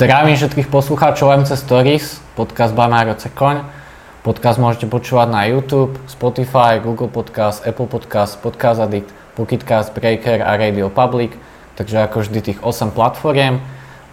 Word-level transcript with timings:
Zdravím 0.00 0.32
všetkých 0.32 0.72
poslucháčov 0.72 1.44
MC 1.44 1.60
Stories, 1.60 2.24
podcast 2.32 2.72
Banáro 2.72 3.12
Cekoň. 3.20 3.68
Podcast 4.24 4.56
môžete 4.56 4.88
počúvať 4.88 5.28
na 5.28 5.44
YouTube, 5.44 6.00
Spotify, 6.08 6.80
Google 6.80 7.12
Podcast, 7.12 7.60
Apple 7.68 7.84
Podcast, 7.84 8.40
Podcast 8.40 8.80
Addict, 8.80 9.12
Pocketcast, 9.36 9.92
Breaker 9.92 10.40
a 10.40 10.56
Radio 10.56 10.88
Public. 10.88 11.36
Takže 11.76 12.00
ako 12.08 12.24
vždy 12.24 12.40
tých 12.40 12.58
8 12.64 12.96
platformiem. 12.96 13.60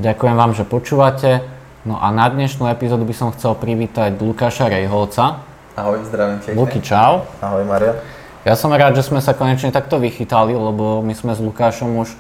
Ďakujem 0.04 0.36
vám, 0.36 0.60
že 0.60 0.68
počúvate. 0.68 1.48
No 1.88 1.96
a 1.96 2.12
na 2.12 2.28
dnešnú 2.28 2.68
epizódu 2.68 3.08
by 3.08 3.16
som 3.16 3.32
chcel 3.32 3.56
privítať 3.56 4.12
Lukáša 4.20 4.68
Rejholca. 4.68 5.40
Ahoj, 5.80 6.04
zdravím 6.04 6.44
ťa. 6.44 6.52
Luky, 6.52 6.84
čau. 6.84 7.24
Ahoj, 7.40 7.64
Maria. 7.64 7.96
Ja 8.44 8.60
som 8.60 8.76
rád, 8.76 9.00
že 9.00 9.08
sme 9.08 9.24
sa 9.24 9.32
konečne 9.32 9.72
takto 9.72 10.04
vychytali, 10.04 10.52
lebo 10.52 11.00
my 11.00 11.16
sme 11.16 11.32
s 11.32 11.40
Lukášom 11.40 11.96
už, 12.04 12.12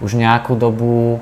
už 0.00 0.16
nejakú 0.16 0.56
dobu 0.56 1.20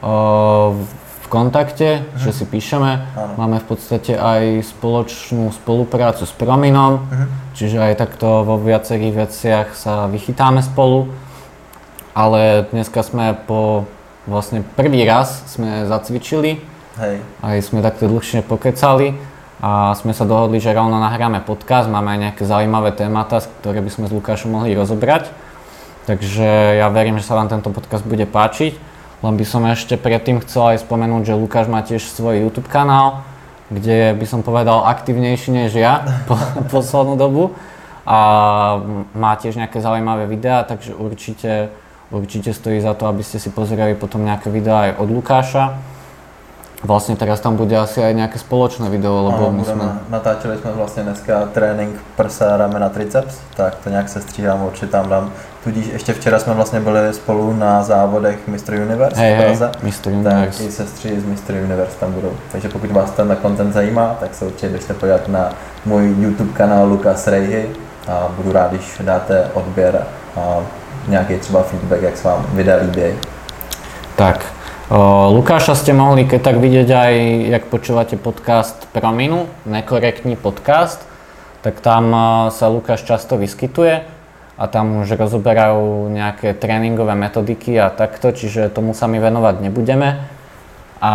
uh, 0.00 0.72
v 0.72 1.03
kontakte, 1.34 2.06
uh-huh. 2.06 2.22
že 2.22 2.30
si 2.30 2.44
píšeme. 2.46 3.02
Áno. 3.18 3.34
Máme 3.34 3.58
v 3.58 3.66
podstate 3.74 4.14
aj 4.14 4.62
spoločnú 4.62 5.50
spoluprácu 5.50 6.22
s 6.22 6.30
Prominom, 6.30 7.02
uh-huh. 7.02 7.26
čiže 7.58 7.82
aj 7.82 7.98
takto 7.98 8.46
vo 8.46 8.54
viacerých 8.62 9.26
veciach 9.26 9.66
sa 9.74 10.06
vychytáme 10.06 10.62
spolu. 10.62 11.10
Ale 12.14 12.70
dneska 12.70 13.02
sme 13.02 13.34
po 13.34 13.90
vlastne 14.30 14.62
prvý 14.62 15.02
raz 15.02 15.42
sme 15.50 15.90
zacvičili. 15.90 16.62
Hej. 16.94 17.26
Aj 17.42 17.58
sme 17.58 17.82
takto 17.82 18.06
dlhšie 18.06 18.46
pokecali 18.46 19.18
a 19.58 19.98
sme 19.98 20.14
sa 20.14 20.22
dohodli, 20.22 20.62
že 20.62 20.70
rovno 20.70 21.02
nahráme 21.02 21.42
podcast, 21.42 21.90
máme 21.90 22.14
aj 22.14 22.20
nejaké 22.30 22.42
zaujímavé 22.46 22.94
témata, 22.94 23.42
ktoré 23.42 23.82
by 23.82 23.90
sme 23.90 24.06
s 24.06 24.14
Lukášom 24.14 24.54
mohli 24.54 24.78
rozobrať. 24.78 25.34
Takže 26.06 26.78
ja 26.78 26.86
verím, 26.92 27.18
že 27.18 27.26
sa 27.26 27.34
vám 27.34 27.48
tento 27.48 27.72
podcast 27.72 28.04
bude 28.04 28.28
páčiť. 28.28 28.93
Len 29.24 29.40
by 29.40 29.44
som 29.48 29.64
ešte 29.64 29.96
predtým 29.96 30.44
chcel 30.44 30.76
aj 30.76 30.84
spomenúť, 30.84 31.32
že 31.32 31.40
Lukáš 31.40 31.64
má 31.72 31.80
tiež 31.80 32.04
svoj 32.12 32.44
YouTube 32.44 32.68
kanál, 32.68 33.24
kde 33.72 34.12
by 34.12 34.26
som 34.28 34.44
povedal 34.44 34.84
aktívnejší 34.84 35.48
než 35.48 35.72
ja 35.72 36.04
po, 36.28 36.36
poslednú 36.68 37.16
dobu. 37.16 37.56
A 38.04 38.18
má 39.16 39.32
tiež 39.40 39.56
nejaké 39.56 39.80
zaujímavé 39.80 40.28
videá, 40.28 40.60
takže 40.60 40.92
určite, 40.92 41.72
určite 42.12 42.52
stojí 42.52 42.84
za 42.84 42.92
to, 42.92 43.08
aby 43.08 43.24
ste 43.24 43.40
si 43.40 43.48
pozreli 43.48 43.96
potom 43.96 44.20
nejaké 44.20 44.52
videá 44.52 44.92
aj 44.92 45.00
od 45.00 45.08
Lukáša. 45.08 45.64
Vlastne 46.84 47.16
teraz 47.16 47.40
tam 47.40 47.56
bude 47.56 47.72
asi 47.72 48.04
aj 48.04 48.12
nejaké 48.12 48.36
spoločné 48.36 48.92
video, 48.92 49.32
lebo 49.32 49.48
ano, 49.48 49.56
my 49.56 49.64
jsme... 49.64 49.98
Natáčeli 50.08 50.58
jsme 50.58 50.72
vlastně 50.72 51.02
dneska 51.02 51.48
trénink 51.56 51.96
prsa, 52.16 52.56
ramena, 52.56 52.88
triceps, 52.88 53.40
tak 53.56 53.74
to 53.74 53.90
nějak 53.90 54.08
se 54.08 54.20
stříhám, 54.20 54.62
určitě 54.62 54.86
tam 54.86 55.08
dám. 55.08 55.32
Tudíž 55.64 55.86
ještě 55.86 56.12
včera 56.12 56.38
jsme 56.38 56.54
vlastně 56.54 56.80
byli 56.80 57.12
spolu 57.14 57.56
na 57.56 57.82
závodech 57.82 58.48
Mr. 58.48 58.74
Universe 58.74 59.20
hey, 59.20 59.34
v 59.34 59.44
Praze, 59.44 59.72
hey, 59.82 59.90
Mr. 59.90 60.08
Universe. 60.08 60.58
tak 60.58 60.68
i 60.68 60.72
sestři 60.72 61.20
z 61.20 61.24
Mr. 61.24 61.54
Universe 61.64 61.96
tam 62.00 62.12
budou. 62.12 62.32
Takže 62.52 62.68
pokud 62.68 62.90
vás 62.90 63.10
ten 63.10 63.36
content 63.42 63.72
zajímá, 63.72 64.16
tak 64.20 64.34
se 64.34 64.44
určitě 64.44 64.68
běžte 64.68 64.94
podívat 64.94 65.28
na 65.28 65.52
můj 65.84 66.14
YouTube 66.20 66.52
kanál 66.52 66.88
Lukas 66.88 67.26
Rejhy 67.26 67.66
a 68.08 68.28
budu 68.36 68.52
rád, 68.52 68.70
když 68.70 69.00
dáte 69.00 69.50
odběr 69.54 70.06
a 70.36 70.60
nějaký 71.08 71.36
třeba 71.36 71.62
feedback, 71.62 72.02
jak 72.02 72.16
se 72.16 72.28
vám 72.28 72.46
videa 72.52 72.76
líbí. 72.76 73.18
Tak, 74.16 74.44
Lukáša 75.30 75.72
ste 75.74 75.96
mohli 75.96 76.28
keď 76.28 76.40
tak 76.44 76.56
vidieť 76.60 76.88
aj, 76.92 77.14
jak 77.56 77.64
počúvate 77.72 78.20
podcast 78.20 78.84
Prominu, 78.92 79.48
nekorektný 79.64 80.36
podcast, 80.36 81.00
tak 81.64 81.80
tam 81.80 82.12
sa 82.52 82.68
Lukáš 82.68 83.08
často 83.08 83.40
vyskytuje 83.40 84.13
a 84.54 84.64
tam 84.70 85.02
už 85.02 85.18
rozoberajú 85.18 86.14
nejaké 86.14 86.54
tréningové 86.54 87.18
metodiky 87.18 87.74
a 87.74 87.90
takto, 87.90 88.30
čiže 88.30 88.70
tomu 88.70 88.94
sa 88.94 89.10
my 89.10 89.18
venovať 89.18 89.60
nebudeme. 89.66 90.22
A 91.04 91.12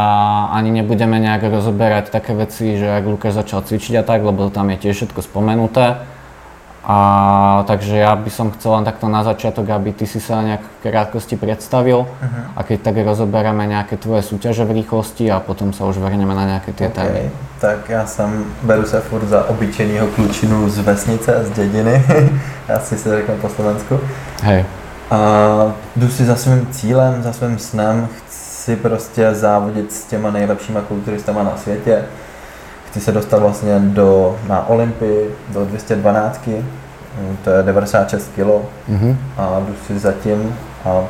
ani 0.54 0.70
nebudeme 0.70 1.18
nejak 1.18 1.50
rozoberať 1.50 2.14
také 2.14 2.38
veci, 2.38 2.78
že 2.78 2.86
ak 2.86 3.10
Lukáš 3.10 3.42
začal 3.42 3.66
cvičiť 3.66 4.00
a 4.00 4.04
tak, 4.06 4.22
lebo 4.22 4.52
tam 4.54 4.70
je 4.76 4.78
tiež 4.86 4.96
všetko 5.02 5.24
spomenuté 5.26 5.98
a, 6.84 7.64
takže 7.68 7.98
ja 8.00 8.16
by 8.16 8.32
som 8.32 8.56
chcel 8.56 8.80
len 8.80 8.88
takto 8.88 9.12
na 9.12 9.24
začiatok, 9.24 9.68
aby 9.68 9.92
ty 9.92 10.08
si 10.08 10.24
sa 10.24 10.40
nejak 10.40 10.64
v 10.64 10.90
krátkosti 10.90 11.36
predstavil 11.36 12.08
uh-huh. 12.08 12.56
a 12.56 12.60
keď 12.64 12.80
tak 12.82 12.96
rozoberieme 13.04 13.68
nejaké 13.68 14.00
tvoje 14.00 14.24
súťaže 14.24 14.64
v 14.64 14.80
rýchlosti 14.80 15.28
a 15.28 15.44
potom 15.44 15.76
sa 15.76 15.84
už 15.86 16.00
vrhneme 16.00 16.32
na 16.32 16.56
nejaké 16.56 16.72
tie 16.72 16.88
okay. 16.88 16.96
témy. 16.96 17.24
Tak 17.60 17.90
já 17.90 18.06
jsem, 18.06 18.46
beru 18.64 18.86
se 18.86 19.00
furt 19.00 19.28
za 19.28 19.50
obyčejného 19.50 20.08
klučinu 20.08 20.70
z 20.70 20.80
vesnice, 20.80 21.46
z 21.46 21.52
dědiny, 21.52 22.06
asi 22.76 22.98
se 22.98 23.16
řeknu 23.16 23.36
po 23.36 23.50
Slovensku. 23.50 24.00
Hej. 24.44 24.66
A 25.12 25.20
jdu 25.96 26.10
si 26.10 26.26
za 26.26 26.36
svým 26.36 26.68
cílem, 26.72 27.24
za 27.24 27.34
svým 27.34 27.60
snem, 27.60 28.08
chci 28.28 28.76
prostě 28.76 29.34
závodit 29.34 29.94
s 29.94 30.06
těma 30.06 30.32
nejlepšíma 30.32 30.82
kulturistama 30.82 31.44
na 31.44 31.58
světě 31.58 32.04
chci 32.90 33.00
se 33.00 33.12
dostat 33.12 33.40
vlastně 33.40 33.80
do, 33.80 34.36
na 34.48 34.70
Olympii, 34.70 35.36
do 35.50 35.66
212, 35.66 36.48
mm, 36.48 37.38
to 37.44 37.50
je 37.50 37.64
96 37.64 38.32
kg 38.36 38.40
mm-hmm. 38.40 39.16
a 39.38 39.60
jdu 39.68 39.76
si 39.88 40.00
zatím 40.00 40.56
a 40.86 41.02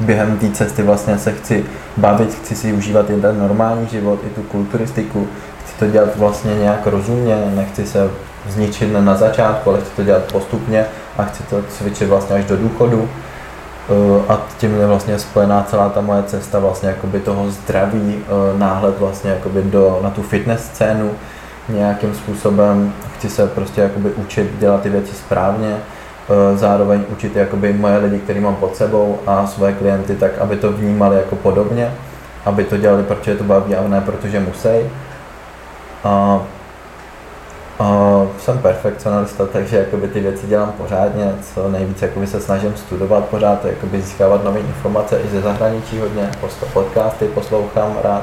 během 0.00 0.38
té 0.38 0.50
cesty 0.50 0.82
vlastně 0.82 1.18
se 1.18 1.32
chci 1.32 1.64
bavit, 1.96 2.34
chci 2.34 2.54
si 2.54 2.72
užívat 2.72 3.10
i 3.10 3.20
ten 3.20 3.38
normální 3.38 3.86
život, 3.88 4.18
i 4.26 4.30
tu 4.30 4.42
kulturistiku, 4.42 5.28
chci 5.64 5.78
to 5.78 5.86
dělat 5.86 6.16
vlastně 6.16 6.54
nějak 6.54 6.86
rozumně, 6.86 7.36
nechci 7.54 7.86
se 7.86 8.10
zničit 8.48 8.92
na 8.92 9.16
začátku, 9.16 9.70
ale 9.70 9.80
chci 9.80 9.90
to 9.96 10.02
dělat 10.02 10.32
postupně 10.32 10.84
a 11.18 11.24
chci 11.24 11.42
to 11.42 11.62
cvičit 11.68 12.08
vlastně 12.08 12.36
až 12.36 12.44
do 12.44 12.56
důchodu 12.56 13.08
Eh, 13.90 14.22
a 14.28 14.40
tím 14.58 14.80
je 14.80 14.86
vlastně 14.86 15.18
spojená 15.18 15.62
celá 15.62 15.88
ta 15.88 16.00
moje 16.00 16.22
cesta 16.22 16.58
vlastně 16.58 16.88
jakoby 16.88 17.20
toho 17.20 17.50
zdraví, 17.50 18.18
eh, 18.22 18.58
náhled 18.58 18.98
vlastně 18.98 19.30
jakoby 19.30 19.62
do, 19.62 20.00
na 20.02 20.10
tu 20.10 20.22
fitness 20.22 20.64
scénu 20.64 21.10
nějakým 21.68 22.14
způsobem. 22.14 22.92
Chci 23.14 23.28
se 23.28 23.46
prostě 23.46 23.80
jakoby 23.80 24.10
učit 24.10 24.50
dělat 24.58 24.82
ty 24.82 24.90
věci 24.90 25.14
správně, 25.14 25.76
eh, 25.76 26.56
zároveň 26.56 27.04
učit 27.12 27.36
jakoby 27.36 27.72
moje 27.72 27.96
lidi, 27.96 28.18
který 28.18 28.40
mám 28.40 28.56
pod 28.56 28.76
sebou 28.76 29.18
a 29.26 29.46
své 29.46 29.72
klienty 29.72 30.16
tak, 30.16 30.38
aby 30.38 30.56
to 30.56 30.72
vnímali 30.72 31.16
jako 31.16 31.36
podobně, 31.36 31.92
aby 32.44 32.64
to 32.64 32.76
dělali, 32.76 33.02
protože 33.02 33.34
to 33.34 33.44
baví 33.44 33.76
a 33.76 33.88
ne 33.88 34.00
protože 34.00 34.40
musí. 34.40 34.90
A 36.04 36.40
Uh, 37.80 38.28
jsem 38.38 38.58
perfekcionalista, 38.58 39.46
takže 39.46 39.76
jakoby 39.76 40.08
ty 40.08 40.20
věci 40.20 40.46
dělám 40.46 40.72
pořádně, 40.72 41.34
co 41.42 41.68
nejvíc 41.68 42.02
jakoby 42.02 42.26
se 42.26 42.40
snažím 42.40 42.76
studovat 42.76 43.24
pořád, 43.24 43.64
jakoby 43.64 44.02
získávat 44.02 44.44
nové 44.44 44.60
informace 44.60 45.20
i 45.20 45.28
ze 45.28 45.40
zahraničí 45.40 45.98
hodně, 45.98 46.30
podcasty 46.72 47.24
poslouchám 47.24 47.98
rád. 48.02 48.22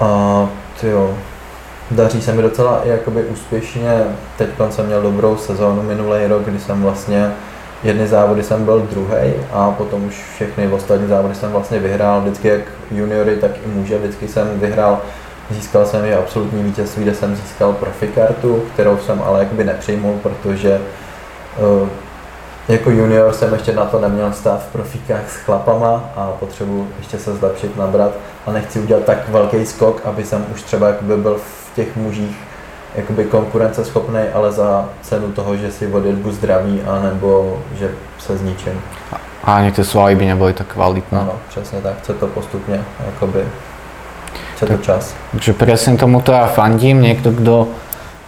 Uh, 0.00 0.48
tyjo, 0.80 1.14
daří 1.90 2.22
se 2.22 2.32
mi 2.32 2.42
docela 2.42 2.84
i 2.84 2.88
jakoby 2.88 3.24
úspěšně, 3.24 4.04
teď 4.38 4.48
jsem 4.70 4.86
měl 4.86 5.02
dobrou 5.02 5.36
sezónu 5.36 5.82
minulý 5.82 6.26
rok, 6.26 6.44
kdy 6.44 6.60
jsem 6.60 6.82
vlastně 6.82 7.32
jedny 7.82 8.08
závody 8.08 8.42
jsem 8.42 8.64
byl 8.64 8.80
druhý 8.90 9.34
a 9.52 9.70
potom 9.70 10.04
už 10.04 10.24
všechny 10.34 10.68
ostatní 10.68 11.08
závody 11.08 11.34
jsem 11.34 11.52
vlastně 11.52 11.78
vyhrál, 11.78 12.20
vždycky 12.20 12.48
jak 12.48 12.62
juniory, 12.90 13.36
tak 13.36 13.50
i 13.66 13.68
muže, 13.68 13.98
vždycky 13.98 14.28
jsem 14.28 14.60
vyhrál 14.60 15.00
Získal 15.50 15.86
jsem 15.86 16.04
i 16.04 16.14
absolutní 16.14 16.62
vítězství, 16.62 17.02
kde 17.02 17.14
jsem 17.14 17.36
získal 17.36 17.72
profikartu, 17.72 18.62
kterou 18.74 18.98
jsem 18.98 19.22
ale 19.26 19.40
jakoby 19.40 19.64
nepřijmul, 19.64 20.18
protože 20.22 20.80
uh, 21.82 21.88
jako 22.68 22.90
junior 22.90 23.32
jsem 23.32 23.52
ještě 23.52 23.72
na 23.72 23.84
to 23.84 24.00
neměl 24.00 24.32
stát 24.32 24.62
v 24.62 24.72
profikách 24.72 25.30
s 25.30 25.36
chlapama 25.36 26.10
a 26.16 26.30
potřebuji 26.40 26.88
ještě 26.98 27.18
se 27.18 27.34
zlepšit, 27.34 27.76
nabrat 27.76 28.12
a 28.46 28.52
nechci 28.52 28.80
udělat 28.80 29.04
tak 29.04 29.28
velký 29.28 29.66
skok, 29.66 30.00
aby 30.04 30.24
jsem 30.24 30.46
už 30.54 30.62
třeba 30.62 30.88
jakoby 30.88 31.16
byl 31.16 31.34
v 31.34 31.74
těch 31.74 31.96
mužích 31.96 32.36
jakoby 32.94 33.24
konkurenceschopný, 33.24 34.20
ale 34.34 34.52
za 34.52 34.88
cenu 35.02 35.32
toho, 35.32 35.56
že 35.56 35.72
si 35.72 35.86
odjedu 35.86 36.32
zdraví, 36.32 36.82
anebo 36.82 37.58
že 37.78 37.90
se 38.18 38.36
zničím. 38.36 38.80
A 39.44 39.56
ani 39.56 39.72
ty 39.72 39.84
svaly 39.84 40.14
by 40.14 40.26
nebyly 40.26 40.52
tak 40.52 40.66
kvalitné. 40.66 41.20
Ano, 41.20 41.32
přesně 41.48 41.80
tak, 41.80 41.98
chce 41.98 42.14
to 42.14 42.26
postupně 42.26 42.84
jakoby 43.06 43.44
Chce 44.56 44.64
to 44.66 44.78
čas. 44.80 45.02
Takže 45.36 45.52
presne 45.52 46.00
tomuto 46.00 46.32
ja 46.32 46.48
fandím, 46.48 47.04
niekto, 47.04 47.28
kto, 47.28 47.68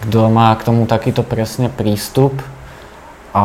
kto 0.04 0.20
má 0.28 0.52
k 0.60 0.68
tomu 0.68 0.84
takýto 0.84 1.24
presne 1.24 1.72
prístup. 1.72 2.36
A 3.32 3.44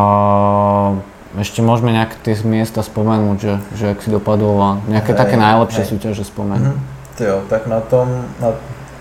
ešte 1.39 1.63
môžeme 1.63 1.95
nejaké 1.95 2.19
tie 2.21 2.35
miesta 2.43 2.83
spomenúť, 2.83 3.37
že, 3.39 3.53
že 3.73 3.85
ak 3.95 4.03
si 4.03 4.11
dopadol 4.11 4.57
a 4.59 4.71
nejaké 4.85 5.15
hej, 5.15 5.19
také 5.19 5.35
najlepšie 5.39 5.83
hej. 5.87 5.89
súťaže 5.95 6.23
spomenúť. 6.27 6.75
Mm-hmm. 6.75 7.23
Jo, 7.23 7.35
tak 7.47 7.71
na 7.71 7.79
tom, 7.79 8.09
na 8.41 8.51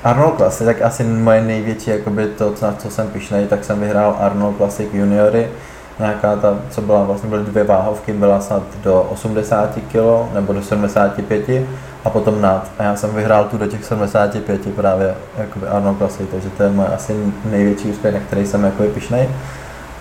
Arnold 0.04 0.36
Classic, 0.36 0.66
tak 0.66 0.82
asi 0.82 1.04
moje 1.04 1.42
největší, 1.42 1.90
jakoby 1.90 2.26
to, 2.26 2.54
na 2.62 2.72
co 2.72 2.90
jsem 2.90 3.08
pišnej, 3.08 3.46
tak 3.46 3.64
jsem 3.64 3.80
vyhrál 3.80 4.16
Arnold 4.20 4.56
Classic 4.56 4.88
juniory, 4.92 5.48
nějaká 5.98 6.36
ta, 6.36 6.58
co 6.70 6.80
byla, 6.82 7.04
vlastně 7.04 7.30
byly 7.30 7.44
dvě 7.44 7.64
váhovky, 7.64 8.12
byla 8.12 8.40
snad 8.40 8.62
do 8.84 9.02
80 9.02 9.74
kg 9.92 10.34
nebo 10.34 10.52
do 10.52 10.62
75 10.62 11.66
a 12.04 12.10
potom 12.10 12.40
nad. 12.40 12.70
A 12.78 12.82
já 12.82 12.96
jsem 12.96 13.14
vyhrál 13.14 13.44
tu 13.44 13.58
do 13.58 13.66
těch 13.66 13.84
75 13.84 14.74
právě 14.74 15.14
jakoby 15.38 15.66
Arnold 15.66 15.98
Classic, 15.98 16.26
takže 16.30 16.50
to 16.50 16.62
je 16.62 16.70
moje 16.70 16.88
asi 16.88 17.16
největší 17.44 17.88
úspěch, 17.88 18.14
na 18.14 18.20
který 18.20 18.46
jsem 18.46 18.64
jako 18.64 18.82
pišnej. 18.82 19.28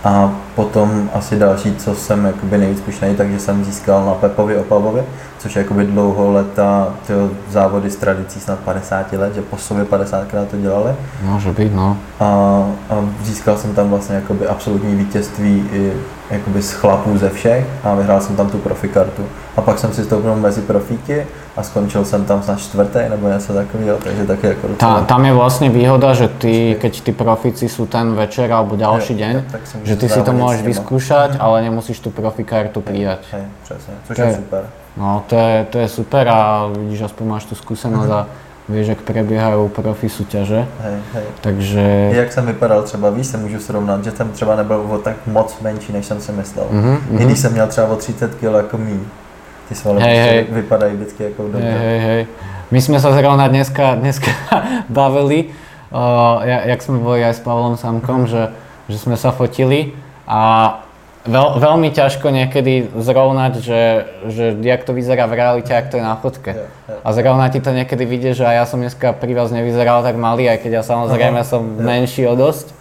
A 0.04 0.32
potom 0.54 1.10
asi 1.14 1.38
další, 1.38 1.76
co 1.76 1.94
jsem 1.94 2.24
jakoby 2.24 2.58
nejvíc 2.58 2.80
pišnej, 2.80 3.14
takže 3.14 3.38
jsem 3.38 3.64
získal 3.64 4.06
na 4.06 4.14
Pepovi 4.14 4.56
Opavově, 4.56 5.04
což 5.38 5.56
je 5.56 5.62
jakoby 5.62 5.84
dlouho 5.84 6.32
leta 6.32 6.94
závody 7.50 7.90
s 7.90 7.96
tradicí 7.96 8.40
snad 8.40 8.58
50 8.58 9.12
let, 9.12 9.34
že 9.34 9.42
po 9.42 9.56
sobě 9.56 9.84
50krát 9.84 10.46
to 10.46 10.56
dělali. 10.56 10.94
Může 11.22 11.52
být, 11.52 11.74
no. 11.74 11.96
A, 12.20 12.24
a 12.90 13.04
získal 13.22 13.56
jsem 13.56 13.74
tam 13.74 13.90
vlastně 13.90 14.14
jakoby 14.14 14.46
absolutní 14.46 14.94
vítězství 14.94 15.68
i 15.72 15.92
jakoby 16.30 16.62
z 16.62 16.72
chlapů 16.72 17.18
ze 17.18 17.30
všech 17.30 17.66
a 17.84 17.94
vyhrál 17.94 18.20
jsem 18.20 18.36
tam 18.36 18.50
tu 18.50 18.58
profikartu. 18.58 19.22
A 19.56 19.60
pak 19.60 19.78
jsem 19.78 19.92
si 19.92 20.04
stoupnul 20.04 20.36
mezi 20.36 20.60
profíky 20.60 21.26
a 21.56 21.62
skončil 21.62 22.04
jsem 22.04 22.24
tam 22.24 22.42
snad 22.42 22.58
čtvrtý 22.58 22.98
nebo 23.08 23.28
něco 23.28 23.52
takového, 23.52 23.98
takže 23.98 24.26
taky 24.26 24.46
jako 24.46 24.68
docela... 24.68 25.00
Ta, 25.00 25.04
tam 25.04 25.24
je 25.24 25.32
vlastně 25.32 25.70
výhoda, 25.70 26.14
že 26.14 26.28
ty, 26.28 26.76
keď 26.80 27.00
ty 27.00 27.12
profíci 27.12 27.68
jsou 27.68 27.86
ten 27.86 28.14
večer 28.14 28.52
alebo 28.52 28.76
další 28.76 29.14
den, 29.14 29.44
že 29.82 29.96
ty 29.96 30.08
si 30.08 30.22
to 30.22 30.32
můžeš 30.32 30.62
vyskúšať, 30.62 31.30
mm-hmm. 31.30 31.44
ale 31.44 31.62
nemusíš 31.62 32.00
tu 32.00 32.10
profikartu 32.10 32.80
přijat. 32.80 33.18
Hej, 33.32 33.42
přesně, 33.64 33.94
což 34.06 34.16
to 34.16 34.22
je, 34.22 34.28
je 34.28 34.34
super. 34.34 34.62
No 34.96 35.22
to 35.26 35.36
je, 35.36 35.66
to 35.70 35.78
je 35.78 35.88
super 35.88 36.28
a 36.28 36.66
vidíš, 36.78 37.02
aspoň 37.02 37.26
máš 37.26 37.44
tu 37.44 37.54
skúsenosť 37.54 38.08
mm-hmm. 38.08 38.14
a 38.14 38.26
vieš, 38.68 38.86
jak 38.88 39.00
prebiehají 39.02 39.68
profi 39.68 40.08
súťaže. 40.08 40.66
Hej, 40.80 40.96
hej. 41.14 41.24
Takže... 41.40 42.10
Jak 42.12 42.32
jsem 42.32 42.46
vypadal 42.46 42.82
třeba, 42.82 43.10
víš, 43.10 43.26
se 43.26 43.36
můžu 43.36 43.58
srovnat, 43.60 44.04
že 44.04 44.10
jsem 44.10 44.30
třeba 44.30 44.56
nebyl 44.56 44.86
o 44.90 44.98
tak 44.98 45.16
moc 45.26 45.56
menší, 45.60 45.92
než 45.92 46.06
jsem 46.06 46.20
si 46.20 46.32
myslel. 46.32 46.66
Mm-hmm, 46.72 46.98
I 47.18 47.24
když 47.24 47.38
jsem 47.38 47.52
měl 47.52 47.66
třeba 47.66 47.86
o 47.86 47.96
30 47.96 48.34
kg 48.34 48.42
jako 48.42 48.78
mý. 48.78 49.00
Ty 49.68 49.74
svaly 49.74 50.02
hej, 50.02 50.18
hej. 50.18 50.46
vypadají 50.50 50.96
vždycky 50.96 51.24
jako 51.24 51.42
dobře. 51.42 51.60
Hej, 51.60 51.78
hej, 51.78 51.98
hej. 51.98 52.26
My 52.70 52.80
jsme 52.80 53.00
se 53.00 53.12
zrovna 53.12 53.48
dneska, 53.48 53.94
dneska 53.94 54.30
bavili, 54.88 55.44
uh, 55.44 56.42
jak 56.44 56.82
jsme 56.82 56.98
boli 56.98 57.24
aj 57.24 57.34
s 57.34 57.40
Pavlom 57.40 57.76
Samkom, 57.76 58.24
mm-hmm. 58.24 58.26
že, 58.26 58.48
že 58.88 58.98
jsme 58.98 59.16
se 59.16 59.30
fotili 59.30 59.92
a 60.26 60.82
Veľ, 61.22 61.62
veľmi 61.62 61.94
ťažko 61.94 62.34
niekedy 62.34 62.90
zrovnať, 62.98 63.62
že, 63.62 63.82
že 64.26 64.44
jak 64.58 64.82
to 64.82 64.90
vyzerá 64.90 65.30
v 65.30 65.38
realite, 65.38 65.70
ak 65.70 65.94
to 65.94 65.94
je 65.94 66.02
na 66.02 66.18
fotke. 66.18 66.66
A 66.90 67.08
zrovna 67.14 67.46
ti 67.46 67.62
to 67.62 67.70
niekedy 67.70 68.02
vidie, 68.02 68.34
že 68.34 68.42
aj 68.42 68.56
ja 68.58 68.64
som 68.66 68.82
dneska 68.82 69.14
pri 69.14 69.30
vás 69.30 69.54
nevyzeral 69.54 70.02
tak 70.02 70.18
malý, 70.18 70.50
aj 70.50 70.66
keď 70.66 70.70
ja 70.72 70.82
samozrejme 70.82 71.38
Aha, 71.38 71.46
som 71.46 71.78
ja. 71.78 71.86
menší 71.86 72.26
o 72.26 72.34
dosť. 72.34 72.74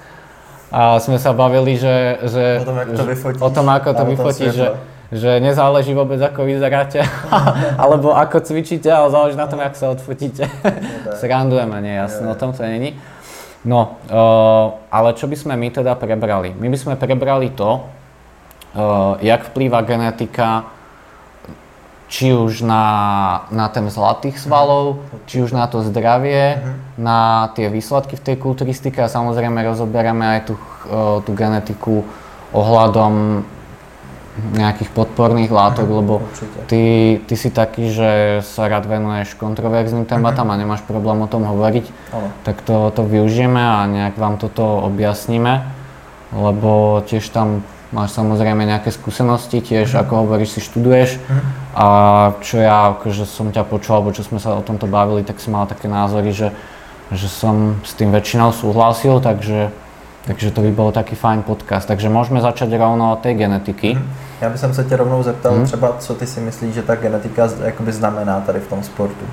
A 0.73 0.97
sme 0.97 1.21
sa 1.21 1.37
bavili, 1.37 1.77
že, 1.77 2.17
že 2.25 2.65
o 2.65 2.65
tom, 2.65 2.81
ako 2.81 2.93
to 2.97 3.05
vyfotíš, 3.05 3.41
o 3.45 3.49
tom, 3.53 3.67
ako 3.69 3.89
to 3.93 4.03
vyfotíš 4.09 4.53
že, 4.57 4.67
že 5.11 5.43
nezáleží 5.43 5.91
vôbec, 5.91 6.17
ako 6.23 6.47
vyzeráte, 6.47 7.03
alebo 7.83 8.15
ako 8.15 8.39
cvičíte, 8.41 8.87
ale 8.87 9.11
záleží 9.11 9.35
na 9.35 9.47
tom, 9.51 9.59
ako 9.59 9.75
sa 9.75 9.87
odfotíte. 9.91 10.47
Srandujeme, 11.19 11.83
nie, 11.83 11.95
jasné, 11.99 12.25
o 12.31 12.39
tom 12.39 12.55
to 12.55 12.63
není. 12.63 12.95
No, 13.61 14.01
uh, 14.09 14.79
ale 14.89 15.13
čo 15.13 15.29
by 15.29 15.35
sme 15.37 15.53
my 15.53 15.69
teda 15.69 15.93
prebrali? 15.93 16.55
My 16.55 16.65
by 16.71 16.77
sme 16.79 16.93
prebrali 16.97 17.53
to, 17.53 17.85
Uh, 18.71 19.19
jak 19.19 19.51
vplýva 19.51 19.83
genetika 19.83 20.63
či 22.07 22.31
už 22.31 22.63
na, 22.63 22.85
na 23.51 23.67
ten 23.67 23.83
zlatých 23.91 24.39
svalov, 24.39 25.03
či 25.27 25.43
už 25.43 25.51
na 25.51 25.67
to 25.67 25.83
zdravie, 25.83 26.55
uh-huh. 26.55 26.75
na 26.95 27.51
tie 27.51 27.67
výsledky 27.67 28.15
v 28.15 28.31
tej 28.31 28.35
kulturistike 28.39 29.03
a 29.03 29.11
samozrejme 29.11 29.59
rozoberieme 29.67 30.23
aj 30.23 30.41
tú, 30.47 30.55
uh, 30.55 31.19
tú 31.19 31.35
genetiku 31.35 32.07
ohľadom 32.55 33.43
nejakých 34.31 34.95
podporných 34.95 35.51
látok, 35.51 35.91
lebo 35.91 36.23
ty, 36.71 37.19
ty 37.27 37.35
si 37.35 37.51
taký, 37.51 37.91
že 37.91 38.39
sa 38.47 38.71
rád 38.71 38.87
venuješ 38.87 39.35
kontroverzným 39.35 40.07
tématám 40.07 40.47
uh-huh. 40.47 40.55
a 40.55 40.61
nemáš 40.63 40.81
problém 40.87 41.19
o 41.19 41.27
tom 41.27 41.43
hovoriť, 41.43 41.85
tak 42.47 42.63
to, 42.63 42.95
to 42.95 43.03
využijeme 43.03 43.59
a 43.59 43.83
nejak 43.91 44.15
vám 44.15 44.39
toto 44.39 44.79
objasníme, 44.87 45.67
lebo 46.31 47.03
tiež 47.03 47.27
tam 47.27 47.67
máš 47.91 48.15
samozrejme 48.15 48.63
nejaké 48.63 48.89
skúsenosti, 48.89 49.59
tiež 49.59 49.91
mm. 49.91 49.99
ako 50.07 50.13
hovoríš, 50.25 50.57
si 50.57 50.61
študuješ 50.63 51.19
mm. 51.19 51.41
a 51.75 51.85
čo 52.39 52.63
ja 52.63 52.95
akože 52.95 53.27
som 53.27 53.51
ťa 53.51 53.67
počul, 53.67 53.99
alebo 53.99 54.15
čo 54.15 54.23
sme 54.23 54.39
sa 54.39 54.55
o 54.55 54.63
tomto 54.63 54.87
bavili, 54.87 55.27
tak 55.27 55.43
si 55.43 55.51
mal 55.51 55.67
také 55.67 55.91
názory, 55.91 56.31
že, 56.31 56.55
že 57.11 57.27
som 57.27 57.83
s 57.83 57.91
tým 57.99 58.15
väčšinou 58.15 58.55
súhlasil, 58.55 59.19
takže, 59.19 59.75
takže 60.25 60.51
to 60.51 60.61
by 60.61 60.71
bol 60.71 60.89
taký 60.93 61.17
fajn 61.17 61.41
podcast. 61.41 61.89
Takže 61.89 62.09
môžeme 62.09 62.41
začať 62.41 62.77
rovno 62.77 63.17
od 63.17 63.19
tej 63.25 63.33
genetiky. 63.35 63.97
Mm. 63.97 64.05
Já 64.41 64.49
bych 64.49 64.59
se 64.59 64.83
tě 64.83 64.95
rovnou 64.95 65.23
zeptal 65.23 65.55
mm. 65.55 65.65
třeba, 65.65 65.93
co 65.99 66.13
ty 66.13 66.27
si 66.27 66.39
myslíš, 66.39 66.73
že 66.75 66.81
ta 66.81 66.95
genetika 66.95 67.49
jakoby 67.65 67.91
znamená 67.91 68.41
tady 68.41 68.59
v 68.59 68.67
tom 68.67 68.83
sportu 68.83 69.25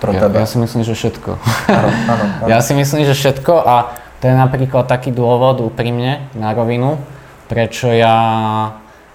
pro 0.00 0.12
ja, 0.12 0.20
tebe? 0.20 0.40
Ja 0.40 0.48
si 0.48 0.58
myslím, 0.58 0.82
že 0.84 0.96
všetko. 0.96 1.30
Ano, 1.68 1.88
ano, 2.08 2.24
ano. 2.42 2.48
Ja 2.48 2.64
si 2.64 2.72
myslím, 2.72 3.04
že 3.04 3.12
všetko 3.12 3.68
a 3.68 3.92
to 4.20 4.28
je 4.28 4.36
napríklad 4.36 4.88
taký 4.88 5.12
dôvod 5.12 5.60
úprimne 5.60 6.28
na 6.36 6.52
rovinu, 6.56 6.96
prečo 7.48 7.92
ja 7.92 8.16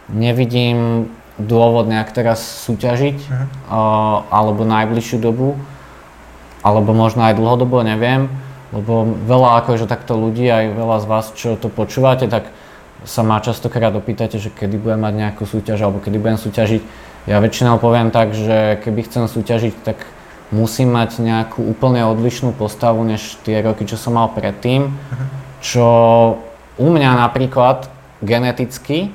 nevidím 0.09 1.09
dôvod 1.41 1.89
nejak 1.89 2.09
teraz 2.13 2.41
súťažiť, 2.69 3.17
uh-huh. 3.17 3.45
uh, 3.69 4.17
alebo 4.29 4.65
najbližšiu 4.65 5.17
dobu, 5.21 5.57
alebo 6.65 6.93
možno 6.93 7.25
aj 7.25 7.37
dlhodobo, 7.37 7.85
neviem, 7.85 8.29
lebo 8.75 9.07
veľa 9.07 9.63
akože 9.63 9.87
takto 9.87 10.19
ľudí, 10.19 10.43
aj 10.51 10.75
veľa 10.75 10.97
z 10.99 11.05
vás, 11.07 11.25
čo 11.31 11.55
to 11.55 11.71
počúvate, 11.71 12.27
tak 12.27 12.51
sa 13.07 13.23
ma 13.23 13.39
častokrát 13.39 13.95
opýtate, 13.95 14.35
že 14.35 14.51
kedy 14.51 14.75
budem 14.75 14.99
mať 14.99 15.13
nejakú 15.15 15.47
súťaž, 15.47 15.87
alebo 15.87 16.03
kedy 16.03 16.19
budem 16.19 16.35
súťažiť. 16.35 16.81
Ja 17.31 17.39
väčšinou 17.39 17.79
poviem 17.79 18.11
tak, 18.11 18.35
že 18.35 18.83
keby 18.83 19.07
chcem 19.07 19.31
súťažiť, 19.31 19.75
tak 19.87 19.97
musím 20.51 20.91
mať 20.91 21.23
nejakú 21.23 21.63
úplne 21.63 22.03
odlišnú 22.03 22.51
postavu, 22.51 23.01
než 23.07 23.39
tie 23.47 23.63
roky, 23.63 23.87
čo 23.87 23.95
som 23.95 24.19
mal 24.19 24.29
predtým, 24.29 24.91
čo 25.63 25.87
u 26.75 26.87
mňa 26.91 27.15
napríklad 27.25 27.87
geneticky. 28.19 29.09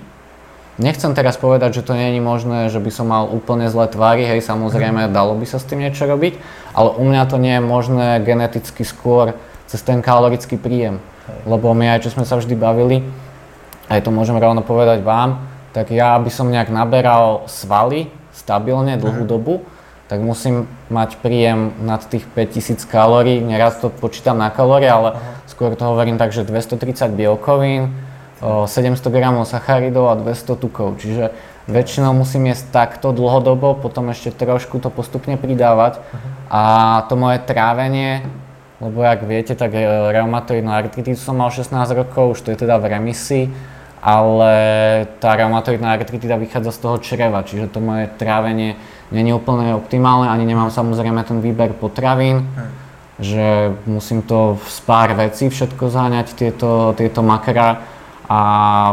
Nechcem 0.81 1.13
teraz 1.13 1.37
povedať, 1.37 1.77
že 1.77 1.85
to 1.85 1.93
nie 1.93 2.17
je 2.17 2.25
možné, 2.25 2.73
že 2.73 2.81
by 2.81 2.89
som 2.89 3.13
mal 3.13 3.29
úplne 3.29 3.69
zlé 3.69 3.85
tvary, 3.93 4.25
hej, 4.25 4.41
samozrejme, 4.41 5.07
mhm. 5.07 5.13
dalo 5.13 5.37
by 5.37 5.45
sa 5.45 5.61
s 5.61 5.69
tým 5.69 5.85
niečo 5.85 6.09
robiť, 6.09 6.41
ale 6.73 6.97
u 6.97 7.05
mňa 7.05 7.23
to 7.29 7.37
nie 7.37 7.61
je 7.61 7.63
možné 7.63 8.09
geneticky 8.25 8.83
skôr 8.89 9.37
cez 9.71 9.81
ten 9.87 10.03
kalorický 10.03 10.59
príjem. 10.59 10.99
Lebo 11.47 11.71
my 11.71 11.95
aj 11.95 12.03
čo 12.03 12.11
sme 12.11 12.27
sa 12.27 12.35
vždy 12.35 12.59
bavili, 12.59 13.07
aj 13.87 14.03
to 14.03 14.11
môžem 14.11 14.35
rovno 14.35 14.67
povedať 14.67 15.07
vám, 15.07 15.47
tak 15.71 15.95
ja 15.95 16.19
aby 16.19 16.27
som 16.27 16.51
nejak 16.51 16.75
naberal 16.75 17.47
svaly 17.47 18.11
stabilne 18.35 18.99
dlhú 18.99 19.23
mhm. 19.27 19.31
dobu, 19.31 19.55
tak 20.11 20.19
musím 20.27 20.67
mať 20.91 21.23
príjem 21.23 21.71
nad 21.87 22.03
tých 22.03 22.27
5000 22.35 22.83
kalórií, 22.91 23.39
neraz 23.39 23.79
to 23.79 23.95
počítam 23.95 24.43
na 24.43 24.51
kalórie, 24.51 24.91
ale 24.91 25.15
skôr 25.47 25.71
to 25.79 25.87
hovorím 25.87 26.19
tak, 26.19 26.35
že 26.35 26.43
230 26.43 27.15
bielkovín, 27.15 27.95
700 28.43 29.07
gramov 29.07 29.47
sacharidov 29.47 30.11
a 30.11 30.19
200 30.19 30.59
tukov. 30.59 30.99
Čiže 30.99 31.31
väčšinou 31.71 32.11
musím 32.11 32.51
jesť 32.51 32.73
takto 32.73 33.15
dlhodobo, 33.15 33.79
potom 33.79 34.11
ešte 34.11 34.35
trošku 34.35 34.83
to 34.83 34.91
postupne 34.91 35.39
pridávať. 35.39 36.03
A 36.51 37.05
to 37.07 37.15
moje 37.15 37.39
trávenie, 37.47 38.27
lebo 38.81 39.05
jak 39.05 39.21
viete, 39.29 39.53
tak 39.55 39.77
e, 39.77 39.85
reumatoidnú 39.87 40.73
artritidu 40.73 41.21
som 41.21 41.37
mal 41.37 41.53
16 41.53 41.77
rokov, 41.93 42.37
už 42.37 42.41
to 42.41 42.49
je 42.57 42.65
teda 42.65 42.81
v 42.81 42.97
remisii, 42.97 43.45
ale 44.01 44.53
tá 45.21 45.37
reumatoidná 45.37 45.93
artritida 45.93 46.41
vychádza 46.41 46.73
z 46.73 46.79
toho 46.81 46.97
čreva, 46.99 47.45
čiže 47.45 47.69
to 47.69 47.85
moje 47.85 48.09
trávenie 48.17 48.81
není 49.13 49.37
úplne 49.37 49.77
optimálne, 49.77 50.33
ani 50.33 50.49
nemám 50.49 50.73
samozrejme 50.73 51.21
ten 51.29 51.45
výber 51.45 51.77
potravín, 51.77 52.49
hm. 52.49 52.71
že 53.21 53.47
musím 53.85 54.25
to 54.25 54.57
z 54.65 54.79
pár 54.89 55.13
vecí 55.13 55.53
všetko 55.53 55.93
záňať, 55.93 56.27
tieto, 56.33 56.97
tieto 56.97 57.21
makra 57.21 57.85
a 58.31 58.41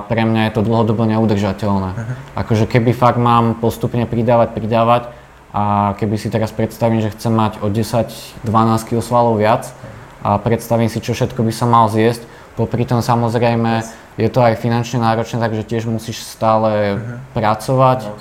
pre 0.10 0.26
mňa 0.26 0.50
je 0.50 0.54
to 0.58 0.66
dlhodobo 0.66 1.06
neudržateľné. 1.06 1.90
Uh-huh. 1.94 2.16
Akože 2.34 2.66
keby 2.66 2.90
fakt 2.90 3.22
mám 3.22 3.62
postupne 3.62 4.10
pridávať, 4.10 4.58
pridávať 4.58 5.14
a 5.58 5.98
keby 5.98 6.22
si 6.22 6.30
teraz 6.30 6.54
predstavím, 6.54 7.02
že 7.02 7.10
chcem 7.18 7.34
mať 7.34 7.66
o 7.66 7.74
10-12 7.74 8.46
kg 8.86 9.02
svalov 9.02 9.42
viac 9.42 9.74
a 10.22 10.38
predstavím 10.38 10.86
si, 10.86 11.02
čo 11.02 11.18
všetko 11.18 11.42
by 11.42 11.50
som 11.50 11.74
mal 11.74 11.90
zjesť, 11.90 12.30
popri 12.54 12.86
tom 12.86 13.02
samozrejme 13.02 13.82
je 14.22 14.30
to 14.30 14.38
aj 14.38 14.62
finančne 14.62 15.02
náročné, 15.02 15.42
takže 15.42 15.66
tiež 15.66 15.90
musíš 15.90 16.22
stále 16.22 16.98
uh-huh. 16.98 17.22
pracovať, 17.34 18.06
no, 18.06 18.14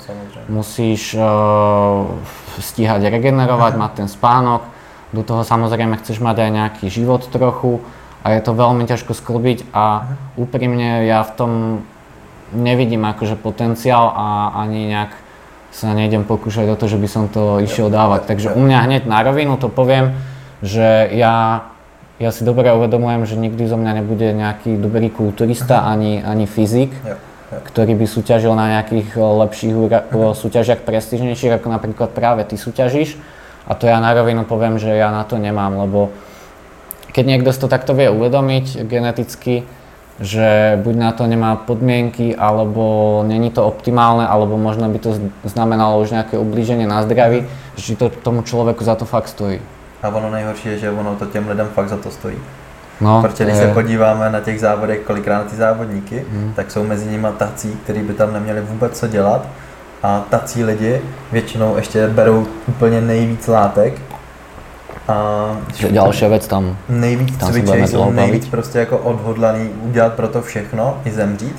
musíš 0.49 1.13
uh, 1.13 2.09
stíhať 2.57 3.05
regenerovať, 3.05 3.77
uh-huh. 3.77 3.85
mať 3.85 3.91
ten 3.93 4.09
spánok, 4.09 4.65
do 5.13 5.21
toho 5.21 5.45
samozrejme 5.45 5.93
chceš 6.01 6.17
mať 6.17 6.41
aj 6.41 6.49
nejaký 6.53 6.85
život 6.89 7.21
trochu, 7.29 7.85
a 8.25 8.35
je 8.35 8.41
to 8.43 8.51
veľmi 8.51 8.83
ťažko 8.83 9.15
sklbiť 9.15 9.71
a 9.71 10.03
úprimne 10.35 11.07
ja 11.07 11.23
v 11.23 11.31
tom 11.37 11.51
nevidím 12.51 13.07
akože 13.07 13.39
potenciál 13.39 14.11
a 14.11 14.51
ani 14.51 14.91
nejak 14.91 15.26
sa 15.71 15.93
nejdem 15.93 16.23
pokúšať 16.25 16.67
o 16.73 16.79
to, 16.79 16.89
že 16.89 16.97
by 16.97 17.07
som 17.09 17.23
to 17.29 17.61
išiel 17.61 17.91
dávať. 17.91 18.25
Takže 18.29 18.55
u 18.55 18.61
mňa 18.63 18.77
hneď 18.87 19.01
na 19.05 19.21
rovinu 19.21 19.59
to 19.61 19.69
poviem, 19.69 20.17
že 20.65 21.11
ja, 21.13 21.69
ja 22.17 22.29
si 22.33 22.41
dobre 22.41 22.73
uvedomujem, 22.73 23.29
že 23.29 23.35
nikdy 23.37 23.69
zo 23.69 23.77
mňa 23.77 23.91
nebude 24.01 24.27
nejaký 24.33 24.79
dobrý 24.79 25.13
kulturista 25.13 25.85
ani, 25.85 26.23
ani 26.23 26.49
fyzik, 26.49 26.89
ktorý 27.47 27.93
by 27.95 28.05
súťažil 28.09 28.51
na 28.57 28.79
nejakých 28.79 29.15
lepších 29.15 29.75
súťažiach 30.35 30.81
prestížnejších, 30.83 31.61
ako 31.61 31.67
napríklad 31.71 32.09
práve 32.11 32.43
ty 32.43 32.59
súťažíš. 32.59 33.15
A 33.67 33.75
to 33.75 33.85
ja 33.87 33.99
na 33.99 34.15
rovinu 34.15 34.47
poviem, 34.47 34.79
že 34.79 34.95
ja 34.95 35.11
na 35.11 35.27
to 35.27 35.35
nemám, 35.35 35.75
lebo 35.75 36.15
keď 37.11 37.25
niekto 37.25 37.49
si 37.51 37.59
to 37.59 37.67
takto 37.67 37.97
vie 37.97 38.07
uvedomiť 38.07 38.87
geneticky, 38.87 39.67
že 40.19 40.79
buď 40.83 40.95
na 40.95 41.11
to 41.11 41.27
nemá 41.27 41.55
podmienky, 41.55 42.35
alebo 42.35 43.21
není 43.27 43.51
to 43.51 43.65
optimálne, 43.65 44.27
alebo 44.27 44.57
možno 44.57 44.89
by 44.89 44.99
to 44.99 45.13
znamenalo 45.45 46.01
už 46.01 46.11
nejaké 46.11 46.37
ublíženie 46.37 46.89
na 46.89 47.05
zdraví, 47.05 47.45
že 47.75 47.95
to 47.95 48.09
tomu 48.09 48.41
člověku 48.41 48.83
za 48.83 48.95
to 48.95 49.05
fakt 49.05 49.27
stojí. 49.27 49.61
A 50.03 50.09
ono 50.09 50.29
nejhorší 50.31 50.69
je, 50.69 50.77
že 50.77 50.91
ono 50.91 51.15
to 51.15 51.25
těm 51.25 51.49
lidem 51.49 51.67
fakt 51.73 51.89
za 51.89 51.97
to 51.97 52.11
stojí. 52.11 52.37
No, 53.01 53.21
Protože 53.21 53.43
když 53.43 53.55
je... 53.55 53.61
se 53.61 53.73
podíváme 53.73 54.29
na 54.29 54.39
těch 54.39 54.59
závodech, 54.59 54.99
kolikrát 54.99 55.47
ty 55.47 55.55
závodníky, 55.55 56.25
hmm. 56.31 56.53
tak 56.55 56.71
jsou 56.71 56.83
mezi 56.83 57.05
nimi 57.09 57.27
tací, 57.37 57.77
kteří 57.83 57.99
by 57.99 58.13
tam 58.13 58.33
neměli 58.33 58.61
vůbec 58.61 58.99
co 58.99 59.07
dělat. 59.07 59.47
A 60.03 60.25
tací 60.29 60.63
lidi 60.63 61.01
většinou 61.31 61.75
ještě 61.75 62.07
berou 62.07 62.47
úplně 62.67 63.01
nejvíc 63.01 63.47
látek 63.47 64.01
a 65.07 65.57
Další 65.89 66.25
věc 66.25 66.47
tam. 66.47 66.77
Nejvíc 66.89 67.37
tam 67.37 67.51
cvičej, 67.51 67.87
jsou 67.87 68.11
nejvíc 68.11 68.47
prostě 68.47 68.79
jako 68.79 68.97
odhodlaný 68.97 69.69
udělat 69.81 70.13
pro 70.13 70.27
to 70.27 70.41
všechno 70.41 70.97
i 71.05 71.11
zemřít, 71.11 71.55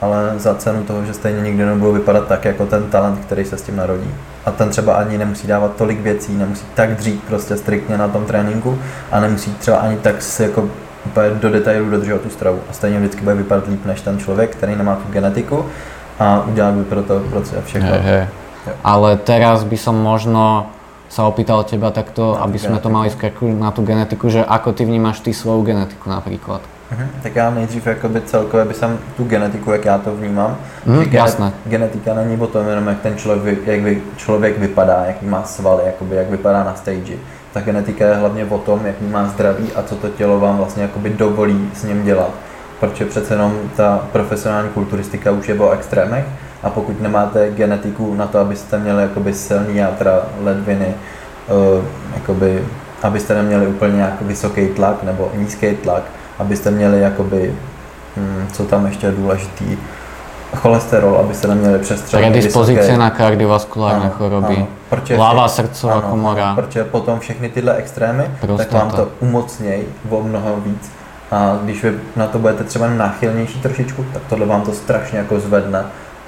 ale 0.00 0.32
za 0.36 0.54
cenu 0.54 0.82
toho, 0.82 1.04
že 1.04 1.14
stejně 1.14 1.40
nikdy 1.40 1.64
nebudou 1.64 1.92
vypadat 1.92 2.26
tak 2.26 2.44
jako 2.44 2.66
ten 2.66 2.82
talent, 2.82 3.18
který 3.18 3.44
se 3.44 3.58
s 3.58 3.62
tím 3.62 3.76
narodí. 3.76 4.10
A 4.44 4.50
ten 4.50 4.68
třeba 4.68 4.94
ani 4.94 5.18
nemusí 5.18 5.46
dávat 5.46 5.76
tolik 5.76 6.00
věcí, 6.00 6.36
nemusí 6.36 6.64
tak 6.74 6.94
dřít 6.94 7.24
prostě 7.24 7.56
striktně 7.56 7.98
na 7.98 8.08
tom 8.08 8.24
tréninku 8.24 8.78
a 9.12 9.20
nemusí 9.20 9.54
třeba 9.54 9.76
ani 9.76 9.96
tak 9.96 10.22
si 10.22 10.42
jako 10.42 10.68
úplně 11.06 11.30
do 11.30 11.50
detailu 11.50 11.90
dodržovat 11.90 12.22
tu 12.22 12.30
stravu. 12.30 12.58
A 12.70 12.72
stejně 12.72 12.98
vždycky 12.98 13.22
bude 13.22 13.34
vypadat 13.34 13.68
líp 13.68 13.86
než 13.86 14.00
ten 14.00 14.18
člověk, 14.18 14.50
který 14.50 14.76
nemá 14.76 14.94
tu 14.94 15.12
genetiku 15.12 15.66
a 16.18 16.44
udělal 16.46 16.72
by 16.72 16.84
pro 16.84 17.02
to 17.02 17.20
prostě 17.30 17.56
všechno. 17.64 17.88
Hey, 17.88 18.00
hey. 18.00 18.26
Ale 18.84 19.16
teraz 19.16 19.64
by 19.64 19.76
som 19.76 19.96
možno 19.96 20.68
sa 21.10 21.26
opýtal 21.26 21.66
teba 21.66 21.90
takto, 21.90 22.38
na 22.38 22.46
aby 22.46 22.54
sme 22.54 22.78
genetiku. 22.78 22.86
to 22.86 22.88
mali 22.94 23.08
skreku 23.10 23.44
na 23.50 23.74
tú 23.74 23.82
genetiku, 23.82 24.30
že 24.30 24.46
ako 24.46 24.70
ty 24.70 24.86
vnímaš 24.86 25.26
ty 25.26 25.34
svoju 25.34 25.66
genetiku 25.66 26.06
napríklad? 26.06 26.62
Uh-huh. 26.62 27.08
Tak 27.22 27.36
já 27.36 27.50
nejdřív 27.50 27.86
jakoby 27.86 28.20
celkově 28.20 28.64
by 28.64 28.74
jsem 28.74 28.98
tu 29.16 29.24
genetiku, 29.24 29.70
jak 29.70 29.84
já 29.84 29.98
to 29.98 30.16
vnímám. 30.16 30.56
Mm, 30.86 31.04
že 31.04 31.16
jasné. 31.16 31.52
Genetika 31.66 32.14
není 32.14 32.36
o 32.36 32.46
tom 32.46 32.68
jenom, 32.68 32.86
jak 32.86 33.00
ten 33.00 33.16
člověk, 33.16 33.66
jak 33.66 33.80
vy, 33.80 34.02
člověk 34.16 34.58
vypadá, 34.58 35.04
jaký 35.06 35.26
má 35.26 35.42
svaly, 35.42 35.82
jakoby, 35.86 36.16
jak 36.16 36.30
vypadá 36.30 36.64
na 36.64 36.74
stage. 36.74 37.14
Ta 37.52 37.60
genetika 37.60 38.06
je 38.06 38.14
hlavně 38.14 38.44
o 38.44 38.58
tom, 38.58 38.86
jaký 38.86 39.04
má 39.04 39.28
zdraví 39.28 39.72
a 39.74 39.82
co 39.82 39.96
to 39.96 40.08
tělo 40.08 40.40
vám 40.40 40.56
vlastně 40.56 40.82
jakoby 40.82 41.10
dovolí 41.10 41.70
s 41.74 41.84
ním 41.84 42.04
dělat. 42.04 42.30
Protože 42.80 43.04
přece 43.04 43.34
jenom 43.34 43.54
ta 43.76 44.08
profesionální 44.12 44.68
kulturistika 44.68 45.30
už 45.30 45.48
je 45.48 45.54
o 45.54 45.70
extrémech 45.70 46.24
a 46.62 46.70
pokud 46.70 47.00
nemáte 47.00 47.50
genetiku 47.50 48.14
na 48.14 48.26
to, 48.26 48.38
abyste 48.38 48.78
měli 48.78 49.02
jakoby 49.02 49.34
silný 49.34 49.76
játra, 49.76 50.22
ledviny, 50.42 50.94
uh, 51.48 51.84
jakoby, 52.14 52.64
abyste 53.02 53.34
neměli 53.34 53.66
úplně 53.66 53.96
nějak 53.96 54.22
vysoký 54.22 54.68
tlak 54.68 55.02
nebo 55.02 55.30
nízký 55.34 55.76
tlak, 55.76 56.02
abyste 56.38 56.70
měli 56.70 57.00
jakoby, 57.00 57.54
hm, 58.16 58.46
co 58.52 58.64
tam 58.64 58.86
ještě 58.86 59.06
je 59.06 59.12
důležitý, 59.12 59.76
cholesterol, 60.56 61.16
abyste 61.16 61.48
neměli 61.48 61.78
přestřelený 61.78 62.30
Predispozice 62.30 62.96
na 62.96 63.10
kardiovaskulární 63.10 64.10
choroby, 64.10 64.66
hlava, 65.16 65.48
srdcová 65.48 66.00
komora. 66.00 66.54
Protože 66.54 66.84
potom 66.84 67.20
všechny 67.20 67.48
tyhle 67.48 67.74
extrémy, 67.76 68.30
Prostata. 68.40 68.70
tak 68.70 68.82
vám 68.82 68.90
to 68.90 69.08
umocněj 69.20 69.84
o 70.10 70.22
mnoho 70.22 70.56
víc. 70.56 70.90
A 71.32 71.58
když 71.62 71.84
vy 71.84 71.92
na 72.16 72.26
to 72.26 72.38
budete 72.38 72.64
třeba 72.64 72.88
náchylnější 72.88 73.60
trošičku, 73.60 74.04
tak 74.12 74.22
tohle 74.28 74.46
vám 74.46 74.62
to 74.62 74.72
strašně 74.72 75.18
jako 75.18 75.40
zvedne 75.40 75.84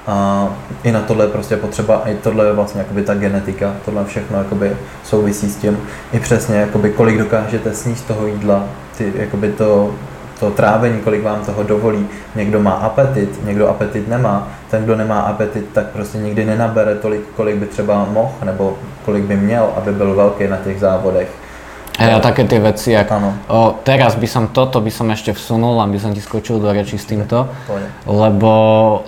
a 0.07 0.47
i 0.83 0.91
na 0.91 1.01
tohle 1.01 1.25
je 1.25 1.29
prostě 1.29 1.57
potřeba, 1.57 2.01
i 2.05 2.15
tohle 2.15 2.45
je 2.45 2.53
vlastně 2.53 2.81
jakoby 2.81 3.01
ta 3.01 3.15
genetika, 3.15 3.73
tohle 3.85 4.05
všechno 4.05 4.37
jakoby 4.37 4.77
souvisí 5.03 5.49
s 5.49 5.55
tím, 5.55 5.77
i 6.13 6.19
přesně 6.19 6.55
jakoby 6.55 6.89
kolik 6.89 7.17
dokážete 7.17 7.73
sníst 7.73 8.07
toho 8.07 8.27
jídla, 8.27 8.63
ty, 8.97 9.13
jakoby 9.15 9.51
to, 9.51 9.91
to 10.39 10.51
trávení, 10.51 11.01
kolik 11.01 11.23
vám 11.23 11.45
toho 11.45 11.63
dovolí. 11.63 12.07
Někdo 12.35 12.59
má 12.59 12.71
apetit, 12.71 13.45
někdo 13.45 13.67
apetit 13.67 14.07
nemá. 14.07 14.47
Ten, 14.69 14.83
kdo 14.83 14.95
nemá 14.95 15.19
apetit, 15.19 15.69
tak 15.73 15.85
prostě 15.85 16.17
nikdy 16.17 16.45
nenabere 16.45 16.95
tolik, 16.95 17.21
kolik 17.35 17.55
by 17.55 17.65
třeba 17.65 18.05
mohl, 18.11 18.33
nebo 18.45 18.77
kolik 19.05 19.23
by 19.23 19.37
měl, 19.37 19.69
aby 19.75 19.91
byl 19.91 20.15
velký 20.15 20.47
na 20.47 20.57
těch 20.57 20.79
závodech. 20.79 21.42
A 21.93 22.17
také 22.17 22.49
tie 22.49 22.57
veci, 22.57 22.89
ak, 22.97 23.05
o, 23.53 23.77
teraz 23.85 24.17
by 24.17 24.25
som 24.25 24.49
toto 24.49 24.81
by 24.81 24.89
som 24.89 25.13
ešte 25.13 25.29
vsunul, 25.29 25.77
aby 25.77 26.01
som 26.01 26.09
ti 26.09 26.25
skočil 26.25 26.57
do 26.57 26.73
reči 26.73 26.97
s 26.97 27.05
týmto, 27.05 27.45
lebo 28.09 28.51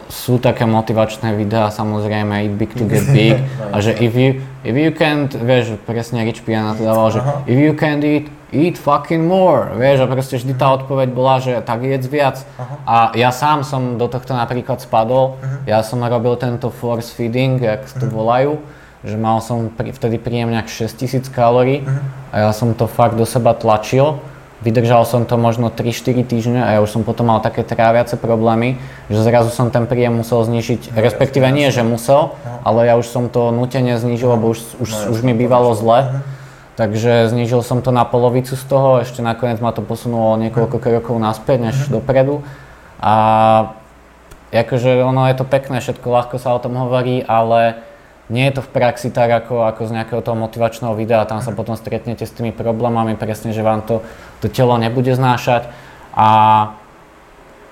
sú 0.06 0.38
také 0.38 0.70
motivačné 0.70 1.34
videá, 1.34 1.74
samozrejme, 1.74 2.46
eat 2.46 2.54
big 2.54 2.72
to 2.78 2.86
get 2.86 3.02
big, 3.18 3.42
a 3.74 3.82
že 3.82 3.98
if 3.98 4.14
you, 4.14 4.38
if 4.62 4.78
you 4.78 4.94
can't, 4.94 5.34
vieš, 5.34 5.82
presne 5.82 6.22
Rich 6.30 6.46
Piana 6.46 6.78
to 6.78 6.86
dával, 6.86 7.10
že 7.10 7.26
if 7.50 7.58
you 7.58 7.74
can't 7.74 8.06
eat, 8.06 8.30
eat 8.54 8.78
fucking 8.78 9.26
more, 9.26 9.74
vieš, 9.74 10.06
a 10.06 10.08
proste 10.08 10.38
vždy 10.38 10.54
tá 10.54 10.70
odpoveď 10.78 11.10
bola, 11.10 11.42
že 11.42 11.60
tak 11.66 11.82
jedz 11.82 12.06
viac. 12.06 12.46
Aha. 12.56 12.76
A 12.86 12.96
ja 13.18 13.34
sám 13.34 13.66
som 13.66 13.98
do 13.98 14.06
tohto 14.06 14.38
napríklad 14.38 14.78
spadol, 14.80 15.36
uh-huh. 15.36 15.66
ja 15.66 15.82
som 15.82 16.00
robil 16.06 16.38
tento 16.38 16.70
force 16.70 17.10
feeding, 17.10 17.58
jak 17.58 17.84
to 17.98 18.08
uh-huh. 18.08 18.62
Že 19.06 19.16
mal 19.22 19.38
som 19.38 19.70
pri, 19.70 19.94
vtedy 19.94 20.18
príjem 20.18 20.50
nejak 20.50 20.66
6000 20.66 21.30
kalórií 21.30 21.86
uh-huh. 21.86 22.34
a 22.34 22.50
ja 22.50 22.52
som 22.52 22.74
to 22.74 22.90
fakt 22.90 23.14
do 23.14 23.24
seba 23.24 23.54
tlačil. 23.54 24.18
Vydržal 24.66 25.06
som 25.06 25.30
to 25.30 25.38
možno 25.38 25.70
3-4 25.70 26.26
týždne 26.26 26.66
a 26.66 26.74
ja 26.74 26.80
už 26.82 26.90
som 26.90 27.06
potom 27.06 27.30
mal 27.30 27.38
také 27.38 27.62
tráviace 27.62 28.18
problémy, 28.18 28.82
že 29.14 29.22
zrazu 29.22 29.54
som 29.54 29.70
ten 29.70 29.86
príjem 29.86 30.26
musel 30.26 30.42
znižiť, 30.42 30.90
no, 30.90 31.06
respektíve 31.06 31.46
nie, 31.54 31.70
že 31.70 31.86
musel, 31.86 32.34
no. 32.34 32.66
ale 32.66 32.90
ja 32.90 32.98
už 32.98 33.06
som 33.06 33.30
to 33.30 33.54
nutene 33.54 33.94
znížil, 34.02 34.34
lebo 34.34 34.50
už, 34.50 34.82
už, 34.82 34.90
no, 34.90 35.14
už 35.14 35.20
mi 35.22 35.38
bývalo 35.38 35.78
zle. 35.78 36.10
Uh-huh. 36.10 36.22
Takže 36.76 37.30
znížil 37.30 37.62
som 37.62 37.86
to 37.86 37.94
na 37.94 38.04
polovicu 38.10 38.58
z 38.58 38.66
toho, 38.66 39.06
ešte 39.06 39.22
nakoniec 39.22 39.62
ma 39.62 39.70
to 39.70 39.86
posunulo 39.86 40.36
niekoľko 40.42 40.82
krokov 40.82 41.16
naspäť 41.22 41.70
než 41.70 41.76
uh-huh. 41.86 42.02
dopredu. 42.02 42.42
A 42.98 43.14
akože 44.50 45.04
ono 45.04 45.30
je 45.30 45.36
to 45.38 45.46
pekné, 45.46 45.78
všetko 45.78 46.08
ľahko 46.10 46.36
sa 46.42 46.58
o 46.58 46.64
tom 46.64 46.74
hovorí, 46.74 47.22
ale 47.22 47.86
nie 48.30 48.50
je 48.50 48.58
to 48.58 48.62
v 48.66 48.74
praxi 48.74 49.14
tak 49.14 49.30
ako, 49.30 49.70
ako 49.70 49.82
z 49.86 49.92
nejakého 50.02 50.22
toho 50.26 50.38
motivačného 50.38 50.98
videa, 50.98 51.30
tam 51.30 51.46
sa 51.46 51.54
potom 51.54 51.78
stretnete 51.78 52.26
s 52.26 52.34
tými 52.34 52.50
problémami, 52.50 53.14
presne, 53.14 53.54
že 53.54 53.62
vám 53.62 53.86
to, 53.86 54.02
to 54.42 54.50
telo 54.50 54.74
nebude 54.82 55.14
znášať. 55.14 55.70
A 56.18 56.28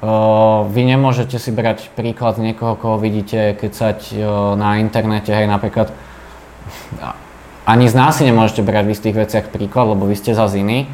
uh, 0.03 0.61
vy 0.69 0.81
nemôžete 0.93 1.41
si 1.41 1.49
brať 1.49 1.89
príklad 1.97 2.37
z 2.37 2.53
niekoho, 2.53 2.77
koho 2.77 2.97
vidíte 3.01 3.57
keď 3.57 3.97
uh, 4.13 4.25
na 4.53 4.77
internete, 4.77 5.33
hej, 5.33 5.49
napríklad 5.49 5.89
ani 7.63 7.87
z 7.87 7.95
nás 7.95 8.19
si 8.19 8.27
nemôžete 8.27 8.61
brať 8.61 8.83
v 8.85 8.93
istých 8.93 9.15
veciach 9.15 9.45
príklad, 9.49 9.95
lebo 9.95 10.03
vy 10.05 10.19
ste 10.19 10.35
zase 10.35 10.59
iní, 10.59 10.91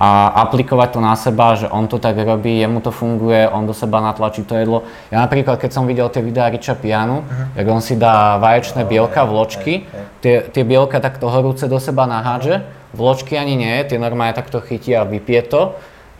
a 0.00 0.40
aplikovať 0.46 0.88
to 0.96 1.00
na 1.00 1.14
seba, 1.16 1.54
že 1.54 1.68
on 1.68 1.88
to 1.88 2.00
tak 2.00 2.16
robí, 2.16 2.58
jemu 2.58 2.80
to 2.80 2.90
funguje, 2.90 3.48
on 3.48 3.66
do 3.66 3.74
seba 3.74 4.00
natlačí 4.00 4.42
to 4.42 4.56
jedlo. 4.56 4.82
Ja 5.12 5.22
napríklad, 5.22 5.60
keď 5.60 5.70
som 5.70 5.84
videl 5.86 6.08
tie 6.08 6.24
videá 6.24 6.48
Richa 6.48 6.74
Pianu, 6.74 7.22
uh-huh. 7.22 7.58
jak 7.58 7.66
on 7.68 7.82
si 7.84 7.94
dá 7.94 8.40
vaječné 8.40 8.82
bielka, 8.88 9.22
vločky, 9.28 9.86
tie, 10.24 10.42
tie 10.48 10.64
bielka 10.64 10.98
takto 10.98 11.28
horúce 11.28 11.68
do 11.68 11.78
seba 11.78 12.08
nahádže, 12.08 12.64
vločky 12.96 13.36
ani 13.36 13.54
nie, 13.56 13.84
tie 13.84 14.00
normálne 14.00 14.36
takto 14.36 14.60
chytí 14.60 14.96
a 14.96 15.06
vypije 15.06 15.42
to, 15.48 15.62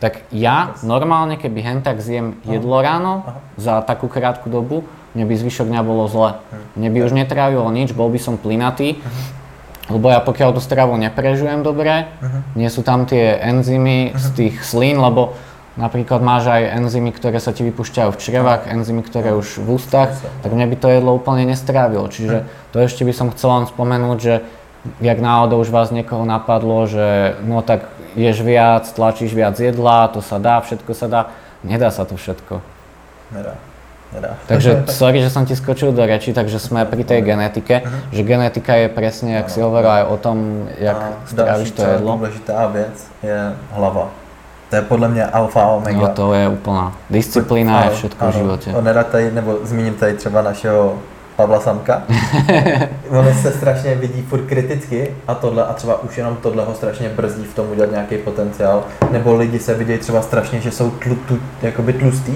tak 0.03 0.27
ja 0.35 0.75
normálne, 0.83 1.39
keby 1.39 1.59
hen 1.63 1.79
tak 1.79 2.03
zjem 2.03 2.35
jedlo 2.43 2.83
ráno 2.83 3.23
za 3.55 3.79
takú 3.79 4.11
krátku 4.11 4.51
dobu, 4.51 4.83
mne 5.15 5.29
by 5.29 5.33
zvyšok 5.37 5.69
dňa 5.69 5.81
bolo 5.85 6.09
zle. 6.09 6.41
Mne 6.75 6.89
by 6.91 6.99
už 7.05 7.13
netrávilo 7.15 7.69
nič, 7.71 7.93
bol 7.95 8.09
by 8.09 8.19
som 8.19 8.35
plynatý, 8.35 8.99
lebo 9.91 10.07
ja 10.07 10.23
pokiaľ 10.23 10.55
tú 10.55 10.61
stravu 10.63 10.95
neprežujem 10.95 11.59
dobre, 11.59 12.07
uh-huh. 12.07 12.55
nie 12.55 12.71
sú 12.71 12.87
tam 12.87 13.03
tie 13.03 13.35
enzymy 13.35 14.11
uh-huh. 14.11 14.19
z 14.19 14.25
tých 14.31 14.55
slín, 14.63 15.03
lebo 15.03 15.35
napríklad 15.75 16.23
máš 16.23 16.47
aj 16.47 16.79
enzymy, 16.79 17.11
ktoré 17.11 17.41
sa 17.43 17.51
ti 17.51 17.67
vypúšťajú 17.67 18.09
v 18.13 18.21
črevách, 18.21 18.69
enzymy, 18.71 19.03
ktoré 19.03 19.35
už 19.35 19.59
v 19.59 19.75
ústach, 19.75 20.15
tak 20.45 20.51
mne 20.53 20.69
by 20.71 20.75
to 20.79 20.87
jedlo 20.87 21.17
úplne 21.17 21.49
nestrávilo. 21.49 22.07
Čiže 22.07 22.47
to 22.71 22.79
ešte 22.79 23.03
by 23.03 23.11
som 23.11 23.33
chcel 23.33 23.63
len 23.63 23.65
spomenúť, 23.67 24.17
že 24.21 24.35
jak 25.01 25.19
náhodou 25.19 25.59
už 25.59 25.73
vás 25.73 25.89
niekoho 25.89 26.23
napadlo, 26.23 26.85
že 26.85 27.39
no 27.43 27.65
tak 27.65 27.89
ješ 28.13 28.45
viac, 28.45 28.87
tlačíš 28.87 29.33
viac 29.33 29.57
jedla, 29.57 30.07
to 30.13 30.21
sa 30.21 30.37
dá, 30.37 30.61
všetko 30.61 30.91
sa 30.93 31.07
dá. 31.09 31.21
Nedá 31.63 31.89
sa 31.89 32.03
to 32.03 32.19
všetko. 32.19 32.59
Nedá 33.31 33.72
nedá. 34.15 34.37
Takže 34.47 34.83
sorry, 34.87 35.21
že 35.21 35.29
som 35.29 35.45
ti 35.45 35.55
skočil 35.55 35.91
do 35.91 36.05
reči, 36.05 36.33
takže 36.33 36.59
sme 36.59 36.85
pri 36.85 37.03
tej 37.03 37.21
genetike, 37.21 37.81
uh-huh. 37.81 38.13
že 38.13 38.21
genetika 38.23 38.75
je 38.75 38.87
presne, 38.89 39.41
jak 39.41 39.47
no, 39.47 39.53
si 39.53 39.59
hovoril 39.61 39.91
aj 39.91 40.03
o 40.09 40.17
tom, 40.17 40.37
jak 40.79 40.97
strávíš 41.25 41.71
to 41.71 41.81
jedlo. 41.81 42.15
důležitá 42.17 42.67
věc 42.67 42.95
je 43.23 43.53
hlava. 43.71 44.07
To 44.69 44.75
je 44.75 44.81
podle 44.81 45.07
mě 45.07 45.25
alfa 45.25 45.61
a 45.61 45.67
omega. 45.67 45.99
No 45.99 46.07
to 46.07 46.33
je 46.33 46.47
úplná 46.47 46.97
disciplína, 47.09 47.83
je 47.83 47.89
všetko 47.89 48.27
v 48.27 48.33
životě. 48.33 48.69
Nerad 48.81 49.07
tady, 49.07 49.31
nebo 49.31 49.57
zmíním 49.63 49.93
tady 49.93 50.13
třeba 50.13 50.41
našeho 50.41 50.97
Pavla 51.35 51.59
Samka. 51.59 52.03
On 53.09 53.33
se 53.41 53.51
strašně 53.51 53.95
vidí 53.95 54.21
furt 54.21 54.45
kriticky 54.45 55.15
a 55.27 55.35
tohle 55.35 55.65
a 55.65 55.73
třeba 55.73 56.01
už 56.01 56.17
jenom 56.17 56.35
tohle 56.35 56.65
ho 56.65 56.73
strašně 56.73 57.09
brzdí 57.09 57.43
v 57.43 57.55
tom 57.55 57.69
udělat 57.71 57.91
nějaký 57.91 58.17
potenciál. 58.17 58.83
Nebo 59.11 59.35
lidi 59.35 59.59
se 59.59 59.73
vidějí 59.73 59.99
třeba 59.99 60.21
strašně, 60.21 60.61
že 60.61 60.71
jsou 60.71 60.91
tlu, 60.91 61.15
tu, 61.15 61.39
jakoby 61.61 61.93
tlustý 61.93 62.33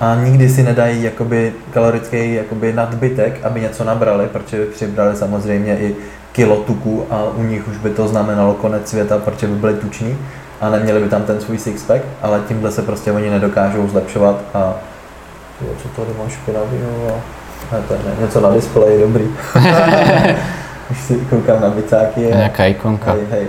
a 0.00 0.14
nikdy 0.14 0.48
si 0.48 0.62
nedají 0.62 1.02
jakoby 1.02 1.52
kalorický 1.70 2.34
jakoby 2.34 2.72
nadbytek, 2.72 3.40
aby 3.44 3.60
něco 3.60 3.84
nabrali, 3.84 4.26
protože 4.26 4.58
by 4.58 4.66
přibrali 4.66 5.16
samozřejmě 5.16 5.78
i 5.78 5.96
kilo 6.32 6.56
tuku 6.56 7.06
a 7.10 7.24
u 7.34 7.42
nich 7.42 7.68
už 7.68 7.76
by 7.76 7.90
to 7.90 8.08
znamenalo 8.08 8.54
konec 8.54 8.88
světa, 8.88 9.18
protože 9.18 9.46
by 9.46 9.54
byli 9.54 9.74
tuční. 9.74 10.18
a 10.60 10.70
neměli 10.70 11.00
by 11.00 11.08
tam 11.08 11.22
ten 11.22 11.40
svůj 11.40 11.58
sixpack, 11.58 12.02
ale 12.22 12.40
tímhle 12.48 12.72
se 12.72 12.82
prostě 12.82 13.12
oni 13.12 13.30
nedokážou 13.30 13.88
zlepšovat 13.88 14.40
a 14.54 14.74
jo, 15.60 15.68
co 15.82 15.88
tady 15.88 16.18
mám 16.18 16.28
špinavého? 16.30 17.22
Ne, 17.72 17.78
to 17.88 17.94
je 17.94 18.00
ne, 18.04 18.12
něco 18.20 18.40
na 18.40 18.50
displeji, 18.50 19.00
dobrý. 19.00 19.24
Už 20.90 21.00
si 21.00 21.14
koukám 21.30 21.60
na 21.60 21.70
bicáky. 21.70 22.20
Nějaká 22.20 22.64
ikonka. 22.64 23.12
Hej, 23.12 23.20
hej. 23.30 23.46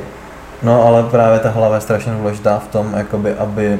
No 0.63 0.87
ale 0.87 1.03
právě 1.03 1.39
ta 1.39 1.49
hlava 1.49 1.75
je 1.75 1.81
strašně 1.81 2.11
důležitá 2.11 2.59
v 2.59 2.67
tom, 2.67 2.93
jakoby, 2.97 3.33
aby, 3.33 3.79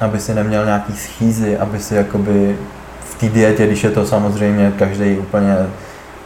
aby 0.00 0.20
si 0.20 0.34
neměl 0.34 0.64
nějaký 0.64 0.92
schýzy, 0.92 1.58
aby 1.58 1.78
si 1.78 1.94
jakoby 1.94 2.58
v 3.00 3.20
té 3.20 3.28
dietě, 3.28 3.66
když 3.66 3.84
je 3.84 3.90
to 3.90 4.06
samozřejmě 4.06 4.72
každý 4.78 5.18
úplně 5.18 5.56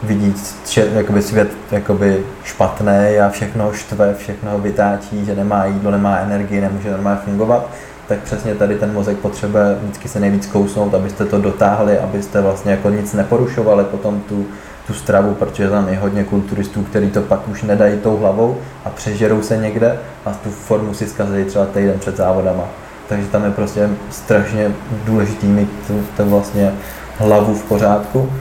vidí 0.03 0.35
jakoby 0.75 1.21
svět 1.21 1.51
jakoby 1.71 2.23
špatný 2.43 3.19
a 3.25 3.29
všechno 3.29 3.73
štve, 3.73 4.13
všechno 4.13 4.59
vytáčí, 4.59 5.25
že 5.25 5.35
nemá 5.35 5.65
jídlo, 5.65 5.91
nemá 5.91 6.17
energii, 6.17 6.61
nemůže 6.61 6.91
normálně 6.91 7.19
fungovat, 7.25 7.69
tak 8.07 8.19
přesně 8.19 8.55
tady 8.55 8.75
ten 8.75 8.93
mozek 8.93 9.17
potřebuje 9.17 9.77
vždycky 9.81 10.07
se 10.07 10.19
nejvíc 10.19 10.45
kousnout, 10.45 10.93
abyste 10.93 11.25
to 11.25 11.41
dotáhli, 11.41 11.99
abyste 11.99 12.41
vlastně 12.41 12.71
jako 12.71 12.89
nic 12.89 13.13
neporušovali 13.13 13.83
potom 13.83 14.21
tu, 14.21 14.45
tu 14.87 14.93
stravu, 14.93 15.33
protože 15.33 15.69
tam 15.69 15.89
je 15.89 15.99
hodně 15.99 16.23
kulturistů, 16.23 16.83
kteří 16.83 17.11
to 17.11 17.21
pak 17.21 17.47
už 17.47 17.63
nedají 17.63 17.97
tou 17.97 18.17
hlavou 18.17 18.57
a 18.85 18.89
přežerou 18.89 19.41
se 19.41 19.57
někde 19.57 19.99
a 20.25 20.33
tu 20.33 20.49
formu 20.49 20.93
si 20.93 21.07
zkazí 21.07 21.45
třeba 21.45 21.65
týden 21.65 21.99
před 21.99 22.17
závodama. 22.17 22.63
Takže 23.11 23.27
tam 23.27 23.43
je 23.43 23.51
prostě 23.51 23.89
strašně 24.09 24.71
důležitý 25.03 25.47
mít 25.47 25.69
ten 26.17 26.29
vlastně 26.29 26.71
hlavu 27.19 27.55
v 27.55 27.63
pořádku 27.63 28.31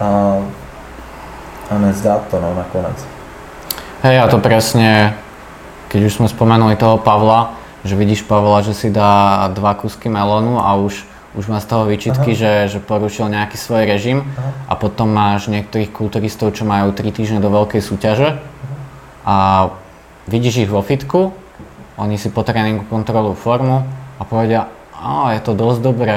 a, 0.00 0.36
a 1.70 1.78
nezdát 1.78 2.26
to 2.30 2.40
no, 2.40 2.54
nakonec. 2.54 3.06
Hej, 4.02 4.18
a 4.18 4.26
to 4.26 4.42
presne, 4.42 5.14
keď 5.86 6.10
už 6.10 6.18
sme 6.18 6.26
spomenuli 6.26 6.74
toho 6.74 6.98
Pavla, 6.98 7.54
že 7.86 7.94
vidíš 7.94 8.26
Pavla, 8.26 8.58
že 8.62 8.74
si 8.74 8.90
dá 8.90 9.46
dva 9.54 9.78
kusky 9.78 10.10
melónu 10.10 10.58
a 10.58 10.74
už 10.74 11.06
už 11.38 11.46
má 11.46 11.62
z 11.62 11.70
toho 11.70 11.86
výčitky, 11.86 12.34
že, 12.34 12.66
že 12.66 12.82
porušil 12.82 13.30
nejaký 13.30 13.54
svoj 13.54 13.86
režim 13.86 14.26
Aha. 14.26 14.50
a 14.66 14.72
potom 14.74 15.14
máš 15.14 15.46
niektorých 15.46 15.94
kulturistov, 15.94 16.58
čo 16.58 16.66
majú 16.66 16.90
3 16.90 17.06
týždne 17.14 17.38
do 17.38 17.54
veľkej 17.54 17.78
súťaže 17.78 18.42
a 19.22 19.68
vidíš 20.26 20.66
ich 20.66 20.70
vo 20.72 20.82
fitku, 20.82 21.30
oni 21.94 22.18
si 22.18 22.34
po 22.34 22.42
tréningu 22.42 22.82
kontrolujú 22.90 23.38
formu 23.38 23.86
a 24.18 24.22
povedia, 24.26 24.68
a 24.98 25.32
je 25.38 25.40
to 25.40 25.54
dosť 25.54 25.80
dobré, 25.80 26.16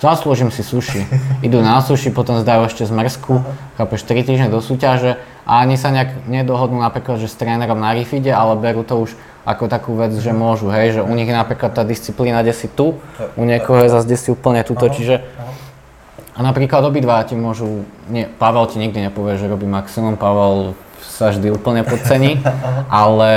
zaslúžim 0.00 0.48
si 0.48 0.64
suši. 0.64 1.04
Idú 1.46 1.60
na 1.60 1.82
suši, 1.84 2.10
potom 2.10 2.40
zdajú 2.40 2.66
ešte 2.66 2.88
zmrzku, 2.88 3.44
chápeš, 3.76 4.00
3 4.08 4.26
týždne 4.26 4.48
do 4.48 4.64
súťaže 4.64 5.20
a 5.44 5.60
ani 5.60 5.76
sa 5.76 5.92
nejak 5.92 6.30
nedohodnú 6.30 6.80
napríklad, 6.80 7.20
že 7.20 7.28
s 7.28 7.36
trénerom 7.36 7.78
na 7.78 7.92
rifide, 7.92 8.32
ale 8.32 8.56
berú 8.56 8.86
to 8.86 8.96
už 8.96 9.12
ako 9.44 9.72
takú 9.72 9.96
vec, 9.96 10.12
že 10.14 10.36
môžu, 10.36 10.68
hej, 10.68 11.00
že 11.00 11.02
u 11.02 11.12
nich 11.16 11.28
napríklad 11.28 11.72
tá 11.72 11.82
disciplína 11.82 12.44
desi 12.44 12.68
tu, 12.68 13.00
u 13.36 13.42
niekoho 13.42 13.82
je 13.82 13.88
zase 13.88 14.06
desi 14.06 14.28
úplne 14.28 14.60
tuto, 14.62 14.88
čiže 14.88 15.24
a 16.36 16.40
napríklad 16.40 16.80
obidva 16.86 17.20
ti 17.24 17.36
môžu, 17.36 17.84
nie, 18.08 18.24
Pavel 18.24 18.64
ti 18.68 18.80
nikdy 18.80 19.10
nepovie, 19.10 19.36
že 19.36 19.50
robí 19.50 19.68
maximum, 19.68 20.16
Pavel 20.16 20.78
sa 21.02 21.32
vždy 21.32 21.52
úplne 21.52 21.84
podcení, 21.84 22.40
ale 22.88 23.32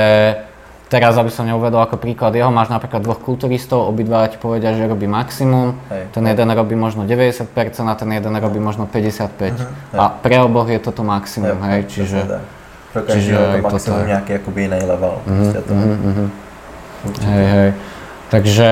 teraz, 0.94 1.18
aby 1.18 1.26
som 1.34 1.42
neuvedol 1.42 1.82
ako 1.82 1.98
príklad 1.98 2.30
jeho, 2.38 2.54
máš 2.54 2.70
napríklad 2.70 3.02
dvoch 3.02 3.18
kulturistov, 3.18 3.90
obidva 3.90 4.30
ti 4.30 4.38
povedia, 4.38 4.78
že 4.78 4.86
robí 4.86 5.10
maximum, 5.10 5.74
hej, 5.90 6.06
ten 6.14 6.22
jeden 6.22 6.46
robí 6.54 6.78
možno 6.78 7.02
90% 7.02 7.50
a 7.90 7.94
ten 7.98 8.14
jeden 8.14 8.34
robí 8.38 8.62
možno 8.62 8.86
55%. 8.86 9.58
Uh-huh, 9.58 9.98
a 9.98 10.14
pre 10.14 10.38
oboch 10.38 10.70
je 10.70 10.78
toto 10.78 11.02
maximum, 11.02 11.58
hej, 11.66 11.82
hej 11.82 11.82
čiže... 11.90 12.18
Pro 12.94 13.02
každého 13.02 13.42
to 13.42 13.58
maximum 13.66 13.98
je 13.98 14.06
nějaký 14.06 14.32
jakoby 14.32 14.60
jiný 14.62 14.80
level. 14.86 15.14
Mm-hmm. 15.26 16.30
Hej, 17.26 17.44
hej. 17.50 17.70
Takže 18.30 18.70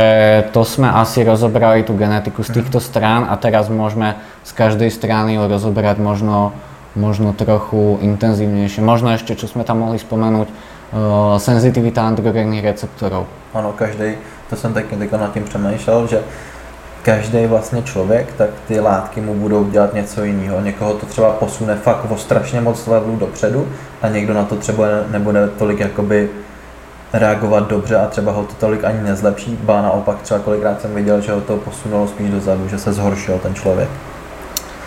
to 0.54 0.62
sme 0.64 0.90
asi 0.90 1.26
rozobrali 1.26 1.82
tú 1.82 1.94
genetiku 1.98 2.42
z 2.42 2.50
mhm. 2.50 2.56
týchto 2.58 2.78
strán 2.78 3.26
a 3.26 3.34
teraz 3.38 3.66
môžeme 3.66 4.14
z 4.46 4.52
každej 4.54 4.90
strany 4.94 5.38
ju 5.38 5.46
rozoberať 5.46 5.98
možno, 5.98 6.54
možno 6.94 7.34
trochu 7.34 7.98
intenzívnejšie. 8.02 8.82
Možno 8.82 9.10
ešte, 9.14 9.34
čo 9.34 9.50
sme 9.50 9.66
tam 9.66 9.82
mohli 9.82 9.98
spomenúť, 10.02 10.48
uh, 10.92 11.38
senzitivita 11.38 12.06
androgenných 12.06 12.64
receptorov. 12.64 13.26
Ano, 13.54 13.72
každý, 13.72 14.14
to 14.50 14.56
jsem 14.56 14.74
taky 14.74 14.96
nad 15.12 15.32
tím 15.32 15.44
přemýšlel, 15.44 16.06
že 16.06 16.20
každý 17.02 17.46
vlastně 17.46 17.82
člověk, 17.82 18.32
tak 18.36 18.50
ty 18.68 18.80
látky 18.80 19.20
mu 19.20 19.34
budou 19.34 19.64
dělat 19.64 19.94
něco 19.94 20.24
jiného. 20.24 20.60
Někoho 20.60 20.94
to 20.94 21.06
třeba 21.06 21.30
posune 21.30 21.76
fakt 21.76 22.10
o 22.10 22.16
strašně 22.16 22.60
moc 22.60 22.86
levelů 22.86 23.16
dopředu 23.16 23.68
a 24.02 24.08
někdo 24.08 24.34
na 24.34 24.44
to 24.44 24.56
třeba 24.56 24.84
nebude 25.10 25.48
tolik 25.48 25.80
jakoby 25.80 26.30
reagovat 27.12 27.68
dobře 27.68 27.96
a 27.96 28.06
třeba 28.06 28.32
ho 28.32 28.44
to 28.44 28.54
tolik 28.54 28.84
ani 28.84 29.02
nezlepší, 29.02 29.58
ba 29.62 29.82
naopak 29.82 30.22
třeba 30.22 30.40
kolikrát 30.40 30.80
jsem 30.80 30.94
viděl, 30.94 31.20
že 31.20 31.32
ho 31.32 31.40
to 31.40 31.56
posunulo 31.56 32.08
spíš 32.08 32.30
dozadu, 32.30 32.68
že 32.68 32.78
se 32.78 32.92
zhoršil 32.92 33.38
ten 33.38 33.54
člověk. 33.54 33.88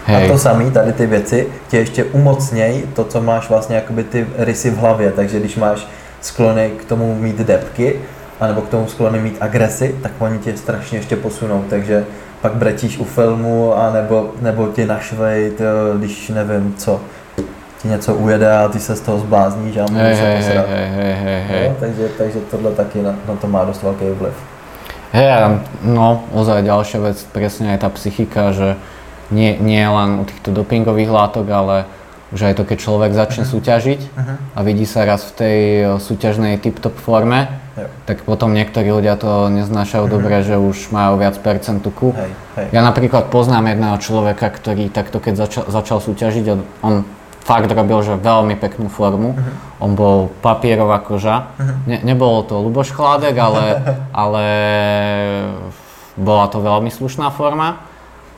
Hej. 0.06 0.26
A 0.26 0.32
to 0.32 0.38
samé, 0.38 0.72
tady 0.72 0.94
ty 0.94 1.06
věci 1.06 1.48
tě 1.68 1.78
ještě 1.78 2.04
umocněj 2.04 2.84
to, 2.94 3.04
co 3.04 3.22
máš 3.22 3.50
vlastně 3.50 3.76
jakoby 3.76 4.04
ty 4.04 4.28
rysy 4.38 4.70
v 4.70 4.78
hlavě, 4.78 5.12
takže 5.12 5.39
když 5.39 5.56
máš 5.56 5.88
sklony 6.22 6.72
k 6.78 6.86
tomu 6.86 7.15
mít 7.15 7.38
depky, 7.38 7.96
anebo 8.39 8.62
k 8.62 8.70
tomu 8.70 8.88
sklony 8.88 9.20
mít 9.20 9.38
agresi, 9.41 9.96
tak 10.02 10.12
oni 10.20 10.39
tě 10.39 10.58
strašně 10.58 10.98
ještě 10.98 11.15
posunou, 11.15 11.63
takže 11.70 12.06
pak 12.41 12.54
bretíš 12.54 12.98
u 12.98 13.04
filmu, 13.04 13.74
a 13.78 13.94
nebo, 13.94 14.30
nebo 14.41 14.68
tě 14.68 14.86
našvej, 14.86 15.52
to, 15.52 15.63
když 15.98 16.30
nevím 16.30 16.74
co, 16.78 17.02
ti 17.82 17.88
něco 17.88 18.15
ujede 18.15 18.58
a 18.58 18.68
ty 18.68 18.80
se 18.80 18.96
z 18.96 19.02
toho 19.02 19.20
zblázníš 19.20 19.78
a 19.78 19.86
můžeš 19.91 20.18
se 20.18 20.36
posrat. 20.38 20.65
Hej, 20.70 20.89
hej, 21.24 21.41
hej. 21.50 21.70
No, 21.70 21.76
takže, 21.80 22.10
takže 22.18 22.39
tohle 22.52 22.72
taky 22.72 23.02
na, 23.02 23.15
na 23.28 23.36
to 23.36 23.48
má 23.48 23.65
dost 23.65 23.84
velký 23.84 24.06
vliv. 24.06 24.34
Hej, 25.15 25.32
no, 25.80 26.28
ozaj 26.36 26.60
ďalšia 26.68 27.00
vec, 27.00 27.24
presne 27.32 27.72
aj 27.72 27.88
tá 27.88 27.89
psychika, 27.96 28.52
že 28.52 28.76
nie, 29.32 29.58
nie 29.58 29.82
len 29.82 30.22
u 30.22 30.24
týchto 30.26 30.54
dopingových 30.54 31.10
látok, 31.10 31.48
ale 31.50 31.76
už 32.34 32.52
aj 32.52 32.54
to, 32.58 32.64
keď 32.66 32.78
človek 32.82 33.12
začne 33.14 33.44
uh-huh. 33.46 33.54
súťažiť 33.54 34.02
uh-huh. 34.02 34.36
a 34.58 34.60
vidí 34.66 34.84
sa 34.84 35.06
raz 35.06 35.24
v 35.30 35.34
tej 35.38 35.60
súťažnej 36.02 36.58
tip-top 36.58 36.98
forme, 36.98 37.48
jo. 37.78 37.88
tak 38.10 38.26
potom 38.26 38.52
niektorí 38.52 38.90
ľudia 38.90 39.16
to 39.16 39.48
neznášajú 39.54 40.04
uh-huh. 40.10 40.16
dobre, 40.20 40.36
že 40.42 40.58
už 40.58 40.90
majú 40.90 41.22
viac 41.22 41.38
percent 41.40 41.80
tuku. 41.80 42.12
Hej, 42.18 42.32
hej. 42.60 42.68
Ja 42.76 42.82
napríklad 42.82 43.30
poznám 43.30 43.72
jedného 43.72 43.98
človeka, 44.02 44.52
ktorý 44.52 44.90
takto 44.90 45.22
keď 45.22 45.48
začal, 45.48 45.64
začal 45.70 45.98
súťažiť, 46.02 46.46
on 46.82 47.06
fakt 47.46 47.70
robil, 47.70 48.02
že 48.02 48.18
veľmi 48.18 48.58
peknú 48.58 48.90
formu. 48.90 49.38
Uh-huh. 49.38 49.86
On 49.86 49.94
bol 49.94 50.34
papierová 50.42 50.98
koža. 51.06 51.54
Uh-huh. 51.56 51.78
Ne, 51.86 52.02
nebolo 52.02 52.42
to 52.42 52.58
Luboš 52.58 52.90
Chládek, 52.90 53.38
ale, 53.38 53.64
ale 54.26 54.44
bola 56.18 56.50
to 56.50 56.58
veľmi 56.58 56.90
slušná 56.90 57.30
forma. 57.30 57.94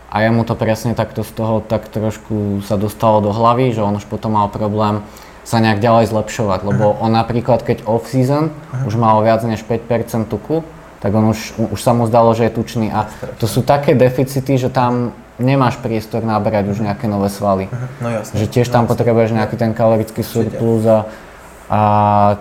A 0.07 0.23
jemu 0.23 0.47
to 0.47 0.55
presne 0.55 0.95
takto 0.95 1.23
z 1.23 1.31
toho 1.35 1.59
tak 1.59 1.91
trošku 1.91 2.63
sa 2.63 2.79
dostalo 2.79 3.19
do 3.19 3.35
hlavy, 3.35 3.75
že 3.75 3.83
on 3.83 3.99
už 3.99 4.07
potom 4.07 4.39
mal 4.39 4.47
problém 4.47 5.03
sa 5.47 5.63
nejak 5.63 5.79
ďalej 5.79 6.11
zlepšovať, 6.11 6.59
lebo 6.67 6.91
uh-huh. 6.91 7.03
on 7.07 7.15
napríklad 7.15 7.63
keď 7.63 7.87
off-season 7.87 8.51
uh-huh. 8.51 8.83
už 8.83 8.99
mal 8.99 9.23
viac 9.23 9.39
než 9.47 9.63
5% 9.63 10.27
tuku, 10.27 10.67
tak 10.99 11.15
on 11.15 11.31
už, 11.31 11.55
už 11.71 11.79
sa 11.79 11.95
mu 11.95 12.03
zdalo, 12.03 12.35
že 12.35 12.51
je 12.51 12.51
tučný 12.51 12.91
a 12.91 13.07
to 13.39 13.47
sú 13.47 13.63
také 13.63 13.95
deficity, 13.95 14.59
že 14.59 14.67
tam 14.67 15.15
nemáš 15.39 15.79
priestor 15.79 16.27
nabrať 16.27 16.67
už 16.67 16.83
nejaké 16.83 17.07
nové 17.07 17.31
svaly. 17.31 17.71
Uh-huh. 17.71 17.87
No 18.03 18.07
jasne. 18.11 18.35
Že 18.35 18.45
tiež 18.51 18.67
tam 18.67 18.83
no, 18.83 18.91
potrebuješ 18.91 19.31
nejaký 19.39 19.55
ten 19.55 19.71
kalorický 19.71 20.19
surplus 20.19 20.83
a, 20.83 20.99
a 21.71 21.81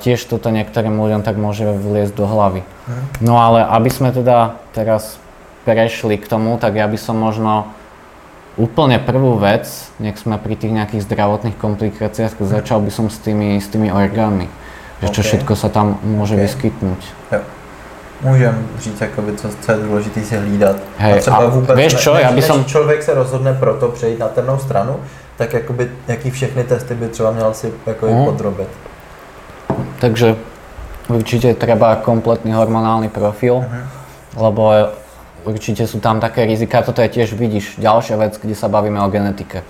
tiež 0.03 0.27
toto 0.27 0.51
niektorým 0.51 0.99
ľuďom 0.99 1.23
tak 1.23 1.39
môže 1.39 1.63
vliesť 1.63 2.15
do 2.19 2.27
hlavy. 2.27 2.67
Uh-huh. 2.67 2.95
No 3.23 3.39
ale 3.39 3.63
aby 3.71 3.87
sme 3.87 4.11
teda 4.11 4.59
teraz 4.75 5.23
prešli 5.67 6.15
k 6.23 6.31
tomu, 6.31 6.55
tak 6.63 6.79
ja 6.79 6.87
by 6.87 6.95
som 6.95 7.19
možno 7.19 7.67
úplne 8.57 9.03
prvú 9.03 9.37
vec, 9.37 9.67
nech 9.99 10.17
sme 10.17 10.39
pri 10.39 10.55
tých 10.55 10.73
nejakých 10.73 11.03
zdravotných 11.11 11.59
komplikáciách, 11.59 12.39
začal 12.39 12.81
by 12.81 12.91
som 12.95 13.11
s 13.11 13.19
tými, 13.19 13.59
s 13.59 13.69
tými 13.69 13.91
orgánmi. 13.91 14.47
Že 15.03 15.09
čo 15.13 15.21
okay. 15.21 15.29
všetko 15.29 15.53
sa 15.59 15.69
tam 15.69 16.01
môže 16.01 16.39
okay. 16.39 16.45
vyskytnúť. 16.49 17.03
Jo 17.35 17.41
můžeme 18.23 18.59
říct, 18.79 19.01
jakoby, 19.01 19.33
co, 19.33 19.49
co 19.61 19.73
je 19.73 19.79
důležité 19.79 20.21
si 20.21 20.37
hlídat. 20.37 20.77
Hej, 20.99 21.13
a 21.13 21.17
třeba 21.17 21.37
a 21.37 21.47
vůbec, 21.47 21.77
vieš 21.77 21.95
čo, 21.95 22.15
ja 22.15 22.33
by 22.33 22.43
som... 22.43 22.65
člověk 22.65 23.03
se 23.03 23.15
rozhodne 23.15 23.53
pro 23.53 23.75
to 23.75 23.89
přejít 23.89 24.19
na 24.19 24.29
temnou 24.29 24.59
stranu, 24.59 24.97
tak 25.37 25.53
jakoby, 25.53 25.91
jaký 26.09 26.31
všechny 26.31 26.65
testy 26.65 26.95
by 26.95 27.09
třeba 27.09 27.31
měl 27.31 27.55
si 27.55 27.73
jako 27.87 28.07
uh-huh. 28.07 28.25
podrobit. 28.25 28.69
Takže 30.01 30.37
určite 31.09 31.55
treba 31.55 31.97
kompletný 31.97 32.53
hormonálny 32.53 33.09
profil, 33.09 33.55
uh-huh. 33.55 33.85
lebo 34.37 34.73
určite 35.47 35.87
sú 35.87 36.03
tam 36.03 36.19
také 36.19 36.43
rizika. 36.45 36.83
Toto 36.83 36.99
je 36.99 37.09
tiež, 37.09 37.39
vidíš, 37.39 37.79
ďalšia 37.79 38.19
vec, 38.19 38.35
kde 38.37 38.59
sa 38.59 38.67
bavíme 38.67 38.99
o 38.99 39.09
genetike. 39.09 39.63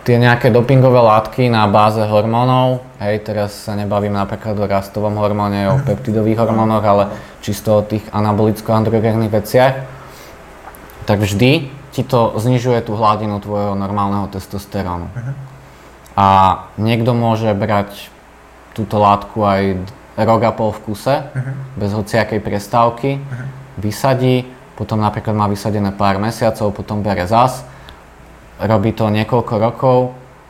Tie 0.00 0.16
nejaké 0.16 0.48
dopingové 0.48 0.96
látky 0.96 1.52
na 1.52 1.68
báze 1.68 2.00
hormónov, 2.00 2.80
hej, 3.04 3.20
teraz 3.20 3.52
sa 3.52 3.76
nebavím 3.76 4.16
napríklad 4.16 4.56
o 4.56 4.64
rastovom 4.64 5.12
hormóne, 5.20 5.68
o 5.68 5.76
peptidových 5.84 6.40
hormónoch, 6.40 6.80
ale 6.80 7.04
čisto 7.44 7.82
o 7.82 7.84
tých 7.84 8.08
anabolicko-androgénnych 8.08 9.28
veciach, 9.28 9.74
tak 11.04 11.20
vždy 11.20 11.68
ti 11.92 12.02
to 12.06 12.38
znižuje 12.38 12.80
tú 12.86 12.96
hladinu 12.96 13.42
tvojho 13.44 13.76
normálneho 13.76 14.30
testosterónu. 14.32 15.10
A 16.16 16.26
niekto 16.80 17.12
môže 17.12 17.52
brať 17.52 18.08
túto 18.72 18.96
látku 18.96 19.42
aj 19.44 19.62
rok 20.16 20.40
a 20.44 20.52
pol 20.52 20.70
v 20.72 20.80
kuse, 20.86 21.16
uh-huh. 21.28 21.54
bez 21.76 21.90
hociakej 21.92 22.40
prestávky, 22.40 23.20
uh-huh. 23.20 23.59
Vysadí, 23.80 24.46
potom 24.76 25.00
napríklad 25.00 25.36
má 25.36 25.48
vysadené 25.48 25.92
pár 25.92 26.16
mesiacov, 26.16 26.72
potom 26.72 27.04
bere 27.04 27.24
zas, 27.28 27.64
robí 28.60 28.92
to 28.92 29.08
niekoľko 29.08 29.54
rokov, 29.56 29.98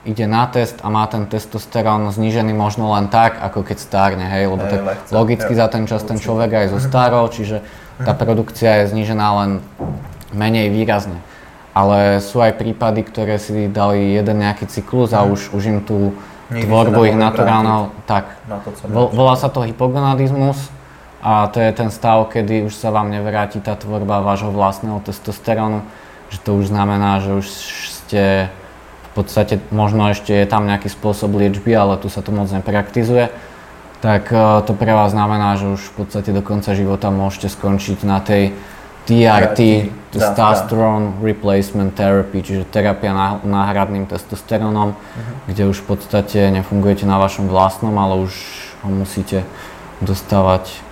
ide 0.07 0.25
na 0.25 0.49
test 0.49 0.81
a 0.81 0.89
má 0.89 1.05
ten 1.07 1.29
testosterón 1.29 2.09
znížený 2.09 2.57
možno 2.57 2.91
len 2.97 3.13
tak, 3.13 3.37
ako 3.37 3.67
keď 3.67 3.79
stárne, 3.79 4.27
hej, 4.27 4.49
lebo 4.49 4.65
tak 4.65 4.81
logicky 5.13 5.53
za 5.53 5.69
ten 5.69 5.85
čas 5.85 6.03
ten 6.03 6.17
človek 6.17 6.51
aj 6.57 6.67
zostarol, 6.73 7.29
čiže 7.29 7.61
tá 8.01 8.17
produkcia 8.17 8.85
je 8.85 8.97
znížená 8.97 9.27
len 9.45 9.51
menej 10.33 10.73
výrazne. 10.73 11.21
Ale 11.71 12.19
sú 12.19 12.43
aj 12.43 12.59
prípady, 12.59 13.07
ktoré 13.07 13.39
si 13.39 13.71
dali 13.71 14.17
jeden 14.17 14.43
nejaký 14.43 14.67
cyklus 14.67 15.15
a 15.15 15.23
už, 15.23 15.55
už 15.55 15.63
im 15.71 15.79
tú 15.85 16.17
Nikdy 16.51 16.67
tvorbu 16.67 17.07
ich 17.07 17.15
naturálneho, 17.15 17.95
tak, 18.11 18.27
volá 18.91 19.39
sa 19.39 19.47
to 19.53 19.63
hypogonadizmus 19.63 20.80
a 21.21 21.53
to 21.53 21.61
je 21.61 21.71
ten 21.77 21.93
stav, 21.93 22.33
kedy 22.33 22.65
už 22.65 22.73
sa 22.73 22.89
vám 22.89 23.13
nevráti 23.13 23.61
tá 23.61 23.77
tvorba 23.77 24.25
vášho 24.25 24.49
vlastného 24.49 25.05
testosterónu, 25.05 25.85
že 26.33 26.39
to 26.41 26.57
už 26.57 26.73
znamená, 26.73 27.21
že 27.21 27.37
už 27.37 27.47
ste 27.93 28.49
v 29.11 29.11
podstate 29.13 29.61
možno 29.69 30.09
ešte 30.09 30.33
je 30.33 30.47
tam 30.49 30.65
nejaký 30.65 30.89
spôsob 30.89 31.37
liečby, 31.37 31.77
ale 31.77 32.01
tu 32.01 32.09
sa 32.09 32.25
to 32.25 32.33
moc 32.33 32.49
nepraktizuje, 32.49 33.29
tak 34.01 34.33
e, 34.33 34.65
to 34.65 34.73
pre 34.73 34.97
vás 34.97 35.13
znamená, 35.13 35.61
že 35.61 35.69
už 35.69 35.93
v 35.93 35.95
podstate 36.07 36.31
do 36.33 36.41
konca 36.41 36.73
života 36.73 37.13
môžete 37.13 37.53
skončiť 37.53 37.99
na 38.09 38.23
tej 38.25 38.57
TRT, 39.05 39.91
Testosterone 40.15 41.19
Replacement 41.23 41.95
Therapy, 41.95 42.43
čiže 42.43 42.63
terapia 42.71 43.11
náhradným 43.43 44.07
testosterónom, 44.07 44.95
uh-huh. 44.95 45.35
kde 45.51 45.67
už 45.67 45.83
v 45.83 45.87
podstate 45.97 46.39
nefungujete 46.51 47.07
na 47.07 47.19
vašom 47.19 47.51
vlastnom, 47.51 47.95
ale 47.99 48.23
už 48.23 48.35
ho 48.87 48.91
musíte 48.91 49.43
dostávať 50.03 50.90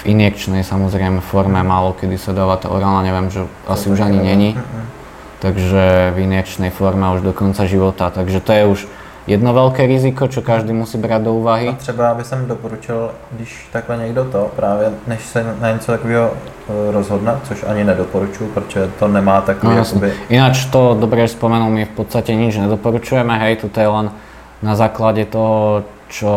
v 0.00 0.16
injekčnej 0.16 0.64
samozrejme 0.64 1.20
forme, 1.20 1.60
málo 1.60 1.92
kedy 1.92 2.16
sa 2.16 2.32
dáva 2.32 2.56
tá 2.56 2.72
orálna, 2.72 3.04
neviem, 3.04 3.28
že 3.28 3.44
asi 3.68 3.92
už 3.92 4.00
ani 4.00 4.20
není. 4.24 4.50
Takže 5.40 6.12
v 6.16 6.18
injekčnej 6.24 6.72
forme 6.72 7.04
už 7.16 7.20
do 7.20 7.32
konca 7.32 7.64
života. 7.64 8.08
Takže 8.08 8.40
to 8.40 8.52
je 8.52 8.64
už 8.64 8.80
jedno 9.26 9.52
velké 9.52 9.86
riziko, 9.86 10.28
čo 10.28 10.42
každý 10.42 10.72
musí 10.72 10.98
brát 10.98 11.22
do 11.22 11.34
úvahy. 11.34 11.68
A 11.68 11.72
třeba 11.72 12.14
by 12.14 12.24
som 12.24 12.46
doporučil, 12.46 13.10
když 13.32 13.68
takhle 13.72 13.96
někdo 13.96 14.24
to, 14.24 14.50
právě 14.56 14.92
než 15.06 15.20
se 15.20 15.56
na 15.60 15.72
něco 15.72 15.92
takového 15.92 16.30
e, 16.30 16.92
rozhodne, 16.92 17.36
což 17.44 17.64
ani 17.68 17.84
nedoporučuju, 17.84 18.50
protože 18.50 18.90
to 18.98 19.08
nemá 19.08 19.40
takový 19.40 19.76
no, 19.76 19.78
jakoby... 19.78 20.12
Ináč 20.28 20.64
to 20.64 20.96
dobre 21.00 21.28
spomenul, 21.28 21.70
my 21.70 21.84
v 21.84 21.88
podstate 21.88 22.34
nič 22.34 22.56
nedoporučujeme, 22.56 23.38
hej, 23.38 23.56
to 23.56 23.80
je 23.80 23.88
len 23.88 24.10
na 24.62 24.74
základe 24.76 25.24
toho, 25.24 25.84
čo 26.08 26.32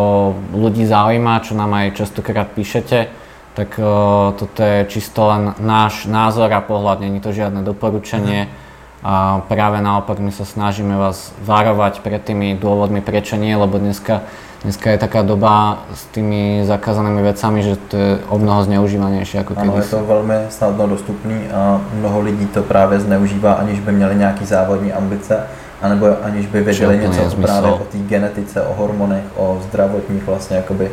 ľudí 0.54 0.86
zaujíma, 0.86 1.44
čo 1.44 1.58
nám 1.58 1.74
aj 1.74 1.98
častokrát 1.98 2.48
píšete, 2.56 3.23
tak 3.54 3.78
uh, 3.78 4.34
toto 4.34 4.60
je 4.66 4.86
čisto 4.90 5.30
len 5.30 5.54
náš 5.62 6.10
názor 6.10 6.50
a 6.50 6.62
pohľad, 6.62 7.06
není 7.06 7.22
to 7.22 7.30
žiadne 7.30 7.62
doporučenie. 7.62 8.50
Mm 8.50 8.64
a 9.04 9.44
práve 9.52 9.84
naopak 9.84 10.24
my 10.24 10.32
sa 10.32 10.48
snažíme 10.48 10.96
vás 10.96 11.36
varovať 11.44 12.00
pred 12.00 12.24
tými 12.24 12.56
dôvodmi, 12.56 13.04
prečo 13.04 13.36
nie, 13.36 13.52
lebo 13.52 13.76
dneska, 13.76 14.24
dneska 14.64 14.96
je 14.96 14.98
taká 14.98 15.28
doba 15.28 15.84
s 15.92 16.08
tými 16.16 16.64
zakázanými 16.64 17.20
vecami, 17.20 17.60
že 17.68 17.76
to 17.92 17.96
je 18.00 18.12
o 18.32 18.40
mnoho 18.40 18.64
zneužívanejšie 18.64 19.44
ako 19.44 19.60
Ano, 19.60 19.76
je 19.76 19.92
to 19.92 20.08
velmi 20.08 20.48
snadno 20.48 20.88
dostupný 20.88 21.52
a 21.52 21.84
mnoho 22.00 22.20
lidí 22.24 22.48
to 22.48 22.64
právě 22.64 23.04
zneužívá, 23.04 23.54
aniž 23.60 23.84
by 23.84 23.92
měli 23.92 24.16
nějaký 24.16 24.46
závodní 24.46 24.94
ambice, 24.94 25.44
anebo 25.82 26.08
aniž 26.24 26.48
by 26.48 26.62
věděli 26.64 26.98
něco 26.98 27.36
právě 27.36 27.72
o 27.72 27.84
té 27.92 27.98
genetice, 27.98 28.62
o 28.62 28.74
hormonech, 28.74 29.24
o 29.36 29.60
zdravotních 29.68 30.24
vlastně 30.24 30.58
jakoby 30.58 30.92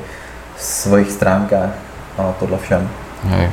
svojich 0.58 1.10
stránkách 1.10 1.89
a 2.18 2.34
tohle 2.40 2.58
všem. 2.58 2.88
Hej. 3.24 3.50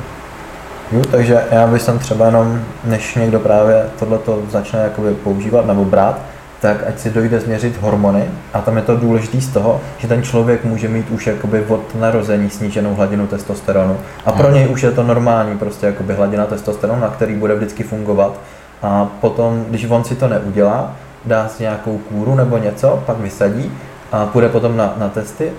Jo, 0.92 1.02
takže 1.10 1.44
já 1.50 1.66
bych 1.66 1.84
tam 1.84 1.98
třeba 1.98 2.26
jenom, 2.26 2.60
než 2.84 3.14
někdo 3.14 3.40
právě 3.40 3.86
tohleto 3.98 4.42
začne 4.50 4.80
jakoby 4.80 5.14
používat 5.14 5.66
nebo 5.66 5.84
brát, 5.84 6.18
tak 6.60 6.76
ať 6.88 6.98
si 6.98 7.10
dojde 7.10 7.40
změřit 7.40 7.80
hormony 7.80 8.24
a 8.52 8.60
tam 8.60 8.76
je 8.76 8.82
to 8.82 8.96
důležité 8.96 9.40
z 9.40 9.48
toho, 9.48 9.80
že 9.98 10.08
ten 10.08 10.22
člověk 10.22 10.64
může 10.64 10.88
mít 10.88 11.10
už 11.10 11.26
jakoby 11.26 11.64
od 11.68 11.94
narození 11.94 12.50
sníženou 12.50 12.94
hladinu 12.94 13.26
testosteronu 13.26 13.96
a 14.26 14.32
pro 14.32 14.50
něj 14.50 14.68
už 14.68 14.82
je 14.82 14.90
to 14.90 15.02
normální 15.02 15.58
prostě 15.58 15.86
jakoby 15.86 16.14
hladina 16.14 16.46
testosteronu, 16.46 17.00
na 17.00 17.08
který 17.08 17.34
bude 17.34 17.54
vždycky 17.54 17.82
fungovat 17.82 18.40
a 18.82 19.08
potom, 19.20 19.64
když 19.68 19.86
on 19.90 20.04
si 20.04 20.14
to 20.14 20.28
neudělá, 20.28 20.96
dá 21.24 21.48
si 21.48 21.62
nějakou 21.62 21.98
kůru 21.98 22.34
nebo 22.34 22.58
něco, 22.58 23.02
pak 23.06 23.18
vysadí 23.18 23.72
a 24.12 24.26
půjde 24.26 24.48
potom 24.48 24.76
na, 24.76 24.94
na 24.96 25.08
testy 25.08 25.52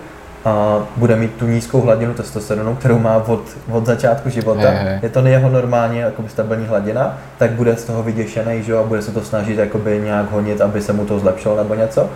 a 0.45 0.79
bude 0.95 1.15
mít 1.15 1.35
tu 1.35 1.47
nízkou 1.47 1.81
hladinu 1.81 2.13
testosteronu, 2.13 2.75
kterou 2.75 2.99
má 2.99 3.15
od, 3.15 3.41
od 3.71 3.85
začátku 3.85 4.29
života, 4.29 4.61
je, 4.61 4.79
je. 4.83 4.99
je 5.03 5.09
to 5.09 5.19
jeho 5.19 5.49
normální 5.49 5.97
jakoby 5.97 6.29
stabilní 6.29 6.65
hladina, 6.65 7.17
tak 7.37 7.51
bude 7.51 7.75
z 7.75 7.83
toho 7.83 8.03
vyděšený 8.03 8.63
že, 8.63 8.77
a 8.77 8.83
bude 8.83 9.01
se 9.01 9.11
to 9.11 9.21
snažit 9.21 9.57
jakoby 9.57 10.01
nějak 10.03 10.31
honit, 10.31 10.61
aby 10.61 10.81
se 10.81 10.93
mu 10.93 11.05
to 11.05 11.19
zlepšilo 11.19 11.57
nebo 11.57 11.75
něco, 11.75 12.09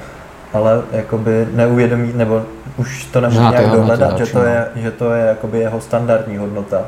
ale 0.54 0.82
jakoby 0.92 1.48
neuvědomí, 1.54 2.12
nebo 2.16 2.42
už 2.78 3.06
to 3.06 3.22
nemůže 3.22 3.40
nějak 3.40 3.70
dohledat, 3.70 4.18
že 4.18 4.26
to 4.26 4.44
je, 4.44 4.68
že 4.76 4.92
to 4.92 5.12
je 5.12 5.26
jakoby 5.26 5.60
jeho 5.60 5.82
standardní 5.82 6.38
hodnota. 6.38 6.82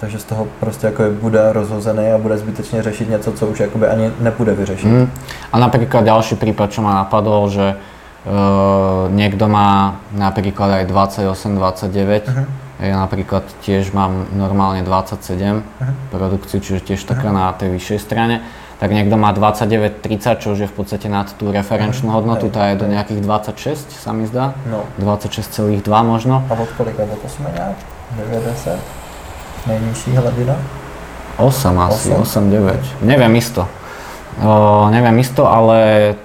Takže 0.00 0.18
z 0.18 0.24
toho 0.24 0.46
prostě 0.60 0.86
jako 0.86 1.02
bude 1.10 1.52
rozhozený 1.52 2.12
a 2.12 2.18
bude 2.18 2.38
zbytečně 2.38 2.82
řešit 2.82 3.10
něco, 3.10 3.32
co 3.32 3.46
už 3.46 3.60
jakoby 3.60 3.86
ani 3.86 4.10
nepůjde 4.20 4.54
vyřešit. 4.54 4.86
Mm. 4.86 5.10
A 5.52 5.58
například 5.58 6.04
další 6.04 6.34
případ, 6.34 6.72
co 6.72 6.82
ma 6.82 6.94
napadlo, 6.94 7.48
že 7.50 7.74
Uh, 8.24 9.12
niekto 9.12 9.44
má 9.52 10.00
napríklad 10.16 10.80
aj 10.80 10.84
28, 10.88 11.60
29. 11.60 12.24
Uh-huh. 12.24 12.48
Ja 12.80 13.04
napríklad 13.04 13.44
tiež 13.60 13.92
mám 13.92 14.32
normálne 14.32 14.80
27 14.80 15.60
uh-huh. 15.60 15.92
produkciu, 16.08 16.64
čiže 16.64 16.80
tiež 16.80 17.04
taká 17.04 17.28
uh-huh. 17.28 17.52
na 17.52 17.52
tej 17.52 17.76
vyššej 17.76 18.00
strane. 18.00 18.40
Tak 18.80 18.90
niekto 18.90 19.20
má 19.20 19.30
29, 19.36 20.02
30, 20.02 20.40
čo 20.40 20.56
už 20.56 20.58
je 20.66 20.68
v 20.68 20.74
podstate 20.74 21.06
nad 21.06 21.30
tú 21.36 21.52
referenčnú 21.52 22.10
hodnotu, 22.10 22.50
tá 22.50 22.74
je 22.74 22.80
do 22.80 22.90
nejakých 22.90 23.22
26, 23.22 23.92
sa 23.92 24.10
mi 24.16 24.26
zdá. 24.26 24.56
No. 24.66 24.88
26,2 24.98 25.84
možno. 26.02 26.42
A 26.48 26.52
od 26.56 26.68
kolika 26.74 27.06
to 27.06 27.28
sme 27.28 27.52
nejak? 27.54 27.78
90? 28.18 29.68
Najnižší 29.68 30.10
hladina? 30.16 30.56
8 31.38 31.76
asi, 31.92 32.12
8, 32.12 32.50
8 32.50 33.04
9. 33.04 33.04
Neviem 33.04 33.34
isto. 33.36 33.68
O, 34.42 34.90
neviem 34.90 35.16
isto, 35.22 35.46
ale 35.46 36.18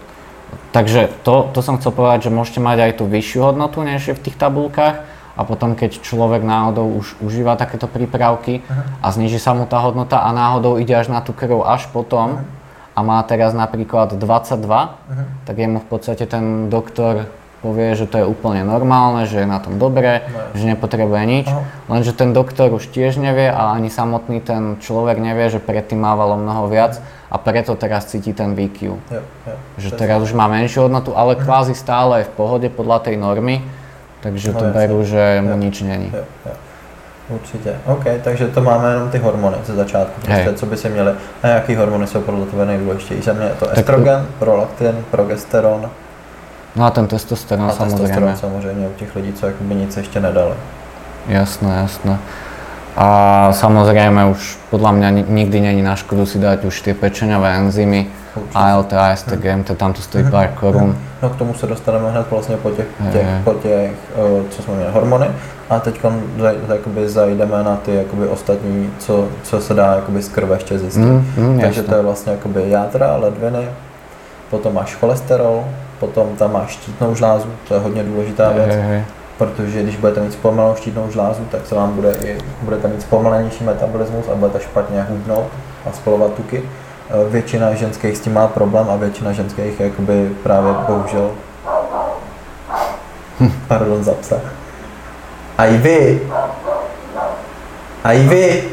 Takže 0.70 1.10
to, 1.26 1.50
to 1.50 1.60
som 1.66 1.82
chcel 1.82 1.90
povedať, 1.90 2.30
že 2.30 2.36
môžete 2.36 2.62
mať 2.62 2.78
aj 2.78 2.92
tú 3.02 3.10
vyššiu 3.10 3.42
hodnotu, 3.42 3.82
než 3.82 4.06
je 4.06 4.14
v 4.14 4.24
tých 4.30 4.38
tabulkách 4.38 5.02
a 5.40 5.42
potom 5.48 5.72
keď 5.72 6.04
človek 6.04 6.44
náhodou 6.44 7.00
už 7.00 7.16
užíva 7.24 7.56
takéto 7.56 7.88
prípravky 7.88 8.60
uh-huh. 8.60 9.00
a 9.00 9.08
zniží 9.08 9.40
sa 9.40 9.56
mu 9.56 9.64
tá 9.64 9.80
hodnota 9.80 10.20
a 10.20 10.36
náhodou 10.36 10.76
ide 10.76 10.92
až 10.92 11.08
na 11.08 11.24
tú 11.24 11.32
krv 11.32 11.64
až 11.64 11.88
potom 11.96 12.44
uh-huh. 12.44 12.92
a 12.92 13.00
má 13.00 13.24
teraz 13.24 13.56
napríklad 13.56 14.20
22, 14.20 14.68
uh-huh. 14.68 15.26
tak 15.48 15.56
jemu 15.56 15.80
v 15.80 15.88
podstate 15.88 16.28
ten 16.28 16.68
doktor 16.68 17.32
povie, 17.60 17.92
že 17.96 18.08
to 18.08 18.24
je 18.24 18.26
úplne 18.26 18.64
normálne, 18.64 19.28
že 19.28 19.44
je 19.44 19.48
na 19.48 19.60
tom 19.60 19.76
dobré, 19.76 20.28
no. 20.32 20.56
že 20.56 20.64
nepotrebuje 20.64 21.24
nič, 21.28 21.48
Aha. 21.52 21.64
lenže 21.92 22.16
ten 22.16 22.32
doktor 22.32 22.72
už 22.72 22.88
tiež 22.92 23.20
nevie 23.20 23.52
a 23.52 23.76
ani 23.76 23.92
samotný 23.92 24.40
ten 24.40 24.80
človek 24.80 25.20
nevie, 25.20 25.52
že 25.52 25.60
predtým 25.60 26.00
mávalo 26.00 26.40
mnoho 26.40 26.72
viac 26.72 27.04
a 27.28 27.36
preto 27.36 27.76
teraz 27.76 28.08
cíti 28.08 28.32
ten 28.32 28.56
VQ. 28.56 28.80
Jo, 28.88 28.98
jo, 29.12 29.56
že 29.78 29.90
teraz 29.92 30.24
už 30.24 30.32
má 30.34 30.48
menšiu 30.48 30.88
hodnotu, 30.88 31.12
ale 31.14 31.36
mhm. 31.36 31.44
kvázi 31.44 31.76
stále 31.76 32.24
je 32.24 32.30
v 32.32 32.34
pohode 32.40 32.68
podľa 32.72 33.12
tej 33.12 33.16
normy, 33.20 33.62
takže 34.24 34.56
no, 34.56 34.60
to 34.60 34.66
berú, 34.72 35.00
že 35.04 35.44
mu 35.44 35.56
nič 35.60 35.84
není. 35.84 36.10
Jo, 36.16 36.24
jo. 36.48 36.56
Určitě. 37.30 37.76
OK, 37.86 38.06
takže 38.24 38.48
to 38.48 38.62
máme 38.62 38.90
jenom 38.90 39.10
ty 39.10 39.18
hormony 39.18 39.58
ze 39.66 39.76
začátku, 39.76 40.22
prostě, 40.22 40.54
co 40.54 40.66
by 40.66 40.78
se 40.78 40.90
měly. 40.90 41.12
A 41.44 41.48
jaký 41.48 41.76
hormony 41.76 42.08
jsou 42.08 42.22
podle 42.22 42.46
tebe 42.46 42.66
nejdůležitější? 42.66 43.22
Za 43.22 43.34
mě 43.34 43.46
je 43.46 43.54
to 43.60 43.70
estrogen, 43.70 44.28
prolaktin, 44.40 45.06
progesteron, 45.12 45.90
No 46.76 46.86
a 46.86 46.90
ten 46.90 47.08
testosteron 47.08 47.66
a 47.66 47.74
samozřejmě. 47.74 47.98
testosteron 47.98 48.36
samozřejmě 48.38 48.88
u 48.88 48.94
těch 48.94 49.16
lidí, 49.16 49.34
co 49.34 49.46
jakoby 49.48 49.76
nic 49.76 49.98
ještě 49.98 50.20
nedali. 50.20 50.54
Jasné, 51.28 51.76
jasné. 51.82 52.18
A 53.00 53.08
samozrejme 53.54 54.26
už 54.34 54.60
podľa 54.74 54.92
mňa 54.92 55.10
nikdy 55.32 55.62
není 55.62 55.82
na 55.86 55.96
škodu 55.96 56.26
si 56.26 56.36
dať 56.36 56.66
už 56.66 56.82
tie 56.82 56.94
pečeňové 56.98 57.56
enzymy, 57.56 58.12
ALT, 58.52 58.94
AST, 58.94 59.40
GMT, 59.40 59.78
tam 59.78 59.94
to 59.94 60.02
stojí 60.02 60.26
pár 60.32 60.48
korun. 60.60 60.98
No 61.22 61.30
k 61.30 61.36
tomu 61.36 61.54
se 61.54 61.68
dostaneme 61.68 62.12
hned 62.12 62.26
vlastně 62.32 62.58
po 62.58 62.72
těch, 62.72 62.88
těch, 63.12 63.28
po 63.44 63.54
těch 63.54 63.92
co 64.50 64.62
jsme 64.62 64.76
měli, 64.76 64.92
hormony. 64.92 65.28
A 65.70 65.80
teď 65.80 66.00
jakoby 66.70 67.10
zajdeme 67.10 67.64
na 67.64 67.76
ty 67.76 67.96
jakoby 67.96 68.28
ostatní, 68.28 68.90
co, 69.00 69.28
co 69.44 69.62
se 69.62 69.74
dá 69.74 69.96
jakoby 69.96 70.22
z 70.22 70.30
krve 70.30 70.56
ještě 70.56 70.80
zjistit. 70.80 71.00
Mm, 71.00 71.32
mm, 71.38 71.60
Takže 71.60 71.80
jasne. 71.80 71.94
to 71.94 71.96
je 71.96 72.04
vlastně 72.04 72.32
jakoby 72.32 72.70
jádra, 72.70 73.16
ledviny, 73.16 73.70
potom 74.50 74.74
máš 74.74 74.96
cholesterol, 74.96 75.64
potom 76.00 76.36
tam 76.36 76.54
máš 76.54 76.72
štítnou 76.72 77.16
žlázu, 77.16 77.50
to 77.68 77.74
je 77.74 77.80
hodně 77.80 78.04
důležitá 78.04 78.52
věc, 78.52 78.76
je, 78.76 78.86
je. 78.90 79.06
protože 79.38 79.84
když 79.84 79.96
budete 79.96 80.22
mít 80.22 80.34
zpomalenou 80.34 80.76
štítnou 80.76 81.12
žlázu, 81.12 81.48
tak 81.52 81.68
se 81.68 81.76
vám 81.76 81.96
bude 81.96 82.16
i, 82.24 82.38
budete 82.62 82.88
mít 82.88 83.02
zpomalenější 83.02 83.64
metabolismus 83.64 84.28
a 84.28 84.36
budete 84.36 84.60
špatně 84.60 85.06
hubnout 85.10 85.48
a 85.90 85.92
spolovat 85.92 86.34
tuky. 86.34 86.64
E, 87.10 87.30
většina 87.30 87.74
ženských 87.74 88.18
s 88.18 88.20
tím 88.20 88.34
má 88.34 88.48
problém 88.48 88.90
a 88.90 88.96
většina 88.96 89.32
ženských 89.32 89.80
jakoby 89.80 90.32
právě 90.44 90.74
bohužel 90.88 91.32
hm. 93.40 93.52
pardon 93.68 94.04
za 94.04 94.14
psa. 94.14 94.36
A 95.58 95.66
i 95.66 95.78
vy. 95.78 96.22
A 98.04 98.12
i 98.12 98.28
vy. 98.28 98.64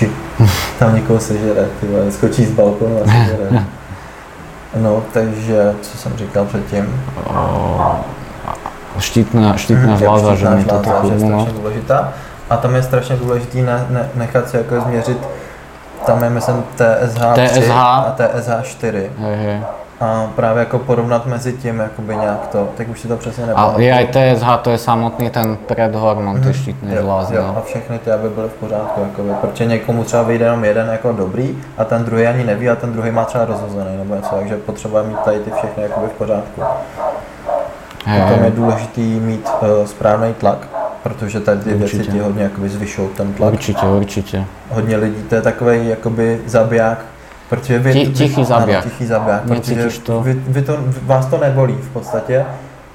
Tam 0.78 0.94
někoho 0.94 1.20
sežere, 1.20 1.68
ty 1.80 1.86
vole, 1.86 2.12
skočí 2.12 2.44
z 2.44 2.50
balkonu 2.50 3.02
a 3.02 3.04
sežere. 3.04 3.64
No, 4.76 5.02
takže, 5.12 5.74
co 5.82 5.98
jsem 5.98 6.16
říkal 6.16 6.44
předtím? 6.44 7.04
štítna, 8.98 9.56
štítna 9.56 9.96
žláza, 9.96 10.34
že 10.34 10.48
mi 10.48 10.64
to 10.64 10.78
tak 10.78 11.04
je 11.04 11.18
strašně 11.18 11.52
důležitá. 11.52 12.12
A 12.50 12.56
tam 12.56 12.74
je 12.74 12.82
strašně 12.82 13.16
důležitý 13.16 13.62
ne, 13.62 13.86
ne, 13.90 14.08
nechat 14.14 14.48
si 14.48 14.56
jako 14.56 14.80
změřit, 14.80 15.18
tam 16.06 16.22
je 16.24 16.30
myslím 16.30 16.64
TSH, 16.74 17.18
TSH. 17.34 17.70
a 17.70 18.16
TSH4. 18.18 18.92
Hej, 19.18 19.36
hej. 19.36 19.60
A 20.04 20.30
právě 20.36 20.60
jako 20.60 20.78
porovnat 20.78 21.26
mezi 21.26 21.52
tím 21.52 21.78
jakoby 21.78 22.16
nějak 22.16 22.46
to, 22.46 22.68
tak 22.76 22.88
už 22.88 23.00
si 23.00 23.08
to 23.08 23.16
přesně 23.16 23.46
nepamatuju. 23.46 23.76
A 23.76 23.80
je 23.80 23.92
aj 23.94 24.06
TSH, 24.06 24.46
to 24.62 24.70
je 24.70 24.78
samotný 24.78 25.30
ten 25.30 25.56
predhormon, 25.56 26.40
ty 26.40 26.54
štítné 26.54 26.96
žlázy. 27.00 27.34
Jo, 27.34 27.54
a 27.56 27.60
všechny 27.60 27.98
ty, 27.98 28.10
aby 28.10 28.28
byly 28.28 28.48
v 28.48 28.52
pořádku, 28.52 29.00
jakoby, 29.00 29.30
protože 29.40 29.64
někomu 29.66 30.04
třeba 30.04 30.22
vyjde 30.22 30.44
jenom 30.44 30.64
jeden 30.64 30.88
jako 30.88 31.12
dobrý 31.12 31.58
a 31.78 31.84
ten 31.84 32.04
druhý 32.04 32.26
ani 32.26 32.44
neví 32.44 32.70
a 32.70 32.76
ten 32.76 32.92
druhý 32.92 33.10
má 33.10 33.24
třeba 33.24 33.44
rozhozený 33.44 33.96
nebo 33.96 34.14
něco, 34.14 34.34
takže 34.34 34.56
potřebujeme 34.56 35.08
mít 35.08 35.18
tady 35.18 35.38
ty 35.38 35.50
všechny 35.50 35.82
jakoby 35.82 36.06
v 36.06 36.12
pořádku. 36.12 36.62
Potom 38.04 38.44
je 38.44 38.50
důležité 38.50 39.00
mít 39.00 39.48
uh, 39.62 39.86
správný 39.86 40.34
tlak, 40.34 40.68
protože 41.02 41.40
tady 41.40 41.60
ty 41.60 41.74
určitě. 41.74 41.96
věci 41.96 42.12
ti 42.12 42.18
hodně 42.18 42.42
jakoby 42.42 42.68
zvyšou 42.68 43.08
ten 43.08 43.32
tlak. 43.32 43.52
Určitě, 43.52 43.86
určitě. 43.86 44.44
Hodně 44.70 44.96
lidí, 44.96 45.22
to 45.22 45.34
je 45.34 45.42
takový 45.42 45.88
jakoby 45.88 46.40
zabiják, 46.46 47.04
protože 47.48 47.78
vy, 47.78 47.92
Ti, 47.92 48.06
tichý 48.06 48.44
zabiják. 48.44 48.84
Ano, 48.84 48.90
tichý 48.90 49.06
zabiják, 49.06 49.42
protože 49.42 50.00
to? 50.00 50.20
Vy, 50.20 50.34
vy 50.34 50.62
to, 50.62 50.78
vás 51.02 51.26
to 51.26 51.38
nebolí 51.38 51.74
v 51.74 51.90
podstatě, 51.92 52.44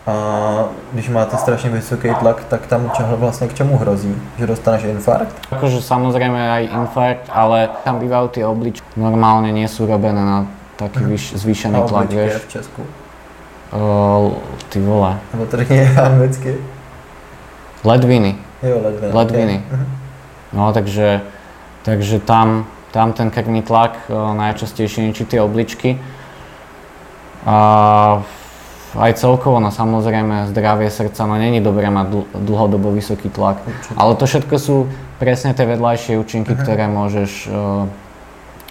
a 0.10 0.66
když 0.94 1.10
máte 1.10 1.38
strašně 1.38 1.70
vysoký 1.70 2.10
tlak, 2.20 2.44
tak 2.44 2.68
tam 2.68 2.92
čeho 2.94 3.18
vlastně 3.18 3.48
k 3.48 3.54
čemu 3.54 3.78
hrozí? 3.78 4.16
Že 4.38 4.48
dostaneš 4.48 4.84
infarkt? 4.84 5.36
Akože 5.52 5.86
samozrejme 5.86 6.40
aj 6.40 6.64
infarkt, 6.74 7.26
ale 7.30 7.70
tam 7.86 8.02
bývajú 8.02 8.28
tie 8.34 8.44
obličky. 8.48 8.86
Normálne 8.98 9.54
nie 9.54 9.70
sú 9.70 9.86
robené 9.86 10.18
na 10.18 10.50
taký 10.82 11.14
mm. 11.14 11.38
zvýšený 11.38 11.80
tlak, 11.86 12.10
vieš. 12.10 12.42
v 12.42 12.48
Česku? 12.48 12.82
Uh, 13.70 14.34
ty 14.74 14.82
vole. 14.82 15.20
Nebo 15.34 15.46
to 15.46 15.58
řekni 15.58 15.86
anglicky. 16.10 16.58
Ledviny. 17.84 18.36
Jo, 18.64 18.82
ledviny. 18.84 19.14
Ledviny. 19.14 19.58
Okay. 19.68 19.78
Mhm. 19.78 19.88
No, 20.54 20.74
takže, 20.74 21.22
takže 21.84 22.20
tam, 22.20 22.66
tam 22.92 23.14
ten 23.14 23.30
krvný 23.30 23.62
tlak 23.62 24.10
uh, 24.10 24.34
najčastejšie 24.34 25.10
ničí 25.10 25.24
tie 25.26 25.40
obličky. 25.40 26.02
A 27.46 28.22
aj 28.98 29.22
celkovo, 29.22 29.62
no 29.62 29.70
samozrejme, 29.70 30.50
zdravie 30.50 30.90
srdca, 30.90 31.30
no 31.30 31.38
není 31.38 31.62
dobré 31.62 31.94
mať 31.94 32.26
dlhodobo 32.34 32.90
vysoký 32.90 33.30
tlak. 33.30 33.62
Ale 33.94 34.18
to 34.18 34.26
všetko 34.26 34.56
sú 34.58 34.76
presne 35.22 35.54
tie 35.54 35.70
vedľajšie 35.70 36.18
účinky, 36.18 36.58
uh-huh. 36.58 36.64
ktoré 36.66 36.90
môžeš 36.90 37.32
uh, 37.48 37.86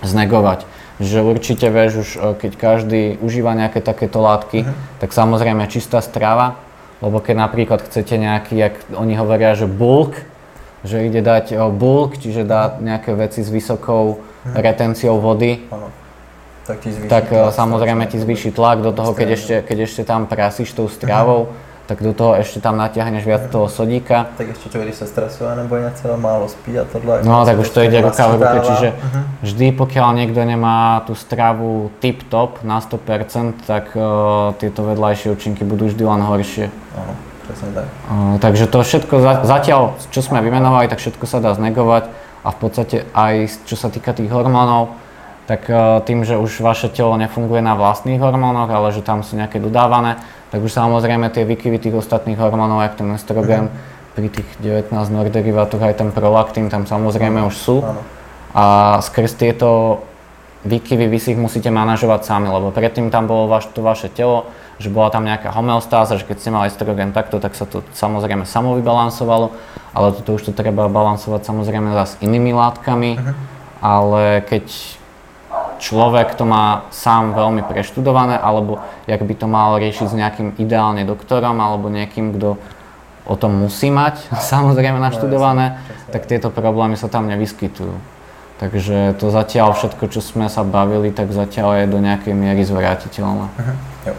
znegovať 0.03 0.67
že 0.99 1.23
určite 1.23 1.71
vieš 1.71 1.93
už, 1.95 2.09
e, 2.11 2.19
keď 2.35 2.53
každý 2.59 3.03
užíva 3.23 3.55
nejaké 3.55 3.79
takéto 3.79 4.19
látky, 4.19 4.67
uh-huh. 4.67 4.99
tak 4.99 5.15
samozrejme 5.15 5.71
čistá 5.71 6.03
strava, 6.03 6.59
lebo 6.99 7.23
keď 7.23 7.35
napríklad 7.39 7.87
chcete 7.87 8.19
nejaký, 8.19 8.55
jak 8.59 8.75
oni 8.91 9.15
hovoria, 9.15 9.55
že 9.55 9.71
bulk, 9.71 10.19
že 10.88 11.05
ide 11.05 11.20
dať 11.20 11.53
e, 11.53 11.61
bulk, 11.68 12.16
čiže 12.16 12.48
dá 12.48 12.81
nejaké 12.81 13.12
veci 13.12 13.44
s 13.44 13.53
vysokou 13.53 14.16
uh-huh. 14.16 14.57
retenciou 14.57 15.20
vody, 15.20 15.68
tak, 16.64 16.81
ti 16.81 16.90
tak 17.07 17.29
e, 17.29 17.37
tlak, 17.37 17.53
samozrejme 17.53 18.09
ti 18.09 18.16
zvýši 18.16 18.57
tlak 18.57 18.81
do 18.81 18.96
toho, 18.96 19.12
keď 19.12 19.29
ešte, 19.37 19.55
keď 19.68 19.79
ešte 19.85 20.03
tam 20.09 20.24
prasíš 20.24 20.72
tou 20.72 20.88
stravou. 20.88 21.53
Uh-huh 21.53 21.66
tak 21.88 22.05
do 22.05 22.12
toho 22.12 22.37
ešte 22.37 22.61
tam 22.61 22.77
natiahneš 22.77 23.24
viac 23.24 23.48
toho 23.48 23.64
sodíka. 23.64 24.29
Tak 24.37 24.53
ešte 24.53 24.68
čo, 24.68 24.77
když 24.77 24.94
sa 24.94 25.07
stresuje 25.09 25.48
nebo 25.57 25.81
něco, 25.81 26.16
málo 26.20 26.48
spí 26.48 26.79
a 26.79 26.85
tohle. 26.85 27.24
No 27.24 27.44
tak 27.48 27.59
už 27.59 27.70
to 27.70 27.81
ide 27.81 28.05
ruka 28.05 28.29
v 28.29 28.33
ruke, 28.37 28.59
čiže 28.61 28.88
uh-huh. 28.92 29.22
vždy 29.42 29.66
pokiaľ 29.72 30.09
niekto 30.20 30.44
nemá 30.44 31.01
tú 31.09 31.16
stravu 31.16 31.88
tip-top 32.05 32.61
na 32.61 32.85
100%, 32.85 33.64
tak 33.64 33.96
uh, 33.96 34.53
tieto 34.61 34.85
vedľajšie 34.85 35.33
účinky 35.33 35.64
budú 35.64 35.88
vždy 35.88 36.05
len 36.05 36.20
horšie. 36.20 36.68
Áno, 36.92 37.12
presne 37.49 37.73
tak. 37.73 37.89
Uh, 38.13 38.37
takže 38.37 38.69
to 38.69 38.85
všetko 38.85 39.15
za, 39.25 39.33
zatiaľ, 39.49 39.97
čo 40.13 40.21
sme 40.21 40.45
vymenovali, 40.45 40.93
tak 40.93 41.01
všetko 41.01 41.25
sa 41.25 41.41
dá 41.41 41.57
znegovať 41.57 42.13
a 42.45 42.49
v 42.53 42.59
podstate 42.61 42.97
aj 43.17 43.65
čo 43.65 43.75
sa 43.75 43.89
týka 43.89 44.13
tých 44.13 44.29
hormónov, 44.29 44.93
tak 45.49 45.65
uh, 45.73 46.05
tým, 46.05 46.29
že 46.29 46.37
už 46.37 46.61
vaše 46.61 46.93
telo 46.93 47.17
nefunguje 47.17 47.65
na 47.65 47.73
vlastných 47.73 48.21
hormónoch, 48.21 48.69
ale 48.69 48.93
že 48.93 49.01
tam 49.01 49.25
sú 49.25 49.41
nejaké 49.41 49.57
dodávané, 49.57 50.21
tak 50.53 50.61
už 50.61 50.69
samozrejme 50.69 51.33
tie 51.33 51.49
výkyvy 51.49 51.81
tých 51.81 51.97
ostatných 51.97 52.37
hormónov, 52.37 52.85
ako 52.85 53.01
ten 53.01 53.11
estrogen, 53.17 53.73
mm. 53.73 53.77
pri 54.13 54.29
tých 54.29 54.49
19 54.61 54.93
norderivátoch 54.93 55.81
aj 55.81 55.95
ten 56.05 56.13
prolaktín 56.13 56.69
tam 56.69 56.85
samozrejme 56.85 57.41
už 57.49 57.57
sú. 57.57 57.81
Ano. 57.81 58.05
A 58.53 58.65
skrz 59.05 59.37
tieto 59.37 60.03
výkyvy 60.66 61.07
vy 61.07 61.18
si 61.23 61.35
ich 61.35 61.40
musíte 61.40 61.71
manažovať 61.71 62.27
sami, 62.27 62.51
lebo 62.51 62.75
predtým 62.75 63.14
tam 63.14 63.31
bolo 63.31 63.47
vaš, 63.47 63.71
to 63.71 63.85
vaše 63.85 64.11
telo, 64.11 64.51
že 64.79 64.90
bola 64.90 65.11
tam 65.11 65.27
nejaká 65.27 65.51
homeostáza, 65.55 66.18
že 66.18 66.27
keď 66.27 66.37
ste 66.38 66.51
mali 66.55 66.66
estrogen 66.71 67.14
takto, 67.14 67.38
tak 67.38 67.55
sa 67.55 67.66
to 67.66 67.83
samozrejme 67.94 68.47
samo 68.47 68.79
vybalansovalo, 68.79 69.55
ale 69.94 70.07
toto 70.18 70.38
už 70.38 70.51
to 70.51 70.53
treba 70.55 70.90
balansovať 70.90 71.47
samozrejme 71.47 71.94
s 71.94 72.18
inými 72.23 72.55
látkami, 72.55 73.18
uh-huh. 73.18 73.35
ale 73.83 74.23
keď 74.47 74.66
človek 75.79 76.35
to 76.35 76.42
má 76.47 76.87
sám 76.90 77.35
veľmi 77.35 77.62
preštudované, 77.66 78.38
alebo 78.38 78.83
jak 79.07 79.23
by 79.23 79.35
to 79.35 79.47
mal 79.47 79.79
riešiť 79.79 80.07
s 80.11 80.14
nejakým 80.18 80.49
ideálne 80.59 81.07
doktorom, 81.07 81.55
alebo 81.59 81.90
niekým, 81.90 82.35
kto 82.35 82.59
o 83.27 83.35
tom 83.38 83.59
musí 83.59 83.90
mať 83.90 84.31
samozrejme 84.53 84.99
naštudované, 84.99 85.79
no, 85.79 86.11
tak 86.11 86.27
tieto 86.27 86.51
problémy 86.51 86.99
sa 86.99 87.07
tam 87.07 87.31
nevyskytujú. 87.31 88.18
Takže 88.59 89.14
to 89.23 89.31
zatiaľ 89.31 89.79
všetko, 89.79 90.05
čo 90.11 90.18
sme 90.18 90.51
sa 90.51 90.66
bavili, 90.66 91.14
tak 91.14 91.31
zatiaľ 91.31 91.87
je 91.87 91.94
do 91.94 92.03
nejakej 92.03 92.35
miery 92.35 92.66
zvrátiteľné. 92.66 93.47
Uh-huh. 93.47 93.77
Jo, 94.11 94.14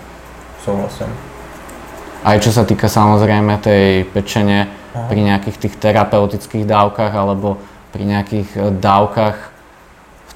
súhlasím. 0.64 1.12
Aj 2.24 2.40
čo 2.40 2.52
sa 2.52 2.64
týka 2.64 2.88
samozrejme 2.88 3.60
tej 3.60 4.08
pečenie 4.08 4.68
uh-huh. 4.68 5.12
pri 5.12 5.20
nejakých 5.28 5.58
tých 5.60 5.76
terapeutických 5.76 6.64
dávkach 6.64 7.12
alebo 7.12 7.60
pri 7.92 8.04
nejakých 8.08 8.50
eh, 8.56 8.72
dávkach 8.72 9.60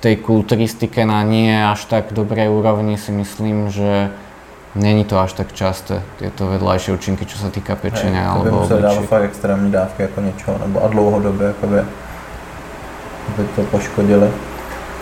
tej 0.03 0.19
kulturistike 0.19 1.07
na 1.07 1.23
nie 1.23 1.55
až 1.55 1.87
tak 1.87 2.11
dobrej 2.11 2.51
úrovni 2.51 2.99
si 2.99 3.15
myslím, 3.15 3.71
že 3.71 4.11
není 4.75 5.07
to 5.07 5.15
až 5.15 5.31
tak 5.39 5.55
časté, 5.55 6.03
tieto 6.19 6.51
vedľajšie 6.51 6.91
účinky, 6.91 7.23
čo 7.23 7.39
sa 7.39 7.47
týka 7.47 7.79
pečenia 7.79 8.27
Hej, 8.27 8.31
alebo 8.35 8.67
obličiek. 8.67 8.83
dávat 8.83 9.05
fakt 9.07 9.23
extrémní 9.23 9.71
dávky 9.71 10.01
jako 10.01 10.21
něčeho, 10.21 10.57
nebo 10.59 10.83
a 10.83 10.87
dlouhodobě, 10.87 11.47
jakoby, 11.47 11.77
aby 13.27 13.47
to 13.55 13.61
poškodili. 13.61 14.29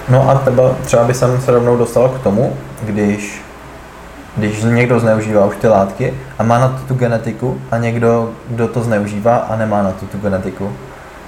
No 0.10 0.30
a 0.30 0.36
teba, 0.36 0.76
třeba 0.86 1.04
by 1.04 1.14
jsem 1.14 1.42
se 1.42 1.52
rovnou 1.52 1.78
dostal 1.78 2.10
k 2.10 2.24
tomu, 2.24 2.58
když, 2.84 3.42
když 4.38 4.64
někdo 4.64 5.00
zneužívá 5.00 5.46
už 5.46 5.56
ty 5.56 5.68
látky 5.68 6.14
a 6.40 6.44
má 6.44 6.60
na 6.60 6.68
to 6.68 6.88
tu 6.88 6.94
genetiku 6.94 7.62
a 7.72 7.78
někdo, 7.78 8.30
kdo 8.48 8.68
to 8.68 8.84
zneužívá 8.84 9.38
a 9.38 9.56
nemá 9.56 9.84
na 9.84 9.92
to 9.92 10.06
tu 10.06 10.18
genetiku. 10.18 10.74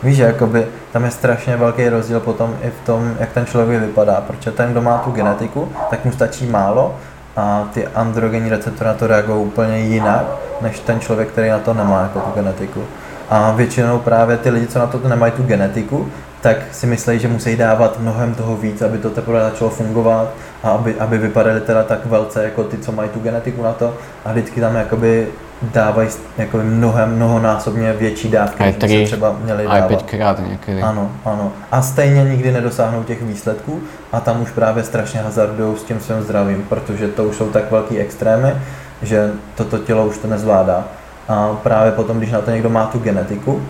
Víš, 0.03 0.15
že 0.15 0.23
jakoby 0.23 0.67
tam 0.91 1.03
je 1.03 1.12
strašně 1.12 1.58
velký 1.58 1.89
rozdíl 1.89 2.19
potom 2.19 2.56
i 2.62 2.69
v 2.69 2.86
tom, 2.86 3.15
jak 3.19 3.32
ten 3.32 3.45
člověk 3.45 3.82
vypadá, 3.82 4.21
protože 4.27 4.51
ten, 4.51 4.71
kdo 4.71 4.82
má 4.82 4.97
tu 4.97 5.12
genetiku, 5.12 5.69
tak 5.89 6.06
mu 6.06 6.12
stačí 6.12 6.45
málo 6.45 6.95
a 7.36 7.67
ty 7.73 7.88
androgenní 7.88 8.49
receptory 8.49 8.88
na 8.88 8.93
to 8.93 9.08
reagují 9.08 9.45
úplně 9.45 9.79
jinak, 9.79 10.23
než 10.62 10.79
ten 10.79 10.99
člověk, 10.99 11.29
který 11.29 11.49
na 11.49 11.60
to 11.60 11.73
nemá 11.73 12.01
jako 12.01 12.19
tu 12.19 12.32
genetiku. 12.36 12.84
A 13.29 13.51
většinou 13.51 13.99
právě 13.99 14.38
ty 14.38 14.49
lidi, 14.49 14.67
co 14.67 14.79
na 14.79 14.88
to 14.88 15.07
nemají 15.07 15.31
tu 15.31 15.43
genetiku, 15.43 16.07
tak 16.41 16.57
si 16.71 16.88
myslí, 16.88 17.19
že 17.19 17.27
musí 17.27 17.55
dávat 17.55 17.99
mnohem 17.99 18.36
toho 18.36 18.57
víc, 18.57 18.81
aby 18.81 18.97
to 18.97 19.09
teprve 19.09 19.43
začalo 19.43 19.69
fungovat 19.69 20.27
a 20.63 20.69
aby, 20.69 20.95
aby 20.99 21.17
vypadali 21.17 21.62
teda 21.62 21.83
tak 21.83 22.05
velce 22.05 22.43
jako 22.43 22.63
ty, 22.63 22.77
co 22.77 22.91
mají 22.91 23.09
tu 23.09 23.19
genetiku 23.19 23.63
na 23.63 23.73
to 23.73 23.93
a 24.25 24.31
vždycky 24.31 24.62
tam 24.62 24.75
jakoby 24.75 25.27
dávají 25.62 26.09
jako 26.38 26.57
mnohem, 26.57 27.15
mnohonásobně 27.15 27.93
větší 27.93 28.29
dávky, 28.29 28.63
než 28.63 28.91
se 28.91 29.05
třeba 29.05 29.36
měli 29.43 29.63
dávat. 29.63 29.91
Aj 29.91 29.97
krát 30.05 30.39
někdy. 30.47 30.81
Ano, 30.81 31.12
ano. 31.25 31.51
A 31.71 31.81
stejně 31.81 32.23
nikdy 32.23 32.51
nedosáhnou 32.51 33.03
těch 33.03 33.21
výsledků 33.21 33.81
a 34.12 34.19
tam 34.19 34.41
už 34.41 34.51
právě 34.51 34.83
strašně 34.83 35.21
hazardují 35.21 35.77
s 35.77 35.83
tím 35.83 35.99
svým 35.99 36.21
zdravím, 36.21 36.65
protože 36.69 37.07
to 37.07 37.23
už 37.23 37.36
jsou 37.36 37.49
tak 37.49 37.71
velký 37.71 37.97
extrémy, 37.97 38.53
že 39.01 39.31
toto 39.55 39.77
tělo 39.77 40.05
už 40.05 40.17
to 40.17 40.27
nezvládá. 40.27 40.83
A 41.27 41.57
právě 41.63 41.91
potom, 41.91 42.17
když 42.17 42.31
na 42.31 42.41
to 42.41 42.51
někdo 42.51 42.69
má 42.69 42.86
tu 42.86 42.99
genetiku, 42.99 43.62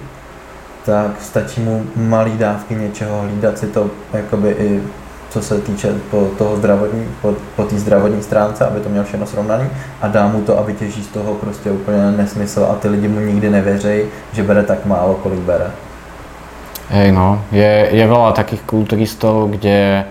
tak 0.86 1.12
stačí 1.22 1.62
mu 1.62 1.86
malý 1.96 2.38
dávky 2.38 2.76
něčeho, 2.76 3.22
hlídat 3.22 3.58
si 3.58 3.68
to 3.68 3.90
jakoby 4.14 4.50
i 4.50 4.82
co 5.30 5.42
se 5.42 5.62
týče 5.62 5.94
po, 6.12 6.30
toho 6.38 6.58
zdravotní, 6.58 7.06
po, 7.22 7.34
po 7.56 7.64
té 7.64 7.80
zdravotní 7.80 8.24
stránce, 8.24 8.66
aby 8.66 8.80
to 8.80 8.90
měl 8.90 9.04
všechno 9.04 9.26
srovnaný 9.26 9.70
a 10.02 10.08
dá 10.08 10.28
mu 10.28 10.42
to 10.42 10.60
a 10.60 10.62
vytěží 10.62 11.04
z 11.04 11.08
toho 11.08 11.34
prostě 11.34 11.72
úplně 11.72 12.12
nesmysl 12.12 12.68
a 12.72 12.76
ty 12.76 12.88
lidi 12.88 13.08
mu 13.08 13.20
nikdy 13.20 13.50
nevěří, 13.50 14.02
že 14.34 14.44
bere 14.44 14.64
tak 14.64 14.86
málo, 14.86 15.14
kolik 15.24 15.40
bere. 15.40 15.72
Hej 16.94 17.16
no, 17.16 17.42
je, 17.50 17.90
je 17.96 18.06
veľa 18.06 18.38
takých 18.38 18.68
kulturistov, 18.70 19.50
kde 19.56 20.06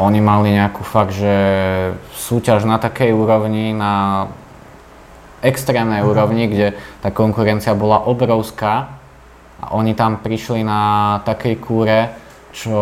oni 0.00 0.18
mali 0.18 0.56
nejakú 0.56 0.80
fakt, 0.80 1.12
že 1.12 1.36
súťaž 2.16 2.64
na 2.64 2.80
takej 2.80 3.12
úrovni, 3.12 3.76
na 3.76 4.26
extrémnej 5.40 6.04
úrovni, 6.04 6.48
kde 6.48 6.76
tá 7.00 7.08
konkurencia 7.08 7.72
bola 7.72 8.04
obrovská 8.04 9.00
a 9.60 9.76
oni 9.76 9.92
tam 9.96 10.20
prišli 10.20 10.64
na 10.64 11.20
takej 11.24 11.54
kúre, 11.60 11.98
čo 12.52 12.78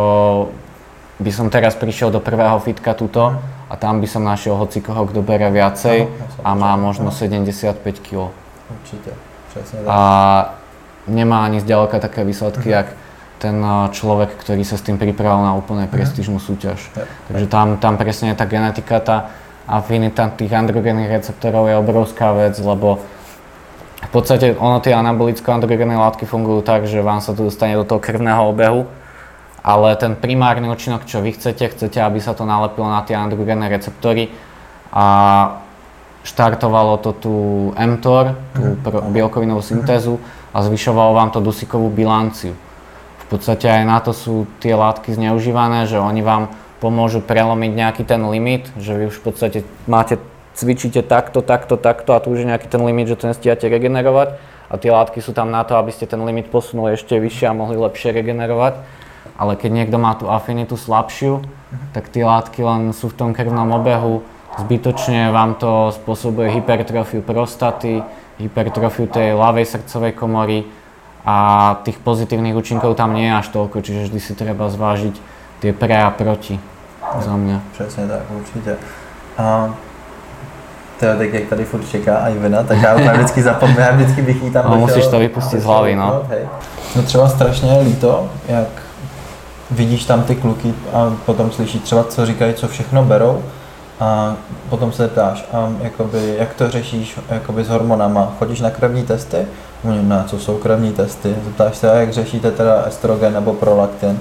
by 1.18 1.30
som 1.34 1.50
teraz 1.50 1.74
prišiel 1.74 2.14
do 2.14 2.22
prvého 2.22 2.58
fitka 2.62 2.94
tuto 2.94 3.34
a 3.68 3.74
tam 3.74 3.98
by 3.98 4.06
som 4.06 4.22
našiel 4.22 4.54
hocikoho, 4.54 5.06
kto 5.10 5.20
bere 5.20 5.50
viacej 5.50 6.06
a 6.46 6.50
má 6.54 6.78
možno 6.78 7.10
75 7.10 7.82
kg. 7.98 8.30
Určite, 8.70 9.10
presne 9.50 9.78
tak. 9.82 9.90
A 9.90 9.98
nemá 11.10 11.42
ani 11.42 11.58
zďaleka 11.58 11.98
také 11.98 12.22
výsledky, 12.22 12.70
jak 12.70 12.94
ten 13.42 13.58
eh, 13.58 13.90
človek, 13.94 14.34
ktorý 14.38 14.62
sa 14.62 14.76
s 14.78 14.86
tým 14.86 14.98
pripravil 14.98 15.42
na 15.42 15.52
úplne 15.54 15.86
prestížnú 15.90 16.42
súťaž. 16.42 16.78
Takže 17.30 17.46
tam, 17.50 17.78
tam 17.78 17.94
presne 17.98 18.34
je 18.34 18.36
tá 18.38 18.46
genetika, 18.46 18.98
tá 19.02 19.16
afinita 19.68 20.32
tých 20.32 20.48
androgénnych 20.48 21.12
receptorov 21.12 21.68
je 21.68 21.76
obrovská 21.76 22.32
vec, 22.32 22.56
lebo 22.56 23.04
v 23.98 24.10
podstate 24.10 24.56
ono 24.56 24.80
tie 24.80 24.96
anabolicko-androgénne 24.96 26.00
látky 26.00 26.24
fungujú 26.24 26.64
tak, 26.64 26.88
že 26.88 27.04
vám 27.04 27.20
sa 27.20 27.36
to 27.36 27.52
dostane 27.52 27.76
do 27.76 27.84
toho 27.84 28.00
krvného 28.00 28.48
obehu, 28.48 28.88
ale 29.60 29.92
ten 30.00 30.16
primárny 30.16 30.70
účinok, 30.72 31.04
čo 31.04 31.20
vy 31.20 31.36
chcete, 31.36 31.76
chcete, 31.76 32.00
aby 32.00 32.16
sa 32.22 32.32
to 32.32 32.48
nalepilo 32.48 32.88
na 32.88 33.04
tie 33.04 33.18
androgénne 33.18 33.68
receptory 33.68 34.32
a 34.88 35.04
štartovalo 36.24 36.96
to 37.04 37.10
tú 37.12 37.36
mTOR, 37.76 38.38
tú 38.56 38.64
mm. 38.80 39.12
bielkovinovú 39.12 39.60
syntézu 39.60 40.16
a 40.56 40.64
zvyšovalo 40.64 41.12
vám 41.12 41.30
to 41.34 41.44
dusíkovú 41.44 41.92
bilanciu. 41.92 42.56
V 43.28 43.36
podstate 43.36 43.68
aj 43.68 43.84
na 43.84 43.98
to 44.00 44.16
sú 44.16 44.48
tie 44.56 44.72
látky 44.72 45.12
zneužívané, 45.12 45.84
že 45.84 46.00
oni 46.00 46.24
vám 46.24 46.48
pomôžu 46.78 47.18
prelomiť 47.22 47.72
nejaký 47.74 48.02
ten 48.06 48.22
limit, 48.22 48.70
že 48.78 48.94
vy 48.94 49.10
už 49.10 49.18
v 49.18 49.24
podstate 49.30 49.58
máte 49.90 50.18
cvičíte 50.58 51.06
takto, 51.06 51.42
takto, 51.42 51.78
takto 51.78 52.14
a 52.14 52.22
tu 52.22 52.34
už 52.34 52.42
je 52.42 52.50
nejaký 52.50 52.66
ten 52.66 52.82
limit, 52.82 53.10
že 53.10 53.18
to 53.18 53.30
nestíhate 53.30 53.66
regenerovať 53.70 54.38
a 54.68 54.74
tie 54.76 54.90
látky 54.90 55.22
sú 55.22 55.32
tam 55.32 55.54
na 55.54 55.62
to, 55.64 55.78
aby 55.78 55.94
ste 55.94 56.04
ten 56.04 56.20
limit 56.20 56.52
posunuli 56.52 56.98
ešte 56.98 57.16
vyššie 57.16 57.46
a 57.48 57.56
mohli 57.56 57.78
lepšie 57.78 58.12
regenerovať. 58.12 58.74
Ale 59.38 59.54
keď 59.54 59.70
niekto 59.70 59.96
má 60.02 60.18
tú 60.18 60.26
afinitu 60.26 60.74
slabšiu, 60.74 61.46
tak 61.94 62.10
tie 62.10 62.26
látky 62.26 62.58
len 62.58 62.90
sú 62.90 63.06
v 63.06 63.16
tom 63.16 63.30
krvnom 63.30 63.70
obehu, 63.70 64.26
zbytočne 64.58 65.30
vám 65.30 65.54
to 65.62 65.94
spôsobuje 65.94 66.50
hypertrofiu 66.58 67.22
prostaty, 67.22 68.02
hypertrofiu 68.42 69.06
tej 69.06 69.38
ľavej 69.38 69.62
srdcovej 69.62 70.12
komory 70.18 70.66
a 71.22 71.36
tých 71.86 72.02
pozitívnych 72.02 72.58
účinkov 72.58 72.98
tam 72.98 73.14
nie 73.14 73.30
je 73.30 73.38
až 73.38 73.46
toľko, 73.54 73.78
čiže 73.78 74.10
vždy 74.10 74.18
si 74.18 74.32
treba 74.34 74.66
zvážiť 74.66 75.37
tie 75.60 75.72
pre 75.72 76.02
a 76.02 76.10
proti 76.10 76.60
za 77.20 77.36
mňa. 77.36 77.60
Přesně 77.72 78.06
tak, 78.06 78.20
určite. 78.30 78.76
A 79.38 79.74
Teda 80.98 81.16
tak 81.16 81.32
jak 81.32 81.44
tady 81.44 81.64
furt 81.64 81.88
čeká 81.90 82.16
a 82.16 82.28
Ivena, 82.28 82.62
tak 82.62 82.82
já 82.82 82.94
úplně 82.94 83.12
vždycky 83.12 83.42
zapomínám, 83.42 83.82
já 83.82 83.96
vždycky 83.96 84.22
bych 84.22 84.42
jí 84.42 84.50
tam 84.50 84.70
no, 84.70 84.76
musíš 84.76 85.06
to 85.06 85.18
vypustit 85.18 85.60
z 85.60 85.64
hlavy, 85.64 85.96
no. 85.96 86.22
Hej. 86.28 86.48
No 86.96 87.02
třeba 87.02 87.28
strašně 87.28 87.78
líto, 87.80 88.28
jak 88.48 88.68
vidíš 89.70 90.04
tam 90.04 90.22
ty 90.22 90.34
kluky 90.34 90.74
a 90.92 91.12
potom 91.26 91.50
slyšíš 91.50 91.80
třeba, 91.82 92.04
co 92.04 92.26
říkají, 92.26 92.54
co 92.54 92.68
všechno 92.68 93.04
berou 93.04 93.42
a 94.00 94.34
potom 94.68 94.92
se 94.92 95.08
ptáš, 95.08 95.44
a 95.52 95.68
jakoby, 95.80 96.36
jak 96.38 96.54
to 96.54 96.70
řešíš 96.70 97.18
jakoby 97.30 97.64
s 97.64 97.68
hormonama, 97.68 98.32
chodíš 98.38 98.60
na 98.60 98.70
krevní 98.70 99.02
testy? 99.02 99.46
Oni, 99.84 100.02
na 100.02 100.24
co 100.24 100.38
jsou 100.38 100.58
krevní 100.58 100.92
testy? 100.92 101.36
Zeptáš 101.44 101.76
se, 101.76 101.86
jak 101.86 102.12
řešíte 102.12 102.50
teda 102.50 102.82
estrogen 102.86 103.32
nebo 103.32 103.52
prolaktin? 103.52 104.20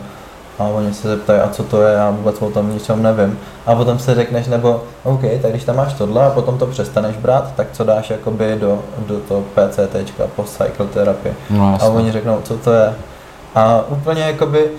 A 0.60 0.64
oni 0.64 0.94
se 0.94 1.08
zeptají, 1.08 1.40
a 1.40 1.50
co 1.50 1.64
to 1.64 1.82
je, 1.82 1.94
já 1.94 2.10
vůbec 2.10 2.42
o 2.42 2.50
tom 2.50 2.74
ničem 2.74 3.04
nevím. 3.04 3.40
A 3.66 3.76
potom 3.76 4.00
se 4.00 4.16
řekneš, 4.16 4.48
nebo 4.48 4.84
OK, 5.04 5.22
tak 5.42 5.52
když 5.52 5.64
tam 5.64 5.76
máš 5.76 5.94
tohle 5.94 6.26
a 6.26 6.30
potom 6.30 6.58
to 6.58 6.68
přestaneš 6.68 7.18
brát, 7.18 7.54
tak 7.56 7.68
co 7.72 7.84
dáš 7.84 8.10
jakoby 8.10 8.58
do, 8.60 8.80
do 9.08 9.20
toho 9.20 9.42
PCT, 9.42 10.12
post 10.36 10.58
cycle 10.58 10.86
terapie. 10.94 11.36
No, 11.50 11.78
a 11.82 11.86
oni 11.86 12.12
řeknou, 12.12 12.40
co 12.44 12.58
to 12.58 12.74
je. 12.74 12.94
A 13.56 13.84
úplně 13.88 14.22
jakoby, 14.22 14.72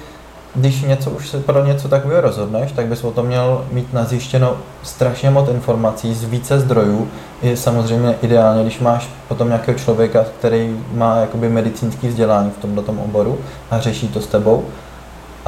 když 0.55 0.83
něco 0.83 1.11
už 1.11 1.29
se 1.29 1.41
pro 1.41 1.64
něco 1.64 1.88
takového 1.88 2.21
rozhodneš, 2.21 2.73
tak 2.73 2.87
bys 2.87 3.05
o 3.05 3.11
tom 3.11 3.27
měl 3.27 3.64
mít 3.73 3.93
nazjištěno 3.93 4.57
strašně 4.83 5.31
moc 5.31 5.49
informací 5.49 6.14
z 6.14 6.25
více 6.25 6.61
zdrojů. 6.61 7.09
Je 7.43 7.57
samozřejmě 7.57 8.14
ideálně, 8.23 8.62
když 8.62 8.81
máš 8.81 9.11
potom 9.29 9.49
nějakého 9.49 9.79
člověka, 9.79 10.25
který 10.38 10.77
má 10.93 11.17
jakoby 11.17 11.49
medicínský 11.49 12.09
vzdělání 12.09 12.51
v 12.51 12.62
tomto 12.62 12.93
oboru 12.93 13.38
a 13.71 13.81
řeší 13.81 14.09
to 14.09 14.21
s 14.21 14.27
tebou, 14.27 14.64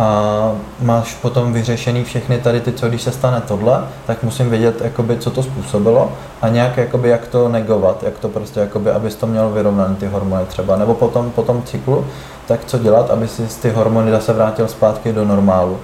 a 0.01 0.53
máš 0.81 1.15
potom 1.15 1.53
vyřešený 1.53 2.05
všechny 2.05 2.39
tady 2.39 2.61
ty, 2.61 2.73
co 2.73 2.89
když 2.89 3.03
se 3.03 3.13
stane 3.13 3.43
tohle, 3.49 3.85
tak 4.07 4.23
musím 4.23 4.51
vědět, 4.51 4.81
jakoby, 4.81 5.19
co 5.19 5.31
to 5.31 5.43
způsobilo 5.43 6.13
a 6.43 6.49
nějak, 6.49 6.77
jakoby, 6.77 7.09
jak 7.09 7.27
to 7.27 7.49
negovat, 7.49 8.03
jak 8.03 8.19
to 8.19 8.29
prostě, 8.29 8.61
jakoby, 8.61 8.91
abys 8.91 9.15
to 9.15 9.27
měl 9.27 9.51
vyrovnaný 9.51 9.97
ty 9.97 10.07
hormony 10.07 10.45
třeba, 10.47 10.77
nebo 10.77 10.95
potom 10.95 11.31
po 11.31 11.43
tom 11.43 11.63
cyklu, 11.63 12.07
tak 12.47 12.65
co 12.65 12.79
dělat, 12.79 13.11
aby 13.11 13.29
si 13.29 13.43
ty 13.63 13.71
hormony 13.71 14.11
zase 14.11 14.33
vrátil 14.33 14.69
zpátky 14.69 15.13
do 15.13 15.25
normálu. 15.25 15.79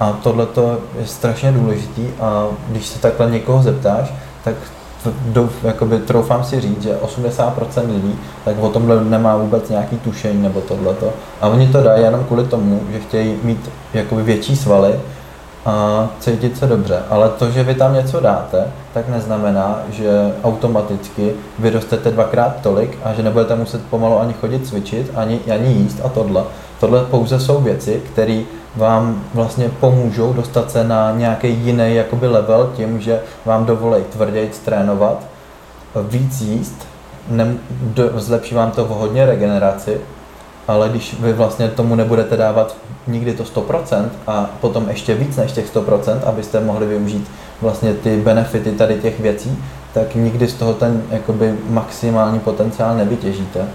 A 0.00 0.12
tohle 0.22 0.46
je 0.98 1.06
strašně 1.06 1.52
důležitý 1.52 2.08
a 2.20 2.46
když 2.68 2.86
se 2.86 2.98
takhle 2.98 3.30
někoho 3.30 3.62
zeptáš, 3.62 4.12
tak 4.44 4.54
douf, 5.26 5.64
jakoby, 5.64 5.98
troufám 5.98 6.44
si 6.44 6.60
říct, 6.60 6.82
že 6.82 6.96
80% 6.96 7.92
lidí 7.94 8.18
tak 8.44 8.58
o 8.58 8.68
tomhle 8.68 9.04
nemá 9.04 9.36
vůbec 9.36 9.68
nějaký 9.68 9.96
tušení 9.96 10.42
nebo 10.42 10.60
tohleto. 10.60 11.12
A 11.40 11.48
oni 11.48 11.68
to 11.68 11.82
dají 11.82 12.02
jenom 12.02 12.24
kvůli 12.24 12.44
tomu, 12.44 12.80
že 12.92 13.00
chtějí 13.00 13.36
mít 13.42 13.70
jakoby 13.94 14.22
větší 14.22 14.56
svaly 14.56 15.00
a 15.66 16.08
cítit 16.20 16.58
se 16.58 16.66
dobře. 16.66 17.02
Ale 17.10 17.28
to, 17.28 17.50
že 17.50 17.62
vy 17.62 17.74
tam 17.74 17.94
něco 17.94 18.20
dáte, 18.20 18.64
tak 18.94 19.08
neznamená, 19.08 19.78
že 19.90 20.32
automaticky 20.44 21.32
vyrostete 21.58 22.10
dvakrát 22.10 22.60
tolik 22.62 22.98
a 23.04 23.12
že 23.12 23.22
nebudete 23.22 23.54
muset 23.54 23.80
pomalu 23.90 24.20
ani 24.20 24.32
chodit 24.32 24.66
cvičit, 24.66 25.10
ani, 25.14 25.40
ani 25.52 25.72
jíst 25.72 26.00
a 26.04 26.08
tohle. 26.08 26.42
Tohle 26.80 27.04
pouze 27.04 27.40
jsou 27.40 27.60
věci, 27.60 28.02
které 28.12 28.42
vám 28.76 29.24
vlastně 29.34 29.68
pomůžou 29.80 30.32
dostat 30.32 30.70
se 30.70 30.84
na 30.84 31.12
nějaký 31.12 31.48
jiný 31.48 31.94
jakoby 31.94 32.26
level 32.28 32.72
tím, 32.76 33.00
že 33.00 33.20
vám 33.44 33.64
dovolí 33.64 34.02
tvrději 34.10 34.50
trénovat, 34.64 35.26
víc 36.08 36.40
jíst, 36.40 36.86
ne, 37.28 37.54
do, 37.82 38.10
zlepší 38.14 38.54
vám 38.54 38.70
to 38.70 38.84
hodně 38.84 39.26
regeneraci, 39.26 40.00
ale 40.68 40.88
když 40.88 41.16
vy 41.20 41.32
vlastně 41.32 41.68
tomu 41.68 41.94
nebudete 41.94 42.36
dávat 42.36 42.76
nikdy 43.06 43.32
to 43.32 43.44
100% 43.44 44.08
a 44.26 44.50
potom 44.60 44.88
ještě 44.88 45.14
víc 45.14 45.36
než 45.36 45.52
těch 45.52 45.74
100%, 45.74 46.18
abyste 46.26 46.60
mohli 46.60 46.86
využít 46.86 47.30
vlastně 47.60 47.94
ty 47.94 48.16
benefity 48.16 48.72
tady 48.72 48.94
těch 48.94 49.20
věcí, 49.20 49.58
tak 49.94 50.14
nikdy 50.14 50.48
z 50.48 50.54
toho 50.54 50.74
ten 50.74 51.02
jakoby 51.10 51.54
maximální 51.68 52.38
potenciál 52.40 52.96
nevytěžíte. 52.96 53.68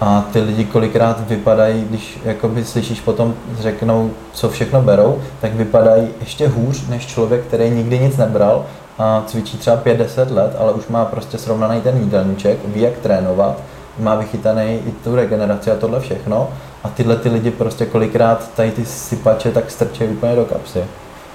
A 0.00 0.24
ty 0.32 0.40
lidi 0.40 0.64
kolikrát 0.64 1.28
vypadají, 1.28 1.84
když 1.88 2.18
jakoby 2.24 2.64
slyšíš 2.64 3.00
potom, 3.00 3.34
řeknou, 3.58 4.10
co 4.32 4.48
všechno 4.48 4.82
berou, 4.82 5.18
tak 5.40 5.54
vypadají 5.54 6.08
ještě 6.20 6.48
hůř 6.48 6.88
než 6.88 7.06
člověk, 7.06 7.44
který 7.44 7.70
nikdy 7.70 7.98
nic 7.98 8.16
nebral 8.16 8.64
a 8.98 9.22
cvičí 9.26 9.58
třeba 9.58 9.76
5-10 9.76 10.34
let, 10.34 10.56
ale 10.58 10.72
už 10.72 10.88
má 10.88 11.04
prostě 11.04 11.38
srovnaný 11.38 11.80
ten 11.80 11.96
jídelníček, 11.96 12.58
ví 12.64 12.80
jak 12.80 12.98
trénovat, 12.98 13.56
má 13.98 14.14
vychytaný 14.14 14.80
i 14.86 14.92
tu 15.04 15.16
regeneraci 15.16 15.70
a 15.70 15.76
tohle 15.76 16.00
všechno. 16.00 16.48
A 16.84 16.88
tyhle 16.88 17.16
ty 17.16 17.28
lidi 17.28 17.50
prostě 17.50 17.86
kolikrát 17.86 18.50
tady 18.56 18.70
ty 18.70 18.84
sypače 18.84 19.50
tak 19.50 19.70
strčejí 19.70 20.10
úplně 20.10 20.36
do 20.36 20.44
kapsy. 20.44 20.84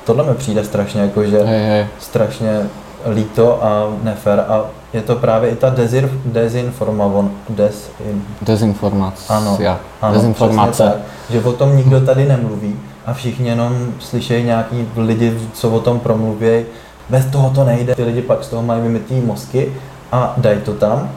Tohle 0.05 0.23
mi 0.23 0.35
přijde 0.35 0.63
strašně 0.63 1.01
jako, 1.01 1.23
že 1.23 1.43
hej, 1.43 1.65
hej. 1.65 1.87
strašně 1.99 2.69
líto 3.13 3.63
a 3.63 3.87
nefer 4.03 4.45
a 4.47 4.65
je 4.93 5.01
to 5.01 5.15
právě 5.15 5.49
i 5.49 5.55
ta 5.55 5.69
dezir, 5.69 6.09
dezinformavon, 6.25 7.31
desin... 7.49 8.23
Dezinformace. 8.41 9.33
Ano, 9.33 9.57
ano 10.01 10.13
Dezinformace. 10.13 10.83
Tak, 10.83 10.95
že 11.29 11.41
o 11.41 11.51
tom 11.53 11.77
nikdo 11.77 12.01
tady 12.01 12.25
nemluví 12.27 12.79
a 13.05 13.13
všichni 13.13 13.49
jenom 13.49 13.93
slyšejí 13.99 14.45
nějaký 14.45 14.87
lidi, 14.97 15.39
co 15.53 15.69
o 15.69 15.79
tom 15.79 15.99
promluví. 15.99 16.65
Bez 17.09 17.25
toho 17.25 17.49
to 17.49 17.63
nejde. 17.63 17.95
Ty 17.95 18.03
lidi 18.03 18.21
pak 18.21 18.43
z 18.43 18.47
toho 18.47 18.61
mají 18.61 18.81
vymytý 18.81 19.21
mozky 19.21 19.73
a 20.11 20.33
dají 20.37 20.59
to 20.61 20.73
tam 20.73 21.09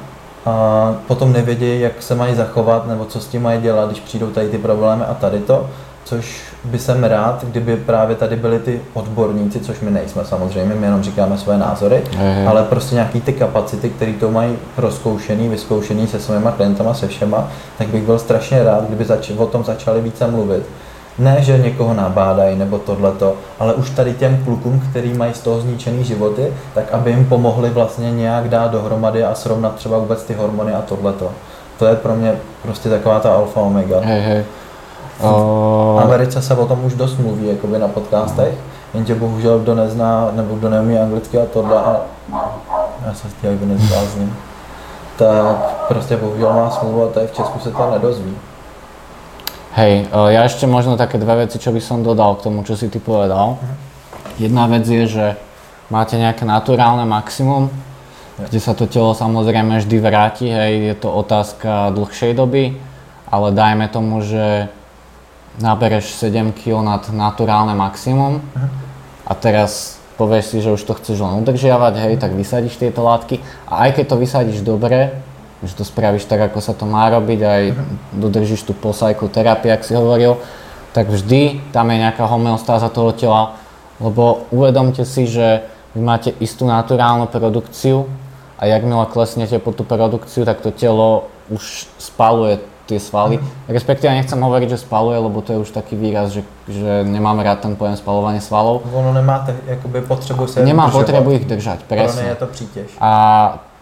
a 0.46 0.94
potom 1.06 1.32
nevědí, 1.32 1.80
jak 1.80 2.02
se 2.02 2.14
mají 2.14 2.34
zachovat 2.34 2.86
nebo 2.86 3.04
co 3.04 3.20
s 3.20 3.26
tím 3.26 3.42
mají 3.42 3.60
dělat, 3.60 3.90
když 3.90 4.00
přijdou 4.00 4.26
tady 4.30 4.48
ty 4.48 4.58
problémy 4.58 5.04
a 5.04 5.14
tady 5.14 5.38
to 5.38 5.66
což 6.08 6.40
by 6.64 6.78
jsem 6.78 7.04
rád, 7.04 7.44
kdyby 7.44 7.76
právě 7.76 8.16
tady 8.16 8.36
byli 8.36 8.58
ty 8.58 8.80
odborníci, 8.94 9.60
což 9.60 9.80
my 9.80 9.90
nejsme 9.90 10.24
samozřejmě, 10.24 10.74
my 10.74 10.86
jenom 10.86 11.02
říkáme 11.02 11.38
své 11.38 11.58
názory, 11.58 12.02
je, 12.20 12.46
ale 12.48 12.62
prostě 12.62 12.94
nějaký 12.94 13.20
ty 13.20 13.32
kapacity, 13.32 13.90
které 13.90 14.12
to 14.12 14.30
mají 14.30 14.56
rozkoušený, 14.76 15.48
vyzkoušený 15.48 16.06
se 16.06 16.20
svýma 16.20 16.50
klientama, 16.50 16.94
se 16.94 17.08
všema, 17.08 17.48
tak 17.78 17.88
bych 17.88 18.02
byl 18.02 18.18
strašně 18.18 18.62
rád, 18.62 18.84
kdyby 18.84 19.04
zač- 19.04 19.30
o 19.36 19.46
tom 19.46 19.64
začali 19.64 20.00
více 20.00 20.26
mluvit. 20.26 20.62
Ne, 21.18 21.36
že 21.40 21.58
někoho 21.58 21.94
nabádají 21.94 22.58
nebo 22.58 22.78
tohleto, 22.78 23.34
ale 23.58 23.74
už 23.74 23.90
tady 23.90 24.12
těm 24.12 24.44
klukům, 24.44 24.82
který 24.90 25.14
mají 25.14 25.34
z 25.34 25.40
toho 25.40 25.60
zničený 25.60 26.04
životy, 26.04 26.52
tak 26.74 26.92
aby 26.92 27.10
jim 27.10 27.24
pomohli 27.24 27.70
vlastně 27.70 28.10
nějak 28.12 28.48
dát 28.48 28.70
dohromady 28.70 29.24
a 29.24 29.34
srovnat 29.34 29.74
třeba 29.74 29.98
vůbec 29.98 30.22
ty 30.22 30.34
hormony 30.34 30.72
a 30.72 30.82
tohleto. 30.82 31.30
To 31.78 31.86
je 31.86 31.96
pro 31.96 32.14
mě 32.14 32.32
prostě 32.62 32.88
taková 32.88 33.20
ta 33.20 33.34
alfa 33.34 33.60
omega. 33.60 34.00
Hej, 34.00 34.20
hej. 34.20 34.44
V 35.18 36.00
Americe 36.02 36.42
se 36.42 36.54
o 36.54 36.66
tom 36.66 36.84
už 36.84 36.94
dost 36.94 37.18
mluví 37.18 37.48
jakoby 37.48 37.78
na 37.78 37.88
podcastech, 37.88 38.54
jenže 38.94 39.14
bohužel 39.14 39.58
kdo 39.58 39.74
nezná 39.74 40.30
nebo 40.32 40.54
kdo 40.54 40.68
neumí 40.68 40.98
anglicky 40.98 41.38
a 41.38 41.46
tohle 41.46 41.76
a 41.76 42.00
já 43.06 43.14
se 43.14 43.28
chtěl, 43.28 43.50
aby 43.52 43.66
nezblázním. 43.66 44.36
tak 45.18 45.56
prostě 45.88 46.16
bohužel 46.16 46.52
má 46.52 46.70
smlouvu 46.70 47.04
a 47.04 47.08
tady 47.08 47.26
v 47.26 47.32
Česku 47.32 47.58
se 47.58 47.70
to 47.70 47.90
nedozví. 47.90 48.34
Hej, 49.74 50.10
e, 50.10 50.32
ja 50.34 50.42
ešte 50.42 50.66
možno 50.66 50.98
také 50.98 51.22
dve 51.22 51.46
veci, 51.46 51.60
čo 51.60 51.70
by 51.70 51.78
som 51.78 52.02
dodal 52.02 52.34
k 52.38 52.50
tomu, 52.50 52.66
čo 52.66 52.74
si 52.74 52.90
ty 52.90 52.98
povedal. 52.98 53.62
Jedna 54.38 54.66
vec 54.66 54.86
je, 54.86 55.06
že 55.06 55.26
máte 55.86 56.18
nejaké 56.18 56.42
naturálne 56.42 57.06
maximum, 57.06 57.70
kde 58.38 58.58
sa 58.58 58.74
to 58.74 58.90
telo 58.90 59.14
samozrejme 59.14 59.78
vždy 59.78 59.96
vráti, 60.02 60.46
hej, 60.50 60.94
je 60.94 60.94
to 60.98 61.10
otázka 61.10 61.94
dlhšej 61.94 62.32
doby, 62.34 62.74
ale 63.30 63.54
dajme 63.54 63.86
tomu, 63.90 64.22
že 64.22 64.66
nabereš 65.58 66.14
7 66.18 66.54
kg 66.54 66.82
nad 66.82 67.02
naturálne 67.10 67.74
maximum 67.74 68.42
a 69.26 69.32
teraz 69.34 69.98
povieš 70.18 70.44
si, 70.50 70.58
že 70.58 70.74
už 70.74 70.82
to 70.82 70.98
chceš 70.98 71.22
len 71.22 71.38
udržiavať, 71.46 71.94
hej, 72.02 72.14
tak 72.18 72.34
vysadíš 72.34 72.74
tieto 72.74 73.06
látky. 73.06 73.38
A 73.70 73.86
aj 73.86 74.02
keď 74.02 74.04
to 74.10 74.16
vysadíš 74.18 74.60
dobre, 74.66 75.14
že 75.62 75.78
to 75.78 75.86
spravíš 75.86 76.26
tak, 76.26 76.50
ako 76.50 76.58
sa 76.58 76.74
to 76.74 76.86
má 76.86 77.06
robiť, 77.10 77.40
aj 77.42 77.62
dodržíš 78.18 78.66
tú 78.66 78.74
posajku 78.74 79.30
terapie, 79.30 79.70
ak 79.70 79.86
si 79.86 79.94
hovoril, 79.94 80.38
tak 80.90 81.06
vždy 81.10 81.70
tam 81.70 81.90
je 81.94 82.02
nejaká 82.02 82.26
homeostáza 82.26 82.90
toho 82.90 83.14
tela, 83.14 83.54
lebo 84.02 84.46
uvedomte 84.50 85.06
si, 85.06 85.30
že 85.30 85.62
vy 85.94 86.02
máte 86.02 86.30
istú 86.42 86.66
naturálnu 86.66 87.30
produkciu 87.30 88.10
a 88.58 88.66
jakmile 88.66 89.06
klesnete 89.06 89.62
po 89.62 89.70
tú 89.70 89.86
produkciu, 89.86 90.42
tak 90.42 90.62
to 90.62 90.74
telo 90.74 91.30
už 91.50 91.86
spaluje 91.98 92.58
tie 92.88 92.96
svaly. 92.96 93.36
Mm. 93.36 93.44
Respektíve 93.68 94.08
nechcem 94.16 94.40
hovoriť, 94.40 94.68
že 94.72 94.78
spaluje, 94.80 95.20
lebo 95.20 95.44
to 95.44 95.52
je 95.52 95.58
už 95.60 95.70
taký 95.76 95.92
výraz, 95.92 96.32
že, 96.32 96.42
že 96.64 97.04
nemáme 97.04 97.44
rád 97.44 97.60
ten 97.60 97.76
pojem 97.76 98.00
spalovanie 98.00 98.40
svalov. 98.40 98.88
Ono 98.88 99.12
nemáte 99.12 99.52
jakoby 99.68 100.00
potřebu 100.00 100.46
se 100.48 100.64
Nemá 100.64 100.88
potrebu 100.88 101.30
ich 101.36 101.44
držať, 101.44 101.84
presne. 101.84 102.22
Pro 102.22 102.30
je 102.30 102.34
to 102.34 102.46
přítěž. 102.46 102.88
A 103.00 103.10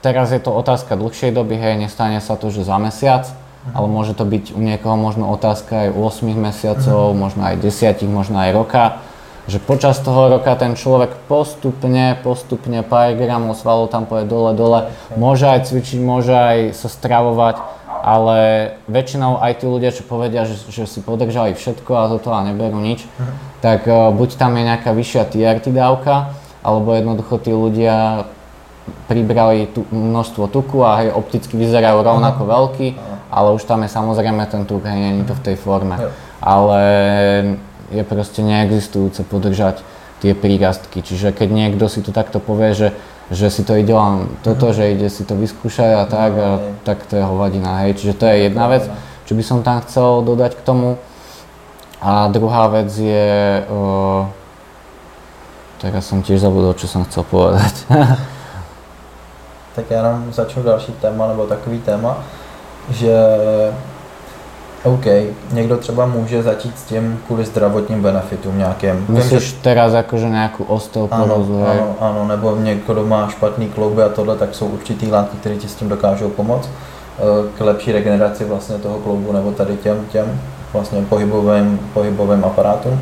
teraz 0.03 0.35
je 0.35 0.43
to 0.43 0.51
otázka 0.51 0.99
dlhšej 0.99 1.31
doby, 1.31 1.55
hej, 1.57 1.79
nestane 1.79 2.19
sa 2.21 2.35
to, 2.35 2.51
že 2.51 2.67
za 2.67 2.79
mesiac, 2.83 3.31
mm. 3.31 3.73
ale 3.79 3.87
môže 3.87 4.19
to 4.19 4.27
byť 4.27 4.59
u 4.59 4.61
niekoho 4.61 4.99
možno 4.99 5.31
otázka 5.31 5.87
aj 5.87 5.89
8 5.95 6.35
mesiacov, 6.35 7.15
mm. 7.15 7.19
možno 7.19 7.43
aj 7.47 7.57
10, 7.63 8.03
možno 8.11 8.43
aj 8.43 8.51
roka 8.51 8.85
že 9.47 9.63
počas 9.63 10.03
toho 10.03 10.27
roka 10.27 10.51
ten 10.59 10.75
človek 10.75 11.15
postupne, 11.31 12.19
postupne 12.19 12.83
pár 12.83 13.15
gramov 13.15 13.55
svalov 13.55 13.95
tam 13.95 14.03
pôjde 14.03 14.27
dole, 14.27 14.53
dole, 14.59 14.91
môže 15.15 15.47
aj 15.47 15.71
cvičiť, 15.71 15.99
môže 16.03 16.35
aj 16.35 16.59
sa 16.75 16.91
stravovať, 16.91 17.76
ale 18.07 18.39
väčšinou 18.87 19.43
aj 19.43 19.59
tí 19.59 19.67
ľudia, 19.67 19.91
čo 19.91 20.07
povedia, 20.07 20.47
že, 20.47 20.55
že 20.71 20.87
si 20.87 21.03
podržali 21.03 21.59
všetko 21.59 21.91
a 21.91 22.07
zo 22.07 22.23
toho 22.23 22.39
neberú 22.47 22.79
nič, 22.79 23.03
uh-huh. 23.03 23.35
tak 23.59 23.83
uh, 23.91 24.15
buď 24.15 24.39
tam 24.39 24.55
je 24.55 24.63
nejaká 24.63 24.95
vyššia 24.95 25.27
TRT 25.27 25.75
dávka, 25.75 26.31
alebo 26.63 26.95
jednoducho 26.95 27.43
tí 27.43 27.51
ľudia 27.51 28.31
pribrali 29.11 29.67
tu, 29.75 29.83
množstvo 29.91 30.47
tuku 30.47 30.87
a 30.87 31.03
hej, 31.03 31.11
opticky 31.19 31.59
vyzerajú 31.59 32.07
rovnako 32.07 32.47
uh-huh. 32.47 32.55
veľký, 32.55 32.89
uh-huh. 32.95 33.19
ale 33.35 33.49
už 33.59 33.67
tam 33.67 33.83
je 33.83 33.91
samozrejme 33.91 34.47
ten 34.47 34.63
tuk, 34.63 34.87
hej, 34.87 34.95
nie 34.95 35.11
je 35.19 35.27
to 35.27 35.35
v 35.35 35.45
tej 35.51 35.57
forme. 35.59 35.99
Uh-huh. 35.99 36.15
Ale 36.39 36.81
je 37.91 38.07
proste 38.07 38.39
neexistujúce 38.39 39.27
podržať 39.27 39.83
tie 40.23 40.31
prírastky. 40.31 41.03
Čiže 41.03 41.35
keď 41.35 41.49
niekto 41.51 41.91
si 41.91 42.07
tu 42.07 42.15
takto 42.15 42.39
povie, 42.39 42.71
že 42.71 42.89
že 43.31 43.51
si 43.51 43.65
to 43.67 43.75
ide 43.75 43.91
len 43.91 44.31
toto, 44.47 44.71
že 44.73 44.95
ide 44.95 45.11
si 45.11 45.27
to 45.27 45.35
vyskúšať 45.35 45.91
a 45.99 46.05
tak, 46.07 46.33
a 46.39 46.51
tak 46.87 47.07
to 47.11 47.19
je 47.19 47.25
hovadina, 47.27 47.83
hej. 47.83 47.99
Čiže 47.99 48.15
to 48.15 48.25
je 48.27 48.37
jedna 48.47 48.67
vec, 48.71 48.87
čo 49.27 49.35
by 49.35 49.43
som 49.43 49.67
tam 49.67 49.83
chcel 49.83 50.23
dodať 50.23 50.55
k 50.55 50.63
tomu. 50.63 50.99
A 51.99 52.29
druhá 52.29 52.69
vec 52.71 52.93
je, 52.93 53.67
o, 53.67 54.29
teraz 55.83 56.07
som 56.07 56.23
tiež 56.23 56.39
zabudol, 56.39 56.79
čo 56.79 56.87
som 56.87 57.03
chcel 57.03 57.27
povedať. 57.27 57.75
tak 59.77 59.91
já 59.91 60.03
nám 60.03 60.33
začnu 60.33 60.63
další 60.63 60.93
téma, 60.93 61.29
nebo 61.29 61.47
takový 61.47 61.81
téma, 61.81 62.19
že 62.91 63.13
OK, 64.85 65.07
někdo 65.53 65.77
třeba 65.77 66.07
může 66.07 66.43
začít 66.43 66.79
s 66.79 66.83
tím 66.83 67.19
kvůli 67.27 67.45
zdravotním 67.45 68.03
benefitům 68.03 68.59
nějakým. 68.59 69.07
Myslíš 69.09 69.43
že... 69.43 69.57
teraz 69.63 69.95
akože 69.95 70.31
nejakú 70.31 70.63
osteoporózu, 70.69 71.59
ano, 71.59 71.67
ano, 71.67 71.87
ano, 72.01 72.21
nebo 72.29 72.57
někdo 72.57 73.03
má 73.07 73.29
špatný 73.29 73.69
klouby 73.69 74.03
a 74.03 74.09
tohle, 74.09 74.37
tak 74.37 74.55
jsou 74.55 74.67
určitý 74.67 75.11
látky, 75.11 75.37
které 75.37 75.57
ti 75.57 75.69
s 75.69 75.75
tím 75.75 75.89
dokážou 75.89 76.29
pomoct 76.29 76.69
eh, 76.71 77.23
k 77.59 77.61
lepší 77.61 77.93
regeneraci 77.93 78.45
vlastně 78.45 78.79
toho 78.79 78.99
kloubu 78.99 79.33
nebo 79.33 79.53
tady 79.53 79.77
těm, 79.77 80.07
těm 80.13 80.41
vlastně 80.73 81.03
pohybovým, 81.09 81.81
pohybovým 81.95 82.45
aparátům. 82.45 83.01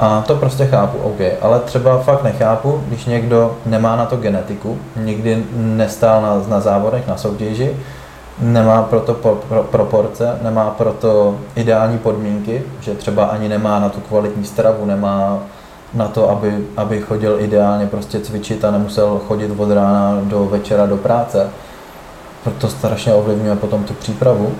A 0.00 0.24
to 0.26 0.36
prostě 0.36 0.66
chápu, 0.66 0.98
OK, 0.98 1.20
ale 1.42 1.60
třeba 1.60 1.98
fakt 1.98 2.22
nechápu, 2.22 2.80
když 2.88 3.04
někdo 3.04 3.56
nemá 3.66 3.96
na 3.96 4.06
to 4.06 4.16
genetiku, 4.16 4.78
nikdy 4.96 5.44
nestál 5.56 6.22
na, 6.22 6.42
na 6.48 6.60
závodech, 6.60 7.06
na 7.06 7.16
soutěži, 7.16 7.76
nemá 8.38 8.82
proto 8.82 9.14
pro, 9.14 9.34
pro, 9.48 9.62
proporce, 9.62 10.38
nemá 10.42 10.70
proto 10.70 11.36
ideální 11.54 11.98
podmínky, 11.98 12.62
že 12.80 12.94
třeba 12.94 13.24
ani 13.24 13.48
nemá 13.48 13.78
na 13.78 13.88
tu 13.88 14.00
kvalitní 14.00 14.44
stravu, 14.44 14.84
nemá 14.84 15.38
na 15.94 16.08
to, 16.08 16.30
aby, 16.30 16.66
aby 16.76 17.00
chodil 17.00 17.36
ideálně 17.40 17.86
prostě 17.86 18.20
cvičit 18.20 18.64
a 18.64 18.70
nemusel 18.70 19.20
chodit 19.28 19.52
od 19.56 19.70
rána 19.70 20.18
do 20.22 20.44
večera 20.44 20.86
do 20.86 20.96
práce. 20.96 21.50
Proto 22.44 22.68
strašně 22.68 23.14
ovlivňuje 23.14 23.56
potom 23.56 23.84
tu 23.84 23.94
přípravu. 23.94 24.54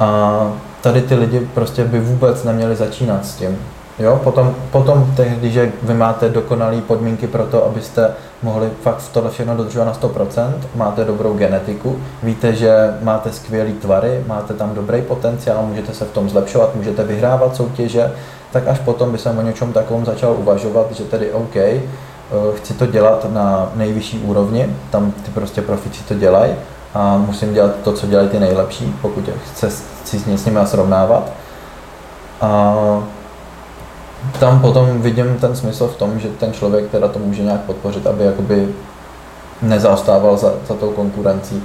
A 0.00 0.38
tady 0.80 1.02
ty 1.02 1.14
lidi 1.14 1.48
prostě 1.54 1.84
by 1.84 2.00
vůbec 2.00 2.44
neměli 2.44 2.76
začínat 2.76 3.26
s 3.26 3.34
tím. 3.34 3.58
Jo, 3.98 4.20
potom, 4.24 4.54
potom 4.70 5.12
tehdy, 5.16 5.50
že 5.50 5.72
vy 5.82 5.94
máte 5.94 6.28
dokonalé 6.28 6.80
podmínky 6.80 7.26
pro 7.26 7.46
to, 7.46 7.66
abyste 7.66 8.14
mohli 8.42 8.70
fakt 8.82 9.08
tohle 9.12 9.30
všechno 9.30 9.56
dodržovat 9.56 9.84
na 9.84 9.92
100%, 9.92 10.52
máte 10.74 11.04
dobrou 11.04 11.34
genetiku, 11.34 11.98
víte, 12.22 12.54
že 12.54 12.94
máte 13.02 13.32
skvělý 13.32 13.72
tvary, 13.72 14.24
máte 14.26 14.54
tam 14.54 14.74
dobrý 14.74 15.02
potenciál, 15.02 15.66
můžete 15.66 15.94
se 15.94 16.04
v 16.04 16.10
tom 16.10 16.30
zlepšovat, 16.30 16.74
můžete 16.74 17.04
vyhrávat 17.04 17.56
soutěže, 17.56 18.12
tak 18.52 18.68
až 18.68 18.78
potom 18.78 19.12
by 19.12 19.18
jsem 19.18 19.38
o 19.38 19.42
něčem 19.42 19.72
takovém 19.72 20.04
začal 20.04 20.36
uvažovat, 20.38 20.92
že 20.92 21.04
tedy 21.04 21.32
OK, 21.32 21.56
eh, 21.56 21.80
chci 22.56 22.74
to 22.74 22.86
dělat 22.86 23.26
na 23.32 23.72
nejvyšší 23.74 24.18
úrovni, 24.18 24.76
tam 24.90 25.12
ty 25.12 25.30
prostě 25.30 25.62
profici 25.62 26.04
to 26.04 26.14
dělají 26.14 26.52
a 26.94 27.16
musím 27.16 27.54
dělat 27.54 27.70
to, 27.84 27.92
co 27.92 28.06
dělají 28.06 28.28
ty 28.28 28.40
nejlepší, 28.40 28.94
pokud 29.02 29.30
chci, 29.52 29.66
chci 30.02 30.18
s 30.18 30.26
nimi 30.26 30.66
srovnávat. 30.66 31.30
A 32.40 32.74
tam 34.40 34.60
potom 34.60 35.02
vidím 35.02 35.36
ten 35.40 35.56
smysl 35.56 35.88
v 35.88 35.96
tom, 35.96 36.20
že 36.20 36.28
ten 36.28 36.52
člověk 36.52 36.90
teda 36.90 37.08
to 37.08 37.18
může 37.18 37.42
nějak 37.42 37.60
podpořit, 37.60 38.06
aby 38.06 38.24
jakoby 38.24 38.68
nezaostával 39.62 40.36
za, 40.36 40.52
za 40.68 40.74
tou 40.74 40.90
konkurencí. 40.90 41.62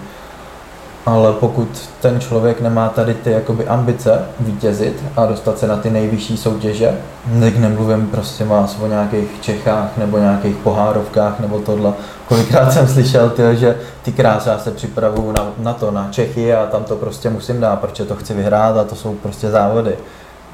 Ale 1.05 1.33
pokud 1.33 1.89
ten 2.01 2.19
člověk 2.19 2.61
nemá 2.61 2.89
tady 2.89 3.13
ty 3.13 3.31
jakoby 3.31 3.67
ambice 3.67 4.25
vítězit 4.39 5.03
a 5.15 5.25
dostat 5.25 5.57
se 5.57 5.67
na 5.67 5.77
ty 5.77 5.89
nejvyšší 5.89 6.37
soutěže, 6.37 6.97
tak 7.39 7.57
nemluvím 7.57 8.07
prostě 8.07 8.45
vás 8.45 8.77
o 8.81 8.87
nějakých 8.87 9.41
Čechách 9.41 9.97
nebo 9.97 10.17
nějakých 10.17 10.55
pohárovkách 10.55 11.39
nebo 11.39 11.59
tohle. 11.59 11.93
Kolikrát 12.27 12.71
jsem 12.71 12.87
slyšel, 12.87 13.29
tyjo, 13.29 13.55
že 13.55 13.77
ty 14.03 14.11
krásy 14.11 14.49
já 14.49 14.59
se 14.59 14.71
připravuju 14.71 15.31
na, 15.31 15.47
na 15.57 15.73
to, 15.73 15.91
na 15.91 16.07
Čechy 16.11 16.53
a 16.53 16.65
tam 16.65 16.83
to 16.83 16.95
prostě 16.95 17.29
musím 17.29 17.59
dát, 17.59 17.79
protože 17.79 18.05
to 18.05 18.15
chci 18.15 18.33
vyhrát 18.33 18.77
a 18.77 18.83
to 18.83 18.95
jsou 18.95 19.13
prostě 19.13 19.51
závody. 19.51 19.95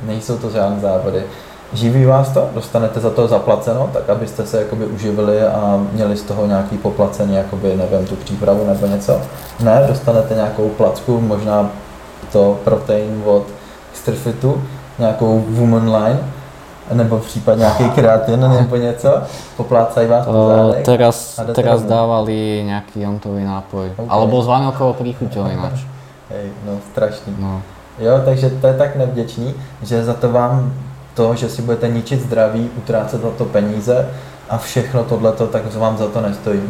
Nejsou 0.06 0.38
to 0.38 0.50
žádné 0.50 0.80
závody 0.80 1.24
živí 1.74 2.06
vás 2.06 2.30
to, 2.30 2.50
dostanete 2.54 3.00
za 3.00 3.10
to 3.10 3.28
zaplaceno, 3.28 3.90
tak 3.94 4.10
abyste 4.10 4.46
se 4.46 4.60
jakoby 4.60 4.86
uživili 4.86 5.42
a 5.42 5.80
měli 5.92 6.18
z 6.18 6.22
toho 6.22 6.46
nějaký 6.46 6.78
poplacení, 6.78 7.36
jakoby, 7.36 7.76
nevím, 7.76 8.08
tu 8.08 8.16
přípravu 8.16 8.68
nebo 8.68 8.88
něco. 8.88 9.22
Ne, 9.60 9.86
dostanete 9.88 10.36
nějakou 10.36 10.70
placku, 10.70 11.22
možná 11.22 11.70
to 12.32 12.60
protein 12.64 13.22
od 13.26 13.44
Extrafitu, 13.92 14.64
nějakou 15.00 15.44
woman 15.50 15.96
line, 15.96 16.20
nebo 16.94 17.18
případně 17.18 17.62
nějaký 17.62 17.90
kreatin 17.90 18.40
nebo 18.40 18.76
něco, 18.76 19.22
poplácají 19.58 20.08
vás 20.08 20.26
po 20.26 20.48
zádech. 20.48 20.86
Teraz, 20.86 21.40
teraz 21.56 21.84
dávali 21.84 22.64
nějaký 22.66 23.02
jontový 23.02 23.44
nápoj, 23.44 23.92
okay. 23.92 24.06
alebo 24.10 24.42
s 24.42 24.48
vanilkovou 24.48 24.94
príchuťou 24.94 25.46
ináč. 25.52 25.86
Hej, 26.30 26.50
no 26.66 26.78
strašný. 26.92 27.36
No. 27.40 27.62
Jo, 28.00 28.22
takže 28.26 28.50
to 28.50 28.68
je 28.68 28.74
tak 28.74 28.96
nevděčný, 28.96 29.54
že 29.84 30.04
za 30.04 30.14
to 30.14 30.32
vám 30.32 30.74
to, 31.14 31.36
že 31.36 31.50
si 31.50 31.62
budete 31.62 31.88
ničit 31.88 32.22
zdraví, 32.22 32.70
utrácet 32.78 33.22
za 33.22 33.30
to 33.30 33.46
peníze 33.46 34.10
a 34.50 34.58
všechno 34.58 35.04
tohleto, 35.04 35.48
tak 35.48 35.76
vám 35.76 35.98
za 35.98 36.08
to 36.08 36.22
nestojí. 36.22 36.62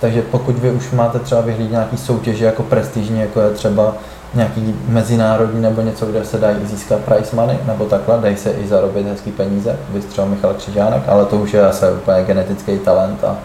Takže 0.00 0.22
pokud 0.22 0.58
vy 0.58 0.70
už 0.70 0.90
máte 0.90 1.18
třeba 1.18 1.40
vyhlídit 1.40 1.72
nějaký 1.72 1.96
soutěže 1.96 2.44
jako 2.44 2.62
prestižní, 2.62 3.20
jako 3.20 3.40
je 3.40 3.50
třeba 3.50 3.94
nějaký 4.34 4.74
mezinárodní 4.88 5.62
nebo 5.62 5.82
něco, 5.82 6.06
kde 6.06 6.24
se 6.24 6.38
dají 6.38 6.56
získat 6.62 7.00
price 7.00 7.36
money, 7.36 7.58
nebo 7.66 7.84
takhle, 7.84 8.18
dají 8.18 8.36
se 8.36 8.50
i 8.50 8.68
zarobit 8.68 9.06
hezký 9.06 9.32
peníze, 9.32 9.76
vy 9.90 10.00
třeba 10.00 10.26
Michal 10.26 10.54
Křižánek, 10.54 11.02
ale 11.08 11.24
to 11.24 11.36
už 11.36 11.52
je 11.52 11.66
asi 11.66 11.84
úplně 12.02 12.24
genetický 12.24 12.78
talent 12.78 13.24
a, 13.24 13.36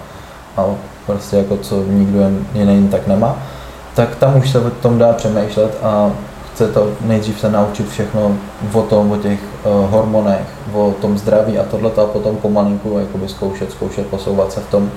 a 0.58 0.66
prostě 1.06 1.38
jako 1.38 1.58
co 1.58 1.84
nikdo 1.84 2.20
jiný 2.54 2.88
tak 2.88 3.08
nemá, 3.08 3.38
tak 3.96 4.16
tam 4.16 4.38
už 4.38 4.50
se 4.50 4.60
o 4.60 4.70
tom 4.70 4.98
dá 4.98 5.14
přemýšlet 5.14 5.78
a 5.84 6.12
chce 6.54 6.68
to 6.68 6.92
nejdřív 7.02 7.40
se 7.40 7.52
naučit 7.52 7.90
všechno 7.90 8.38
o 8.74 8.82
tom, 8.82 9.12
o 9.12 9.18
těch 9.18 9.40
hormonech, 9.64 10.48
o 10.74 10.92
tom 11.02 11.18
zdraví 11.18 11.60
a 11.60 11.64
tohle 11.64 11.92
a 11.92 12.06
potom 12.06 12.36
pomalinku 12.38 13.00
jakoby 13.00 13.28
zkoušet, 13.28 13.72
zkoušet 13.72 14.08
posouvat 14.08 14.52
se 14.52 14.60
v 14.60 14.70
tom 14.70 14.92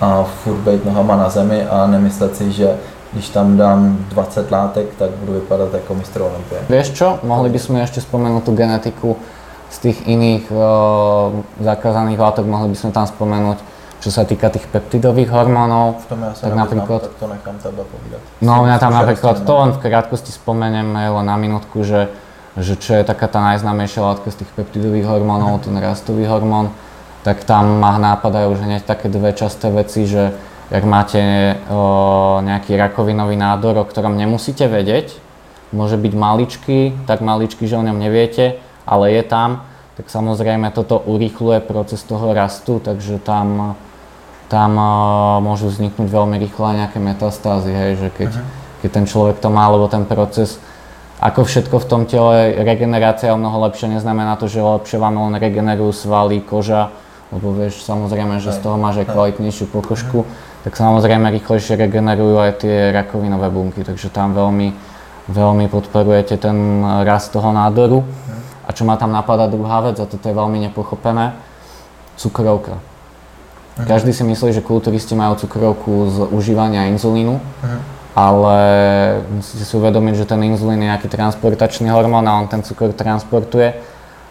a 0.00 0.22
furt 0.22 0.56
být 0.56 0.84
nohama 0.84 1.16
na 1.16 1.28
zemi 1.28 1.66
a 1.66 1.86
nemyslet 1.86 2.36
si, 2.36 2.52
že 2.52 2.76
když 3.12 3.28
tam 3.28 3.56
dám 3.56 3.96
20 4.08 4.50
látek, 4.50 4.86
tak 4.98 5.10
budu 5.10 5.32
vypadat 5.32 5.74
jako 5.74 5.94
mistr 5.94 6.22
Olympie. 6.22 6.58
Vieš 6.68 6.90
čo, 6.92 7.18
mohli 7.22 7.48
by 7.48 7.58
sme 7.58 7.80
ešte 7.80 8.04
spomenúť 8.04 8.42
tú 8.44 8.52
genetiku 8.52 9.16
z 9.72 9.76
tých 9.78 9.98
iných 10.04 10.52
uh, 10.52 11.32
zakázaných 11.64 12.18
látok, 12.18 12.44
mohli 12.44 12.74
by 12.74 12.76
sme 12.76 12.90
tam 12.92 13.06
spomenúť, 13.08 13.58
čo 14.04 14.10
sa 14.12 14.28
týka 14.28 14.52
tých 14.52 14.68
peptidových 14.68 15.32
hormónov. 15.32 16.04
V 16.04 16.06
tom 16.12 16.20
ja 16.22 16.32
sa 16.36 16.50
tak 16.50 16.60
napríklad, 16.60 17.00
tak 17.08 17.16
to 17.16 17.26
nechám 17.30 17.56
teba 17.56 17.82
povídať. 17.88 18.20
No 18.44 18.52
mňa 18.68 18.76
tam 18.76 18.92
napríklad, 18.92 19.34
to 19.48 19.54
len 19.64 19.70
v 19.72 19.78
krátkosti 19.80 20.30
spomeniem 20.34 20.88
len 20.92 21.24
na 21.24 21.36
minútku, 21.40 21.82
že, 21.88 22.12
že 22.56 22.74
čo 22.80 22.96
je 22.96 23.04
taká 23.04 23.28
tá 23.28 23.44
najznámejšia 23.52 24.00
látka 24.00 24.32
z 24.32 24.44
tých 24.44 24.50
peptidových 24.56 25.04
hormónov, 25.04 25.60
ten 25.64 25.76
rastový 25.76 26.24
hormón, 26.24 26.72
tak 27.20 27.44
tam 27.44 27.82
ma 27.82 28.00
nápadajú 28.00 28.56
už 28.56 28.60
hneď 28.64 28.82
také 28.88 29.12
dve 29.12 29.36
časté 29.36 29.68
veci, 29.68 30.08
že 30.08 30.32
ak 30.66 30.82
máte 30.82 31.20
o, 31.70 32.40
nejaký 32.42 32.74
rakovinový 32.74 33.38
nádor, 33.38 33.82
o 33.82 33.84
ktorom 33.86 34.18
nemusíte 34.18 34.66
vedieť, 34.66 35.14
môže 35.70 35.94
byť 36.00 36.12
maličký, 36.16 36.78
tak 37.06 37.22
maličký, 37.22 37.68
že 37.68 37.78
o 37.78 37.86
ňom 37.86 37.98
neviete, 37.98 38.58
ale 38.88 39.14
je 39.14 39.22
tam, 39.22 39.66
tak 39.94 40.10
samozrejme 40.10 40.72
toto 40.74 40.98
urýchluje 40.98 41.60
proces 41.62 42.02
toho 42.02 42.34
rastu, 42.34 42.82
takže 42.82 43.20
tam 43.22 43.76
tam 44.46 44.78
uh, 44.78 45.42
môžu 45.42 45.66
vzniknúť 45.70 46.06
veľmi 46.06 46.38
rýchlo 46.38 46.70
aj 46.70 46.76
nejaké 46.86 46.98
metastázy, 47.02 47.70
hej, 47.74 47.92
že 47.98 48.08
keď, 48.14 48.30
uh-huh. 48.30 48.46
keď 48.82 48.90
ten 48.94 49.04
človek 49.10 49.36
to 49.42 49.50
má, 49.50 49.66
lebo 49.66 49.90
ten 49.90 50.06
proces, 50.06 50.62
ako 51.26 51.42
všetko 51.42 51.76
v 51.82 51.88
tom 51.90 52.02
tele, 52.06 52.54
regenerácia 52.62 53.34
o 53.34 53.40
mnoho 53.40 53.66
lepšie, 53.66 53.90
neznamená 53.90 54.38
to, 54.38 54.46
že 54.46 54.62
lepšie 54.62 55.02
vám 55.02 55.18
len 55.18 55.34
regenerujú 55.34 56.06
svaly, 56.06 56.38
koža, 56.38 56.94
lebo 57.34 57.50
vieš 57.50 57.82
samozrejme, 57.82 58.38
že 58.38 58.54
z 58.54 58.62
toho 58.62 58.78
máš 58.78 59.02
aj 59.02 59.10
kvalitnejšiu 59.10 59.66
pokožku, 59.74 60.22
uh-huh. 60.22 60.62
tak 60.62 60.78
samozrejme 60.78 61.26
rýchlejšie 61.34 61.74
regenerujú 61.74 62.38
aj 62.38 62.52
tie 62.62 62.94
rakovinové 62.94 63.50
bunky, 63.50 63.82
takže 63.82 64.06
tam 64.14 64.38
veľmi, 64.38 64.70
veľmi 65.34 65.66
podporujete 65.66 66.38
ten 66.38 66.86
rast 67.02 67.34
toho 67.34 67.50
nádoru. 67.50 68.06
Uh-huh. 68.06 68.70
A 68.70 68.70
čo 68.70 68.86
ma 68.86 68.94
tam 68.94 69.10
napadá 69.10 69.50
druhá 69.50 69.82
vec, 69.82 69.98
a 69.98 70.06
toto 70.06 70.22
je 70.30 70.34
veľmi 70.34 70.62
nepochopené, 70.70 71.34
cukrovka. 72.14 72.78
Uh-huh. 72.78 73.82
Každý 73.82 74.14
si 74.14 74.22
myslí, 74.22 74.54
že 74.54 74.62
kulturisti 74.62 75.18
majú 75.18 75.34
cukrovku 75.34 75.90
z 76.06 76.16
užívania 76.30 76.86
inzulínu. 76.94 77.42
Ale 78.16 78.58
musíte 79.28 79.68
si 79.68 79.76
uvedomiť, 79.76 80.24
že 80.24 80.24
ten 80.24 80.40
inzulín 80.40 80.80
je 80.80 80.88
nejaký 80.88 81.12
transportačný 81.12 81.92
hormón 81.92 82.24
a 82.24 82.40
on 82.40 82.48
ten 82.48 82.64
cukor 82.64 82.96
transportuje, 82.96 83.76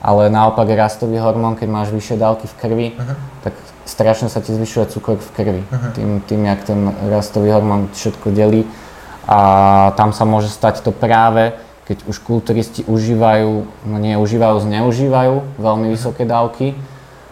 ale 0.01 0.33
naopak 0.33 0.65
rastový 0.73 1.21
hormón, 1.21 1.53
keď 1.53 1.69
máš 1.69 1.89
vyššie 1.93 2.17
dávky 2.17 2.49
v 2.49 2.55
krvi, 2.57 2.87
uh-huh. 2.97 3.15
tak 3.45 3.53
strašne 3.85 4.33
sa 4.33 4.41
ti 4.41 4.57
zvyšuje 4.57 4.89
cukor 4.89 5.21
v 5.21 5.29
krvi, 5.37 5.61
uh-huh. 5.61 5.93
tým, 5.93 6.09
tým, 6.25 6.41
jak 6.49 6.65
ten 6.65 6.89
rastový 7.13 7.53
hormón 7.53 7.93
všetko 7.93 8.33
delí. 8.33 8.65
A 9.29 9.93
tam 9.93 10.17
sa 10.17 10.25
môže 10.25 10.49
stať 10.49 10.81
to 10.81 10.89
práve, 10.89 11.53
keď 11.85 12.09
už 12.09 12.25
kulturisti 12.25 12.81
užívajú, 12.89 13.53
no 13.85 13.95
nie 14.01 14.17
užívajú, 14.17 14.65
zneužívajú 14.65 15.61
veľmi 15.61 15.93
vysoké 15.93 16.25
dávky, 16.25 16.73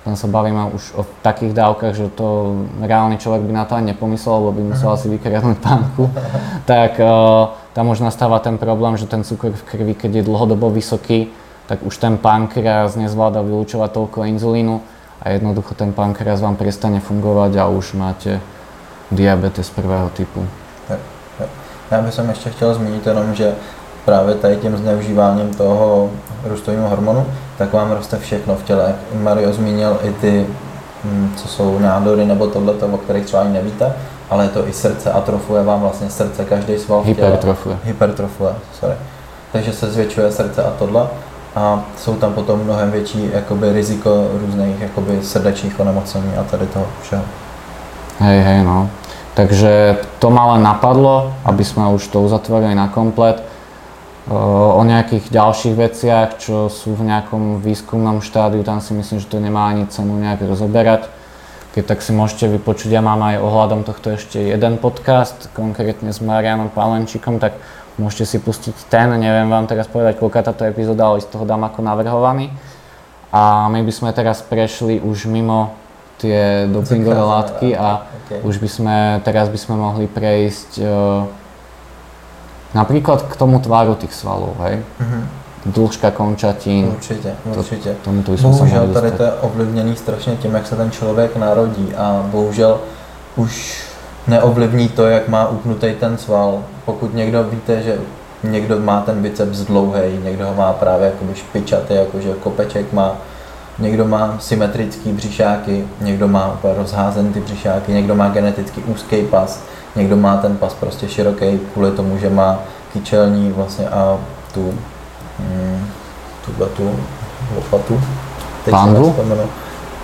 tam 0.04 0.20
sa 0.20 0.28
bavíme 0.28 0.76
už 0.76 1.00
o 1.00 1.08
takých 1.24 1.56
dávkach, 1.56 1.96
že 1.96 2.12
to 2.12 2.60
reálny 2.84 3.16
človek 3.18 3.48
by 3.48 3.54
na 3.56 3.64
to 3.64 3.80
ani 3.80 3.96
nepomyslel, 3.96 4.36
lebo 4.36 4.52
by 4.52 4.64
musel 4.76 4.92
asi 4.92 5.08
vykradnúť 5.08 5.58
pánku. 5.64 6.12
tak 6.70 7.00
uh, 7.00 7.56
tam 7.72 7.88
už 7.88 8.04
nastáva 8.04 8.44
ten 8.44 8.60
problém, 8.60 9.00
že 9.00 9.08
ten 9.08 9.24
cukor 9.24 9.56
v 9.56 9.64
krvi, 9.64 9.94
keď 9.96 10.12
je 10.20 10.28
dlhodobo 10.28 10.68
vysoký, 10.76 11.32
tak 11.72 11.88
už 11.88 11.96
ten 11.98 12.20
pankreas 12.20 13.00
nezvláda 13.00 13.40
vylúčovať 13.40 13.90
toľko 13.96 14.28
inzulínu 14.28 14.84
a 15.24 15.26
jednoducho 15.32 15.72
ten 15.72 15.96
pankreas 15.96 16.44
vám 16.44 16.60
prestane 16.60 17.00
fungovať 17.00 17.56
a 17.64 17.72
už 17.72 17.96
máte 17.96 18.44
diabetes 19.08 19.72
prvého 19.72 20.10
typu. 20.10 20.44
Já 21.92 22.02
bych 22.02 22.20
ještě 22.30 22.50
chtěl 22.50 22.74
zmínit 22.74 23.08
jenom, 23.08 23.34
že 23.34 23.56
právě 24.06 24.36
tady 24.36 24.58
tím 24.58 24.78
zneužíváním 24.78 25.54
toho 25.54 26.10
růstového 26.44 26.90
hormonu, 26.90 27.26
tak 27.58 27.74
vám 27.74 27.92
roste 27.92 28.18
všechno 28.18 28.56
v 28.56 28.64
těle. 28.64 28.96
Mario 29.22 29.54
zmínil 29.54 29.98
i 30.04 30.12
ty, 30.12 30.46
hm, 31.04 31.34
co 31.36 31.48
jsou 31.48 31.80
nádory 31.80 32.26
nebo 32.26 32.48
tohle, 32.48 32.74
o 32.74 32.98
kterých 32.98 33.26
třeba 33.26 33.42
ani 33.42 33.54
nevíte, 33.54 33.94
ale 34.30 34.44
je 34.44 34.50
to 34.50 34.68
i 34.68 34.74
srdce, 34.74 35.12
atrofuje 35.12 35.64
vám 35.64 35.82
vlastně 35.82 36.10
srdce, 36.10 36.46
každý 36.46 36.78
sval 36.78 37.02
v 37.02 37.04
těle. 37.04 37.28
Hypertrofuje. 37.28 37.78
Hypertrofuje, 37.84 38.54
sorry. 38.80 38.96
Takže 39.52 39.74
se 39.74 39.92
zvětšuje 39.92 40.32
srdce 40.32 40.64
a 40.64 40.72
tohle 40.80 41.08
a 41.56 41.84
jsou 41.98 42.16
tam 42.16 42.34
potom 42.34 42.60
mnohem 42.64 42.92
větší 42.92 43.30
jakoby, 43.34 43.74
riziko 43.74 44.28
různých 44.46 44.82
jakoby, 44.82 45.20
srdečních 45.22 45.80
onemocnění 45.80 46.34
a 46.38 46.44
tady 46.44 46.68
toho 46.68 46.86
všeho. 47.02 47.24
Hej, 48.20 48.42
hej, 48.42 48.64
no. 48.64 48.90
Takže 49.34 49.98
to 50.20 50.30
ma 50.30 50.54
len 50.54 50.62
napadlo, 50.62 51.34
aby 51.46 51.66
sme 51.66 51.90
už 51.90 52.08
to 52.14 52.22
uzatvorili 52.22 52.78
na 52.78 52.88
komplet 52.88 53.42
o 54.32 54.82
nejakých 54.88 55.28
ďalších 55.28 55.76
veciach, 55.76 56.40
čo 56.40 56.72
sú 56.72 56.96
v 56.96 57.12
nejakom 57.12 57.60
výskumnom 57.60 58.24
štádiu, 58.24 58.64
tam 58.64 58.80
si 58.80 58.96
myslím, 58.96 59.20
že 59.20 59.28
to 59.28 59.44
nemá 59.44 59.68
ani 59.68 59.84
cenu 59.92 60.16
nejak 60.16 60.48
rozoberať. 60.48 61.12
Keď 61.76 61.84
tak 61.90 62.00
si 62.06 62.14
môžete 62.14 62.48
vypočuť, 62.54 62.94
ja 62.94 63.02
mám 63.02 63.20
aj 63.20 63.42
ohľadom 63.42 63.82
tohto 63.84 64.14
ešte 64.14 64.38
jeden 64.38 64.78
podcast, 64.78 65.50
konkrétne 65.58 66.14
s 66.14 66.22
Marianom 66.22 66.70
Palenčíkom, 66.70 67.42
tak 67.42 67.58
môžete 67.98 68.26
si 68.30 68.38
pustiť 68.40 68.88
ten, 68.88 69.10
neviem 69.18 69.50
vám 69.50 69.68
teraz 69.68 69.90
povedať, 69.90 70.22
koľká 70.22 70.46
táto 70.46 70.64
epizóda, 70.64 71.10
ale 71.10 71.20
z 71.20 71.28
toho 71.28 71.44
dám 71.44 71.66
ako 71.66 71.84
navrhovaný. 71.84 72.54
A 73.34 73.68
my 73.68 73.82
by 73.82 73.92
sme 73.92 74.10
teraz 74.14 74.46
prešli 74.46 75.02
už 75.02 75.26
mimo 75.26 75.74
tie 76.22 76.70
dopingové 76.70 77.18
látky 77.18 77.74
a 77.74 78.06
okay. 78.06 78.40
už 78.46 78.62
by 78.62 78.70
sme, 78.70 78.96
teraz 79.26 79.50
by 79.50 79.60
sme 79.60 79.76
mohli 79.76 80.06
prejsť 80.06 80.80
Napríklad 82.74 83.22
k 83.22 83.36
tomu 83.36 83.60
tváru 83.60 83.96
tých 83.96 84.14
svalov, 84.14 84.58
hej? 84.60 84.82
Mm-hmm. 85.02 85.24
Dĺžka 85.66 86.12
končatín. 86.12 86.86
Určitě, 86.86 87.34
určitě. 87.46 87.96
To, 88.02 88.04
tomu 88.04 88.24
bohužel 88.42 88.88
tady 88.88 89.12
to 89.12 89.24
je 89.24 89.32
ovlivněný 89.32 89.96
strašně 89.96 90.36
tím, 90.36 90.54
jak 90.54 90.68
se 90.68 90.76
ten 90.76 90.92
člověk 90.92 91.36
narodí 91.38 91.96
a 91.96 92.26
bohužel 92.32 92.80
už 93.36 93.84
neovlivní 94.28 94.90
to, 94.90 95.08
jak 95.08 95.28
má 95.28 95.48
upnutý 95.48 95.94
ten 96.00 96.18
sval. 96.18 96.64
Pokud 96.86 97.14
někdo 97.14 97.44
víte, 97.44 97.82
že 97.82 97.98
někdo 98.44 98.80
má 98.80 99.02
ten 99.02 99.22
biceps 99.22 99.60
dlouhý, 99.60 100.20
někdo 100.24 100.48
ho 100.48 100.54
má 100.54 100.74
právě 100.74 101.06
jakoby 101.06 101.36
špičatý, 101.36 101.94
jakože 101.94 102.34
kopeček 102.34 102.94
má, 102.94 103.16
někdo 103.80 104.06
má 104.06 104.38
symetrický 104.40 105.12
břišáky, 105.12 105.88
někdo 106.02 106.28
má 106.28 106.54
úplně 106.54 106.74
rozházený 106.74 107.34
ty 107.34 107.40
břišáky, 107.40 107.92
někdo 107.92 108.16
má 108.16 108.30
geneticky 108.30 108.82
úzký 108.82 109.22
pas, 109.22 109.64
Někdo 109.96 110.18
má 110.18 110.38
ten 110.38 110.58
pas 110.58 110.74
prostě 110.74 111.08
široký 111.10 111.60
kvůli 111.74 111.92
tomu, 111.92 112.18
že 112.18 112.30
má 112.30 112.60
kyčelní 112.94 113.52
vlastně 113.52 113.90
a 113.90 114.18
tu, 114.54 114.74
mm, 115.40 115.88
tuhle 116.46 116.68
tu 116.68 116.92
lopatu. 117.56 118.02
Pandu? 118.70 119.16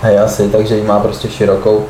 Hej, 0.02 0.18
asi, 0.18 0.48
takže 0.48 0.76
ji 0.76 0.84
má 0.84 1.00
prostě 1.00 1.28
širokou, 1.28 1.84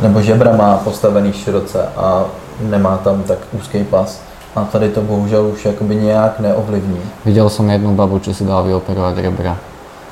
nebo 0.00 0.22
žebra 0.22 0.56
má 0.56 0.76
postavený 0.76 1.32
široce 1.32 1.88
a 1.96 2.24
nemá 2.60 2.96
tam 2.96 3.22
tak 3.22 3.38
úzký 3.52 3.84
pas. 3.84 4.20
A 4.56 4.64
tady 4.64 4.88
to 4.88 5.00
bohužel 5.02 5.46
už 5.46 5.64
jakoby 5.64 5.96
nějak 5.96 6.40
neovlivní. 6.40 7.00
Viděl 7.24 7.48
jsem 7.48 7.70
jednu 7.70 7.94
babu, 7.94 8.18
čo 8.18 8.34
si 8.34 8.44
dala 8.44 8.62
vyoperovat 8.62 9.18
rebra. 9.18 9.56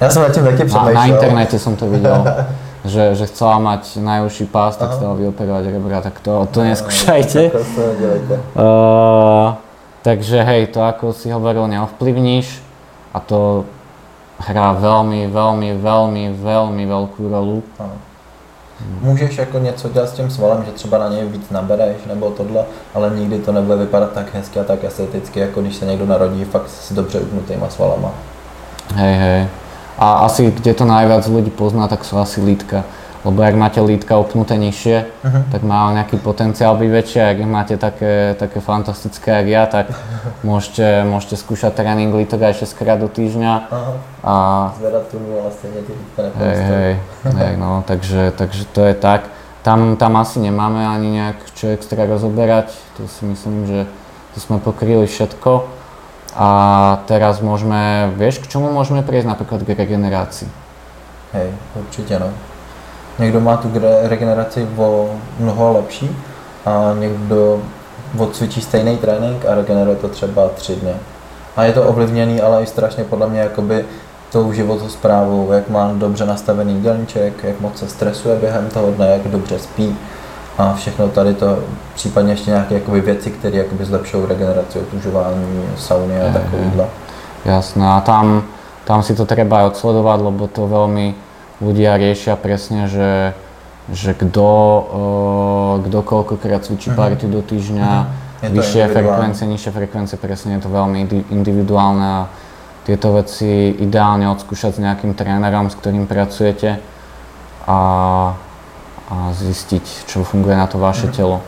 Já 0.00 0.10
jsem 0.10 0.22
na 0.22 0.28
tím 0.28 0.44
taky 0.44 0.56
přemýšlel. 0.56 0.94
Na, 0.94 1.00
na 1.00 1.06
internete 1.06 1.58
jsem 1.58 1.76
to 1.76 1.86
viděl. 1.86 2.24
že, 2.84 3.14
že 3.16 3.24
chcela 3.26 3.58
mať 3.58 3.96
najúžší 3.96 4.44
pás, 4.44 4.76
tak 4.76 4.92
chcela 4.92 5.16
vyoperovať 5.16 5.64
rebra, 5.72 6.04
tak 6.04 6.20
to, 6.20 6.48
to 6.52 6.60
neskúšajte. 6.64 7.50
Uh, 8.54 9.56
takže 10.04 10.44
hej, 10.44 10.68
to 10.68 10.84
ako 10.84 11.16
si 11.16 11.32
hovoril, 11.32 11.64
neovplyvníš 11.64 12.60
a 13.16 13.18
to 13.24 13.64
hrá 14.38 14.76
veľmi, 14.76 15.32
veľmi, 15.32 15.80
veľmi, 15.80 16.24
veľmi 16.36 16.84
veľkú 16.84 17.22
rolu. 17.32 17.64
Ano. 17.80 17.96
Můžeš 19.00 19.38
jako 19.38 19.58
něco 19.58 19.88
dělat 19.88 20.08
s 20.08 20.12
tím 20.12 20.30
svalem, 20.30 20.64
že 20.64 20.72
třeba 20.72 20.98
na 20.98 21.08
něj 21.08 21.24
víc 21.24 21.50
nabereš 21.50 21.96
nebo 22.06 22.30
tohle, 22.30 22.64
ale 22.94 23.10
nikdy 23.10 23.38
to 23.38 23.52
nebude 23.52 23.76
vypadat 23.76 24.12
tak 24.12 24.34
hezky 24.34 24.60
a 24.60 24.64
tak 24.64 24.84
esteticky, 24.84 25.40
jako 25.40 25.60
když 25.62 25.76
se 25.76 25.86
někdo 25.86 26.06
narodí 26.06 26.44
fakt 26.44 26.68
s 26.68 26.92
dobře 26.92 27.20
upnutýma 27.20 27.68
svalama. 27.68 28.10
Hej, 28.94 29.14
hej. 29.14 29.48
A 29.98 30.26
asi 30.26 30.50
kde 30.50 30.74
to 30.74 30.84
najviac 30.84 31.22
ľudí 31.30 31.54
pozná, 31.54 31.86
tak 31.86 32.02
sú 32.02 32.18
asi 32.18 32.42
lítka. 32.42 32.82
Lebo 33.24 33.40
ak 33.40 33.56
máte 33.56 33.80
lítka 33.80 34.20
opnuté 34.20 34.60
nižšie, 34.60 34.96
uh-huh. 35.24 35.48
tak 35.48 35.64
má 35.64 35.88
nejaký 35.96 36.20
potenciál 36.20 36.76
byť 36.76 36.90
väčšie. 36.92 37.22
Ak 37.24 37.38
máte 37.48 37.74
také, 37.80 38.36
také 38.36 38.60
fantastické, 38.60 39.40
ako 39.40 39.48
ja, 39.48 39.64
tak 39.64 39.86
môžete, 40.48 41.08
môžete 41.08 41.40
skúšať 41.40 41.72
tréning 41.72 42.12
lítok 42.12 42.52
aj 42.52 42.68
6 42.68 42.76
krát 42.76 43.00
do 43.00 43.08
týždňa. 43.08 43.52
Uh-huh. 43.72 43.96
A 44.20 44.34
zvedať 44.76 45.04
tu 45.08 45.16
ale 45.24 45.50
stejne 45.56 45.80
ty 45.88 45.92
hej, 46.20 46.56
hej, 46.68 46.92
hej, 47.32 47.54
no, 47.56 47.80
takže, 47.88 48.36
takže 48.36 48.68
to 48.76 48.92
je 48.92 48.94
tak. 48.94 49.32
Tam, 49.64 49.96
tam 49.96 50.20
asi 50.20 50.44
nemáme 50.44 50.84
ani 50.84 51.08
nejak 51.16 51.48
čo 51.56 51.72
extra 51.72 52.04
rozoberať. 52.04 52.76
To 53.00 53.08
si 53.08 53.24
myslím, 53.24 53.64
že 53.64 53.88
to 54.36 54.38
sme 54.44 54.60
pokryli 54.60 55.08
všetko. 55.08 55.83
A 56.34 56.48
teraz 57.06 57.38
môžeme, 57.38 58.10
vieš, 58.18 58.42
k 58.42 58.50
čomu 58.50 58.74
môžeme 58.74 59.06
prejsť 59.06 59.30
napríklad 59.30 59.62
k 59.62 59.78
regenerácii? 59.78 60.50
Hej, 61.32 61.50
určitě 61.74 62.18
no. 62.18 62.30
Někdo 63.18 63.40
má 63.40 63.56
tu 63.56 63.70
regeneraci 64.02 64.68
o 64.76 65.10
mnoho 65.38 65.72
lepší 65.72 66.16
a 66.66 66.94
někdo 66.98 67.62
odcvičí 68.18 68.60
stejný 68.60 68.96
trénink 68.96 69.46
a 69.46 69.54
regeneruje 69.54 69.96
to 69.96 70.08
třeba 70.08 70.48
tři 70.48 70.76
dny. 70.76 70.94
A 71.56 71.64
je 71.64 71.72
to 71.72 71.82
ovlivněný, 71.82 72.40
ale 72.40 72.62
i 72.62 72.66
strašně 72.66 73.04
podle 73.04 73.28
mě 73.28 73.40
jakoby 73.40 73.84
tou 74.32 74.52
životosprávou, 74.52 75.52
jak 75.52 75.68
má 75.68 75.92
dobře 75.94 76.26
nastavený 76.26 76.74
jídelníček, 76.74 77.44
jak 77.44 77.60
moc 77.60 77.78
se 77.78 77.88
stresuje 77.88 78.36
během 78.36 78.68
toho 78.68 78.90
dne, 78.90 79.08
jak 79.08 79.28
dobře 79.28 79.58
spí 79.58 79.96
a 80.58 80.74
všechno 80.74 81.08
tady 81.08 81.34
to, 81.34 81.58
případně 81.94 82.32
ještě 82.32 82.50
nějaké 82.50 82.74
jakoby 82.74 83.00
věci, 83.00 83.30
které 83.30 83.56
jakoby 83.56 83.84
zlepšují 83.84 84.26
regeneraci, 84.26 84.78
otužování, 84.78 85.62
sauny 85.76 86.20
a 86.22 86.32
takovýhle. 86.32 86.86
Jasné, 87.44 87.86
a 87.88 88.00
tam, 88.00 88.42
tam 88.84 89.02
si 89.02 89.14
to 89.14 89.28
treba 89.28 89.60
aj 89.60 89.76
odsledovať, 89.76 90.18
lebo 90.20 90.48
to 90.48 90.64
veľmi 90.64 91.12
ľudia 91.60 92.00
riešia 92.00 92.40
presne, 92.40 92.88
že, 92.88 93.36
že 93.92 94.16
kto, 94.16 94.48
uh, 94.48 95.84
kto 95.84 95.98
koľkokrát 96.00 96.64
cvičí 96.64 96.88
mm-hmm. 96.88 97.02
party 97.04 97.24
do 97.28 97.40
týždňa, 97.44 97.90
mm-hmm. 97.92 98.52
vyššie 98.54 98.84
frekvencie, 98.88 99.44
nižšie 99.44 99.70
frekvencie, 99.76 100.16
presne 100.16 100.56
je 100.56 100.64
to 100.64 100.70
veľmi 100.72 101.04
individuálne 101.32 102.04
a 102.04 102.20
tieto 102.84 103.16
veci 103.16 103.72
ideálne 103.80 104.28
odskúšať 104.28 104.76
s 104.76 104.80
nejakým 104.80 105.16
trénerom, 105.16 105.72
s 105.72 105.76
ktorým 105.80 106.04
pracujete 106.04 106.80
a, 107.64 107.78
a 109.10 109.32
zistiť, 109.32 110.08
čo 110.08 110.24
funguje 110.24 110.56
na 110.56 110.66
to 110.66 110.78
vaše 110.78 111.06
mm-hmm. 111.06 111.16
telo. 111.16 111.40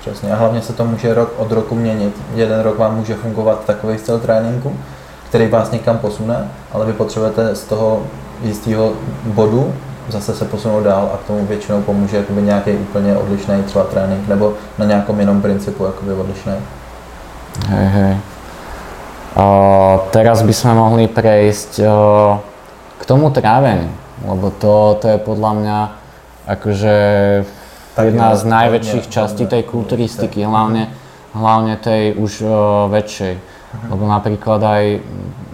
Přesně 0.00 0.32
a 0.32 0.36
hlavně 0.36 0.62
se 0.62 0.72
to 0.72 0.84
může 0.84 1.14
rok 1.14 1.32
od 1.38 1.52
roku 1.52 1.74
měnit. 1.74 2.12
Jeden 2.34 2.60
rok 2.60 2.78
vám 2.78 2.96
může 2.96 3.14
fungovat 3.14 3.64
takový 3.64 3.98
styl 3.98 4.18
tréninku, 4.18 4.76
který 5.28 5.46
vás 5.48 5.70
někam 5.70 5.98
posune, 5.98 6.50
ale 6.72 6.86
vy 6.86 6.92
potřebujete 6.92 7.54
z 7.54 7.64
toho 7.64 8.02
jistého 8.42 8.92
bodu 9.24 9.72
zase 10.08 10.34
se 10.34 10.44
posunout 10.44 10.82
dál 10.82 11.10
a 11.14 11.16
k 11.16 11.26
tomu 11.26 11.46
většinou 11.46 11.82
pomůže 11.82 12.16
jakoby 12.16 12.42
nějaký 12.42 12.70
úplně 12.70 13.16
odlišný 13.16 13.62
třeba 13.62 13.84
trénink 13.84 14.28
nebo 14.28 14.52
na 14.78 14.84
nějakom 14.84 15.20
jinom 15.20 15.42
principu 15.42 15.84
jakoby 15.84 16.12
odlišný. 16.12 16.52
Hej, 17.68 17.86
hej. 17.86 18.16
Uh, 19.34 19.98
teraz 20.14 20.42
by 20.46 20.54
sme 20.54 20.78
mohli 20.78 21.10
prejsť 21.10 21.82
uh, 21.82 22.38
k 22.98 23.02
tomu 23.02 23.34
tráveniu, 23.34 23.90
lebo 24.22 24.50
to, 24.54 24.98
to 25.02 25.10
je 25.10 25.18
podľa 25.18 25.52
mňa 25.58 25.78
akože 26.44 26.94
tak 27.94 28.10
jedna 28.10 28.34
z 28.34 28.42
najväčších 28.42 29.06
častí 29.06 29.46
tej 29.46 29.62
kulturistiky, 29.62 30.42
hlavne, 30.42 30.90
hlavne 31.30 31.78
tej 31.78 32.18
už 32.18 32.32
uh, 32.42 32.50
väčšej. 32.90 33.34
Uh-huh. 33.38 33.88
Lebo 33.94 34.10
napríklad 34.10 34.60
aj 34.60 34.84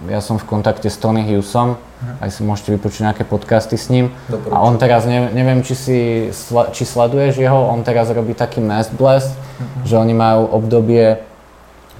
ja 0.09 0.19
som 0.19 0.41
v 0.41 0.49
kontakte 0.49 0.89
s 0.89 0.97
Tony 0.97 1.21
Hughesom, 1.21 1.77
uh-huh. 1.77 2.23
aj 2.25 2.29
si 2.33 2.41
môžete 2.41 2.73
vypočuť 2.73 3.13
nejaké 3.13 3.23
podcasty 3.29 3.77
s 3.77 3.93
ním. 3.93 4.09
Dobre, 4.25 4.49
a 4.49 4.57
on 4.57 4.81
teraz, 4.81 5.05
ne, 5.05 5.29
neviem, 5.29 5.61
či, 5.61 5.75
si, 5.77 5.99
či 6.73 6.83
sleduješ 6.83 7.37
jeho, 7.37 7.69
on 7.69 7.85
teraz 7.85 8.09
robí 8.09 8.33
taký 8.33 8.57
mass 8.57 8.89
blast, 8.89 9.37
uh-huh. 9.37 9.85
že 9.85 9.95
oni 10.01 10.17
majú 10.17 10.49
obdobie 10.49 11.21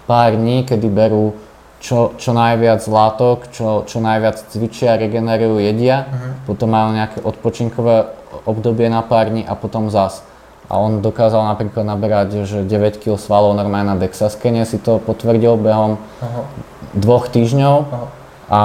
pár 0.10 0.34
dní, 0.34 0.66
kedy 0.66 0.90
berú 0.90 1.38
čo, 1.82 2.14
čo 2.22 2.32
najviac 2.32 2.86
látok, 2.86 3.50
čo, 3.50 3.84
čo 3.90 3.98
najviac 3.98 4.38
cvičia, 4.54 5.02
regenerujú, 5.02 5.58
jedia, 5.58 6.06
uh-huh. 6.06 6.46
potom 6.46 6.70
majú 6.70 6.94
nejaké 6.94 7.26
odpočinkové 7.26 8.06
obdobie 8.46 8.86
na 8.88 9.02
pár 9.02 9.34
dní 9.34 9.42
a 9.42 9.58
potom 9.58 9.90
zas. 9.90 10.22
A 10.70 10.80
on 10.80 11.04
dokázal 11.04 11.42
napríklad 11.42 11.84
naberať, 11.84 12.48
že 12.48 12.64
9 12.64 13.02
kg 13.02 13.20
svalov 13.20 13.58
normálne 13.58 13.92
na 13.92 13.98
Dexaskene, 13.98 14.64
si 14.64 14.78
to 14.78 15.02
potvrdil 15.02 15.58
behom 15.58 15.98
uh-huh. 15.98 16.46
dvoch 16.94 17.28
týždňov. 17.34 17.76
Uh-huh. 17.82 18.08
A 18.54 18.62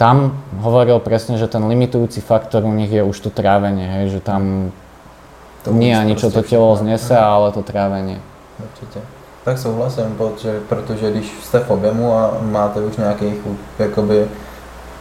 tam 0.00 0.40
hovoril 0.56 0.98
presne, 1.04 1.36
že 1.36 1.52
ten 1.52 1.62
limitujúci 1.62 2.24
faktor 2.24 2.64
u 2.64 2.72
nich 2.72 2.90
je 2.90 3.04
už 3.04 3.28
to 3.28 3.30
trávenie, 3.30 3.86
hej, 3.86 4.18
že 4.18 4.20
tam 4.24 4.72
to 5.62 5.70
nie 5.70 5.94
ani 5.94 6.18
čo 6.18 6.32
to 6.32 6.42
telo 6.42 6.74
znese, 6.80 7.12
uh-huh. 7.12 7.28
ale 7.44 7.46
to 7.52 7.60
trávenie. 7.60 8.18
Určitě. 8.56 9.21
Tak 9.44 9.58
souhlasím, 9.58 10.14
protože, 10.18 10.60
protože 10.68 11.10
když 11.10 11.32
jste 11.42 11.58
v 11.58 11.70
objemu 11.70 12.14
a 12.14 12.38
máte 12.40 12.80
už 12.80 12.96
nějakých 12.96 13.34
jakoby 13.78 14.28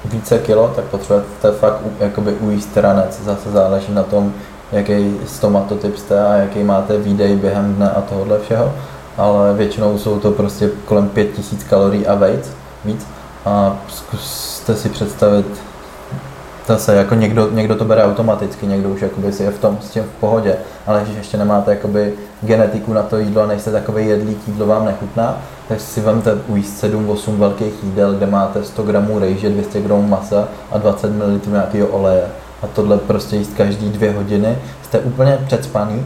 více 0.06 0.40
kilo, 0.40 0.74
tak 0.76 0.86
potřebujete 0.86 1.52
fakt 1.52 1.80
jakoby 2.00 2.34
ujíst 2.34 2.78
ranec. 2.78 3.22
Zase 3.24 3.52
záleží 3.52 3.94
na 3.94 4.04
tom, 4.04 4.34
jaký 4.72 5.18
stomatotyp 5.28 5.98
jste 5.98 6.26
a 6.28 6.34
jaký 6.34 6.64
máte 6.64 6.98
výdej 6.98 7.36
během 7.36 7.76
dne 7.76 7.92
a 7.92 8.02
tohohle 8.02 8.40
všeho, 8.40 8.74
ale 9.18 9.54
většinou 9.54 9.98
jsou 9.98 10.20
to 10.20 10.32
prostě 10.32 10.70
kolem 10.86 11.10
5000 11.10 11.64
kalorií 11.64 12.08
a 12.08 12.16
víc, 12.16 12.52
víc. 12.86 13.08
A 13.46 13.78
zkuste 13.88 14.76
si 14.76 14.90
představit, 14.90 15.62
zase 16.68 16.96
jako 16.96 17.16
někdo, 17.16 17.52
někdo 17.52 17.76
to 17.76 17.86
bere 17.86 18.04
automaticky, 18.04 18.68
někdo 18.68 18.90
už 18.90 19.02
jakoby 19.02 19.34
si 19.34 19.44
je 19.44 19.52
v 19.52 19.60
tom 19.60 19.78
s 19.82 19.90
tím 19.90 20.04
v 20.04 20.20
pohodě, 20.20 20.56
ale 20.88 21.02
když 21.04 21.18
ještě 21.18 21.38
nemáte 21.38 21.72
jakoby 21.72 22.14
genetiku 22.42 22.94
na 22.94 23.04
to 23.04 23.18
jídlo 23.18 23.42
a 23.42 23.48
nejste 23.48 23.72
takový 23.72 24.08
jedlík, 24.08 24.48
jídlo 24.48 24.66
vám 24.66 24.86
nechutná, 24.86 25.38
tak 25.68 25.80
si 25.80 26.02
vemte 26.02 26.34
ujíst 26.48 26.84
7-8 26.84 27.38
velkých 27.38 27.84
jídel, 27.84 28.14
kde 28.14 28.26
máte 28.26 28.64
100 28.64 28.84
gramů 28.84 29.20
rejže, 29.20 29.50
200 29.50 29.82
gramů 29.82 30.08
masa 30.08 30.48
a 30.72 30.78
20 30.78 31.12
ml 31.12 31.40
nějakého 31.48 31.88
oleje. 31.88 32.24
A 32.62 32.68
tohle 32.68 32.98
prostě 32.98 33.36
jíst 33.36 33.54
každý 33.58 33.90
dvě 33.90 34.12
hodiny, 34.12 34.58
jste 34.84 35.00
úplně 35.00 35.40
předspaný, 35.46 36.06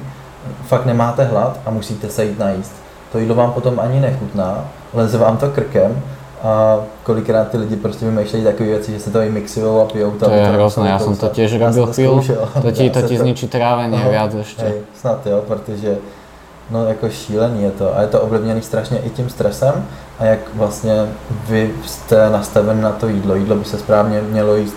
fakt 0.66 0.86
nemáte 0.86 1.24
hlad 1.24 1.60
a 1.66 1.72
musíte 1.72 2.10
se 2.10 2.26
jít 2.26 2.40
najíst. 2.40 2.74
To 3.12 3.20
jídlo 3.20 3.36
vám 3.36 3.52
potom 3.52 3.80
ani 3.80 4.00
nechutná, 4.00 4.66
leze 4.94 5.18
vám 5.18 5.38
to 5.38 5.50
krkem 5.50 6.02
a 6.46 6.80
kolikrát 7.04 7.50
ty 7.50 7.58
lidi 7.58 7.76
prostě 7.76 8.06
vymýšlejí 8.06 8.44
takové 8.44 8.70
věci, 8.70 8.92
že 8.92 9.00
se 9.00 9.12
to 9.12 9.22
i 9.22 9.30
mixují 9.30 9.82
a 9.82 9.86
pijou 9.86 10.12
to. 10.12 10.26
To 10.26 10.32
je 10.32 10.46
hrozné, 10.46 10.90
já 10.90 11.00
jsem 11.00 11.16
to 11.16 11.28
těž 11.28 11.60
robil 11.60 11.88
chvíľu, 11.88 12.22
to 12.62 12.72
ti, 12.72 12.90
to 12.90 13.02
ti 13.02 13.18
zničí 13.18 13.48
trávení 13.48 13.98
no, 14.04 14.10
viac 14.10 14.34
ještě. 14.34 14.62
Hej, 14.62 14.74
snad 14.94 15.28
jo, 15.28 15.44
protože 15.48 15.98
no 16.72 16.86
jako 16.86 17.10
šílený 17.10 17.64
je 17.64 17.72
to 17.72 17.98
a 17.98 18.02
je 18.02 18.08
to 18.08 18.22
ovlivněný 18.22 18.62
strašně 18.62 18.98
i 18.98 19.10
tím 19.10 19.30
stresem 19.30 19.86
a 20.20 20.26
jak 20.26 20.40
vlastně 20.54 20.94
vy 21.50 21.74
jste 21.86 22.30
nastaven 22.30 22.82
na 22.82 22.92
to 22.92 23.08
jídlo. 23.08 23.36
Jídlo 23.36 23.56
by 23.56 23.66
se 23.66 23.78
správně 23.78 24.22
mělo 24.22 24.56
jíst 24.56 24.76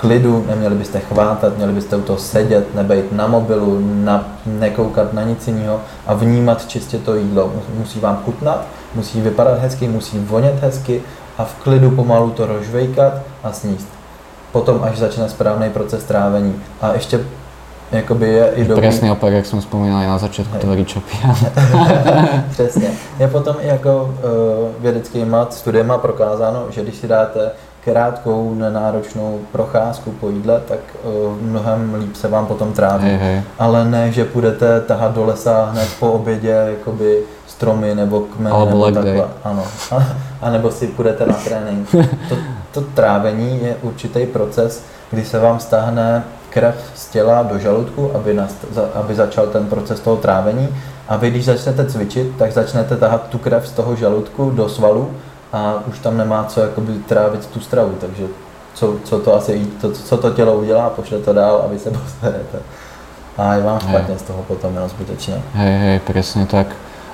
klidu, 0.00 0.44
neměli 0.48 0.74
byste 0.74 1.00
chvátat, 1.00 1.56
měli 1.56 1.72
byste 1.72 1.96
u 1.96 2.02
toho 2.02 2.18
sedět, 2.18 2.74
nebejt 2.74 3.12
na 3.12 3.26
mobilu, 3.26 3.78
na, 3.82 4.24
nekoukat 4.46 5.12
na 5.12 5.22
nic 5.22 5.46
jiného 5.46 5.80
a 6.06 6.14
vnímat 6.14 6.68
čistě 6.68 6.98
to 6.98 7.14
jídlo. 7.14 7.52
Musí 7.78 8.00
vám 8.00 8.20
chutnat, 8.24 8.66
musí 8.94 9.20
vypadat 9.20 9.58
hezky, 9.58 9.88
musí 9.88 10.18
vonět 10.18 10.54
hezky 10.62 11.02
a 11.38 11.44
v 11.44 11.54
klidu 11.54 11.90
pomalu 11.90 12.30
to 12.30 12.46
rozžvejkat 12.46 13.12
a 13.42 13.52
sníst. 13.52 13.88
Potom 14.52 14.80
až 14.82 14.98
začne 14.98 15.28
správný 15.28 15.70
proces 15.70 16.04
trávení. 16.04 16.54
A 16.80 16.92
ještě 16.92 17.20
jakoby 17.92 18.28
je 18.28 18.52
i 18.54 18.64
dobrý... 18.64 18.80
Presný 18.80 19.10
opak, 19.10 19.32
jak 19.32 19.46
jsem 19.46 19.60
vzpomínal 19.60 20.06
na 20.06 20.18
začátku 20.18 20.58
toho 20.58 20.74
Ričopia. 20.74 21.36
Přesně. 22.50 22.90
Je 23.18 23.28
potom 23.28 23.56
i 23.60 23.66
jako 23.66 24.04
uh, 24.04 24.82
vědeckýma 24.82 25.46
studiema 25.50 25.98
prokázáno, 25.98 26.66
že 26.70 26.82
když 26.82 26.94
si 26.96 27.08
dáte 27.08 27.50
krátkou, 27.86 28.54
nenáročnou 28.54 29.40
procházku 29.52 30.10
po 30.10 30.28
jídle, 30.28 30.62
tak 30.68 30.78
uh, 31.02 31.42
mnohem 31.42 31.94
líp 31.94 32.16
se 32.16 32.28
vám 32.28 32.46
potom 32.46 32.72
tráví. 32.72 33.04
Hej, 33.08 33.16
hej. 33.16 33.42
Ale 33.58 33.84
ne, 33.84 34.12
že 34.12 34.24
půjdete 34.24 34.80
tahat 34.80 35.14
do 35.14 35.24
lesa 35.24 35.68
hned 35.72 35.88
po 36.00 36.12
obědě 36.12 36.66
jakoby 36.78 37.22
stromy 37.46 37.94
nebo 37.94 38.20
kmeny 38.20 38.56
nebo 38.66 38.84
takhle. 38.84 39.04
Day. 39.04 39.22
Ano. 39.44 39.62
A, 39.90 40.06
a 40.42 40.50
nebo 40.50 40.70
si 40.70 40.86
půjdete 40.86 41.26
na 41.26 41.34
trénink. 41.34 41.88
To, 42.28 42.36
to 42.72 42.80
trávení 42.80 43.60
je 43.62 43.76
určitý 43.82 44.26
proces, 44.26 44.84
kdy 45.10 45.24
se 45.24 45.38
vám 45.38 45.60
stáhne 45.60 46.24
krev 46.50 46.74
z 46.94 47.08
těla 47.08 47.42
do 47.42 47.58
žaludku, 47.58 48.10
aby, 48.14 48.34
nast, 48.34 48.64
aby 48.94 49.14
začal 49.14 49.46
ten 49.46 49.66
proces 49.66 50.00
toho 50.00 50.16
trávení. 50.16 50.68
A 51.08 51.16
vy, 51.16 51.30
když 51.30 51.44
začnete 51.44 51.86
cvičit, 51.86 52.36
tak 52.38 52.52
začnete 52.52 52.96
tahat 52.96 53.28
tu 53.28 53.38
krev 53.38 53.68
z 53.68 53.72
toho 53.72 53.96
žaludku 53.96 54.50
do 54.50 54.68
svalu 54.68 55.10
a 55.56 55.82
už 55.86 55.98
tam 55.98 56.16
nemá 56.16 56.44
co 56.44 56.60
jakoby 56.60 56.92
trávit 56.92 57.46
tu 57.46 57.60
stravu, 57.60 57.96
takže 58.00 58.24
co, 58.74 58.94
co 59.04 59.18
to 59.18 59.34
asi, 59.34 59.66
to, 59.80 59.92
co 59.92 60.16
to 60.16 60.30
tělo 60.30 60.54
udělá, 60.54 60.90
pošle 60.90 61.18
to 61.18 61.32
dál 61.32 61.62
a 61.64 61.68
vy 61.68 61.78
se 61.78 61.90
poserete. 62.04 62.58
A 63.38 63.54
je 63.54 63.62
vám 63.62 63.80
špatně 63.80 64.14
hej. 64.14 64.18
z 64.18 64.22
toho 64.22 64.42
potom 64.42 64.74
jenom 64.74 64.88
zbytečně. 64.88 65.42
Hej, 65.54 65.78
hej, 65.78 65.98
presne 66.00 66.46
tak. 66.46 66.66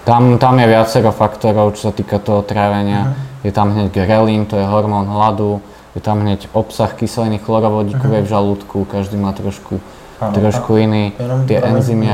Tam, 0.04 0.38
tam 0.38 0.58
je 0.58 0.66
viacero 0.66 1.14
faktorov, 1.14 1.78
čo 1.78 1.90
sa 1.90 1.92
týka 1.94 2.18
toho 2.18 2.42
trávenia. 2.42 3.14
Uh-huh. 3.14 3.46
Je 3.46 3.52
tam 3.54 3.70
hneď 3.70 3.94
grelín, 3.94 4.46
to 4.50 4.58
je 4.58 4.66
hormón 4.66 5.06
hladu, 5.06 5.62
je 5.94 6.02
tam 6.02 6.26
hneď 6.26 6.50
obsah 6.54 6.90
kyseliny 6.94 7.38
chlorovodíkovej 7.38 8.22
uh-huh. 8.22 8.26
v 8.26 8.32
žalúdku, 8.34 8.78
každý 8.90 9.14
má 9.14 9.30
trošku, 9.30 9.78
ano, 10.18 10.34
trošku 10.34 10.74
iný, 10.74 11.14
tie 11.46 11.62
enzymy, 11.62 12.06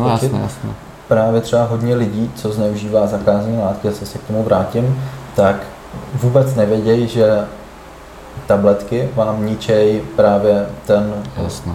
No 0.00 0.08
jasné, 0.08 0.40
jasné. 0.40 0.70
Právě 1.08 1.40
třeba 1.40 1.64
hodně 1.64 1.94
lidí, 1.94 2.30
co 2.34 2.52
zneužívá 2.52 3.06
zakázané 3.06 3.60
látky, 3.60 3.88
zase 3.88 4.06
se 4.06 4.18
k 4.18 4.24
tomu 4.24 4.42
vrátím, 4.42 4.96
tak 5.40 5.56
vůbec 6.14 6.54
nevědějí, 6.54 7.08
že 7.08 7.44
tabletky 8.46 9.08
vám 9.14 9.46
ničej 9.46 10.02
právě 10.16 10.66
ten, 10.86 11.14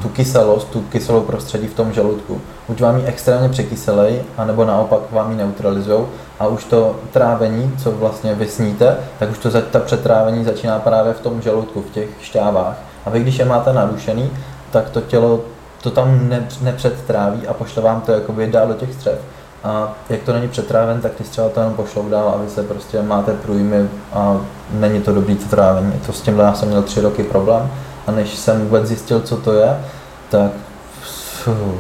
tu 0.02 0.10
kyselost, 0.10 0.68
tu 0.70 0.82
kyselou 0.82 1.22
prostředí 1.22 1.68
v 1.68 1.74
tom 1.74 1.94
žaludku. 1.94 2.42
Buď 2.68 2.82
vám 2.82 2.98
ji 2.98 3.06
extrémně 3.06 3.50
překyselej, 3.50 4.22
anebo 4.38 4.66
naopak 4.66 5.00
vám 5.12 5.32
ji 5.32 5.38
neutralizují 5.38 6.06
a 6.40 6.48
už 6.48 6.64
to 6.64 6.96
trávení, 7.14 7.74
co 7.84 7.92
vlastně 7.92 8.34
vysníte, 8.34 8.98
tak 9.20 9.32
už 9.32 9.38
to 9.38 9.50
za, 9.50 9.62
ta 9.62 9.80
přetrávení 9.80 10.44
začíná 10.44 10.80
právě 10.80 11.14
v 11.14 11.20
tom 11.20 11.42
žaludku, 11.42 11.82
v 11.82 11.92
těch 11.92 12.10
šťávách. 12.22 12.78
A 13.06 13.10
vy, 13.10 13.20
když 13.20 13.40
je 13.40 13.46
máte 13.46 13.74
narušený, 13.74 14.32
tak 14.72 14.90
to 14.90 15.02
tělo 15.02 15.42
to 15.82 15.92
tam 15.92 16.30
ne, 16.30 16.48
nepředtráví 16.62 17.48
a 17.48 17.54
pošle 17.54 17.82
vám 17.82 18.02
to 18.02 18.12
jakoby 18.12 18.48
dál 18.48 18.68
do 18.68 18.74
těch 18.74 18.94
střev. 18.94 19.20
A 19.66 19.94
jak 20.10 20.22
to 20.22 20.34
není 20.34 20.48
přetráven, 20.48 21.02
tak 21.02 21.12
ty 21.14 21.24
třeba 21.24 21.50
to 21.50 21.60
jenom 21.60 21.74
pošlou 21.74 22.10
dál 22.10 22.34
a 22.36 22.42
vy 22.44 22.50
se 22.50 22.64
prostě 22.64 23.02
máte 23.02 23.34
průjmy 23.34 23.90
a 24.14 24.38
není 24.72 25.02
to 25.02 25.14
dobrý 25.14 25.36
to 25.36 25.50
trávení. 25.50 25.94
To 26.06 26.14
s 26.14 26.22
tímhle 26.22 26.44
já 26.44 26.54
jsem 26.54 26.70
měl 26.70 26.82
tři 26.82 27.02
roky 27.02 27.24
problém 27.24 27.72
a 28.08 28.12
než 28.12 28.36
jsem 28.36 28.62
vůbec 28.62 28.86
zjistil, 28.86 29.20
co 29.20 29.38
to 29.38 29.54
je, 29.54 29.78
tak 30.30 30.52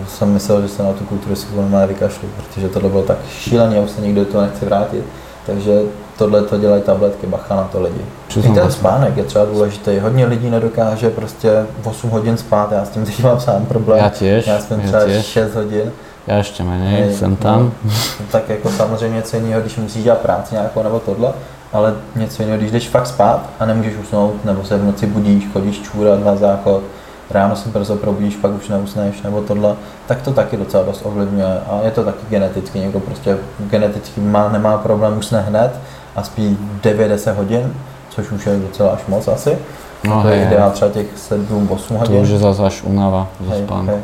jsem 0.07 0.33
myslel, 0.33 0.61
že 0.61 0.67
se 0.67 0.83
na 0.83 0.93
tu 0.93 1.03
kulturu 1.03 1.35
si 1.35 1.47
normálně 1.55 1.87
vykašlu, 1.87 2.27
protože 2.35 2.69
tohle 2.69 2.89
bylo 2.89 3.03
tak 3.03 3.17
šíleně, 3.29 3.77
já 3.77 3.83
už 3.83 3.91
se 3.91 4.01
nikdo 4.01 4.25
do 4.25 4.31
toho 4.31 4.43
nechci 4.43 4.65
vrátit. 4.65 5.03
Takže 5.45 5.81
tohle 6.17 6.41
to 6.41 6.57
dělají 6.57 6.81
tabletky, 6.81 7.27
bacha 7.27 7.55
na 7.55 7.63
to 7.63 7.81
lidi. 7.81 8.01
I 8.43 8.49
ten 8.49 8.71
spánek 8.71 9.17
je 9.17 9.23
třeba 9.23 9.45
důležitý. 9.45 9.99
Hodně 9.99 10.25
lidí 10.25 10.49
nedokáže 10.49 11.09
prostě 11.09 11.65
8 11.83 12.09
hodin 12.09 12.37
spát, 12.37 12.71
já 12.71 12.85
s 12.85 12.89
tím 12.89 13.05
teď 13.05 13.23
mám 13.23 13.39
sám 13.39 13.65
problém. 13.65 13.99
Já 13.99 14.09
těž. 14.09 14.47
Já 14.47 14.59
jsem 14.59 14.81
třeba 14.81 15.05
těž. 15.05 15.25
6 15.25 15.55
hodin. 15.55 15.91
Já 16.27 16.37
ještě 16.37 16.63
méně, 16.63 17.13
jsem 17.13 17.35
tam. 17.35 17.71
No, 17.83 17.91
tak 18.31 18.49
jako 18.49 18.69
samozřejmě 18.69 19.15
něco 19.15 19.37
jiného, 19.37 19.61
když 19.61 19.77
musíš 19.77 20.03
dělat 20.03 20.19
práci 20.19 20.55
nějakou 20.55 20.83
nebo 20.83 20.99
tohle, 20.99 21.33
ale 21.73 21.93
něco 22.15 22.41
jiného, 22.43 22.57
když 22.57 22.71
jdeš 22.71 22.89
fakt 22.89 23.07
spát 23.07 23.49
a 23.59 23.65
nemůžeš 23.65 23.93
usnout, 23.95 24.45
nebo 24.45 24.63
se 24.63 24.77
v 24.77 24.85
noci 24.85 25.05
budíš, 25.07 25.47
chodíš 25.53 25.81
čůrat 25.81 26.25
na 26.25 26.35
záchod, 26.35 26.83
ráno 27.31 27.55
se 27.55 27.69
brzo 27.69 27.95
probíš, 27.95 28.35
pak 28.35 28.51
už 28.51 28.67
neusneš 28.67 29.21
nebo 29.21 29.41
tohle, 29.41 29.75
tak 30.07 30.21
to 30.21 30.33
taky 30.33 30.57
docela 30.57 30.83
dost 30.83 31.01
ovlivňuje 31.05 31.59
a 31.69 31.79
je 31.83 31.91
to 31.91 32.03
taky 32.03 32.25
geneticky, 32.29 32.79
někdo 32.79 32.99
prostě 32.99 33.37
geneticky 33.59 34.21
má, 34.21 34.49
nemá 34.49 34.77
problém, 34.77 35.17
usne 35.17 35.41
hned 35.41 35.71
a 36.15 36.23
spí 36.23 36.57
9-10 36.83 37.33
hodin, 37.33 37.73
což 38.09 38.31
už 38.31 38.45
je 38.45 38.59
docela 38.59 38.91
až 38.91 39.01
moc 39.07 39.27
asi. 39.27 39.57
No, 40.03 40.21
to 40.21 40.27
hej, 40.27 40.39
je 40.39 40.45
ideál 40.45 40.71
třeba 40.71 40.91
těch 40.91 41.07
7-8 41.31 41.97
hodin. 41.97 42.15
To 42.15 42.21
už 42.21 42.29
je 42.29 42.37
zase 42.37 42.63
až 42.63 42.83
unava 42.83 43.27
ze 43.49 43.57
spánku. 43.57 43.99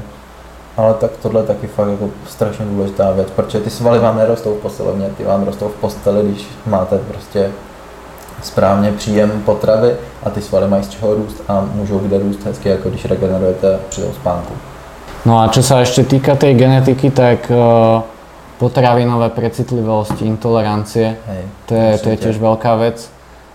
Ale 0.78 0.94
tak 0.94 1.12
tohle 1.22 1.42
je 1.42 1.48
taky 1.48 1.68
fakt 1.68 1.90
jako 1.90 2.10
strašně 2.28 2.66
důležitá 2.66 3.12
věc, 3.12 3.28
protože 3.36 3.60
ty 3.60 3.70
svaly 3.70 4.00
vám 4.00 4.18
nerostou 4.18 4.56
v 4.56 4.62
posilovně, 4.62 5.10
ty 5.18 5.24
vám 5.24 5.44
rostou 5.44 5.68
v 5.68 5.76
posteli, 5.76 6.24
když 6.24 6.48
máte 6.66 6.98
prostě 6.98 7.52
správně 8.44 8.92
příjem 8.92 9.42
potravy 9.46 9.96
a 10.24 10.30
ty 10.30 10.42
svaly 10.42 10.68
mají 10.68 10.84
z 10.84 10.90
čeho 10.90 11.14
růst 11.16 11.44
a 11.48 11.66
můžou 11.74 12.00
kde 12.00 12.20
růst 12.20 12.46
hezky, 12.46 12.70
jako 12.70 12.90
když 12.90 13.06
regenerujete 13.06 13.80
při 13.90 14.02
tom 14.02 14.14
spánku. 14.14 14.54
No 15.22 15.38
a 15.38 15.54
čo 15.54 15.62
sa 15.62 15.86
ešte 15.86 16.02
týka 16.02 16.34
tej 16.34 16.58
genetiky, 16.58 17.14
tak 17.14 17.46
uh, 17.54 18.02
potravinové 18.58 19.30
precitlivosti, 19.30 20.26
intolerancie, 20.26 21.14
Hej, 21.14 21.44
to, 21.70 21.74
je, 21.78 21.92
to 22.02 22.08
je 22.10 22.18
tiež 22.18 22.38
veľká 22.42 22.74
vec. 22.82 23.06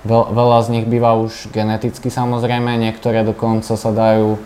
Veľ, 0.06 0.30
veľa 0.30 0.58
z 0.62 0.68
nich 0.70 0.86
býva 0.86 1.18
už 1.18 1.50
geneticky 1.50 2.06
samozrejme, 2.06 2.78
niektoré 2.78 3.26
dokonca 3.26 3.74
sa 3.74 3.90
dajú 3.90 4.38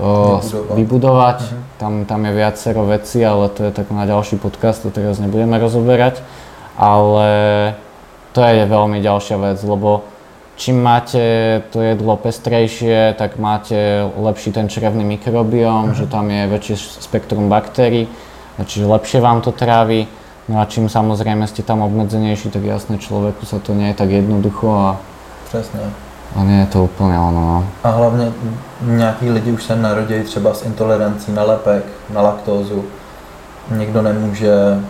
vybudovať. 0.00 0.76
vybudovať. 0.76 1.38
Uh-huh. 1.44 1.78
Tam, 1.78 1.92
tam 2.04 2.20
je 2.24 2.32
viacero 2.32 2.82
vecí, 2.88 3.20
ale 3.24 3.48
to 3.48 3.68
je 3.68 3.72
tak 3.72 3.90
na 3.92 4.08
ďalší 4.08 4.36
podcast, 4.40 4.82
to 4.82 4.90
teraz 4.90 5.20
nebudeme 5.20 5.58
rozoberať. 5.60 6.24
Ale 6.80 7.28
to 8.32 8.40
je 8.40 8.64
veľmi 8.64 9.04
ďalšia 9.04 9.36
vec, 9.36 9.58
lebo 9.60 10.08
čím 10.56 10.82
máte 10.82 11.22
to 11.72 11.80
jedlo 11.80 12.16
pestrejšie, 12.16 13.14
tak 13.18 13.36
máte 13.36 14.04
lepší 14.16 14.52
ten 14.52 14.68
črevný 14.68 15.04
mikrobióm, 15.04 15.92
mm-hmm. 15.92 15.98
že 15.98 16.06
tam 16.06 16.30
je 16.30 16.42
väčšie 16.46 16.76
spektrum 17.04 17.48
baktérií, 17.48 18.08
čiže 18.60 18.86
lepšie 18.86 19.20
vám 19.20 19.40
to 19.40 19.52
trávi. 19.52 20.08
No 20.50 20.58
a 20.58 20.66
čím 20.66 20.90
samozrejme 20.90 21.46
ste 21.46 21.62
tam 21.62 21.86
obmedzenejší, 21.86 22.50
tak 22.50 22.66
jasne 22.66 22.98
človeku 22.98 23.46
sa 23.46 23.62
to 23.62 23.70
nie 23.70 23.94
je 23.94 23.96
tak 23.96 24.10
jednoducho 24.10 24.66
a... 24.66 24.98
Přesně. 25.48 26.09
A 26.36 26.42
nie 26.42 26.60
je 26.60 26.66
to 26.66 26.84
úplně 26.84 27.18
ono, 27.18 27.40
no. 27.40 27.66
A 27.84 27.90
hlavně 27.90 28.32
nějaký 28.82 29.30
lidi 29.30 29.52
už 29.52 29.64
se 29.64 29.76
narodí 29.76 30.22
třeba 30.22 30.54
s 30.54 30.62
intolerancí 30.62 31.32
na 31.32 31.42
lepek, 31.42 31.84
na 32.10 32.22
laktózu. 32.22 32.84
Někdo 33.70 34.02
nemůže 34.02 34.80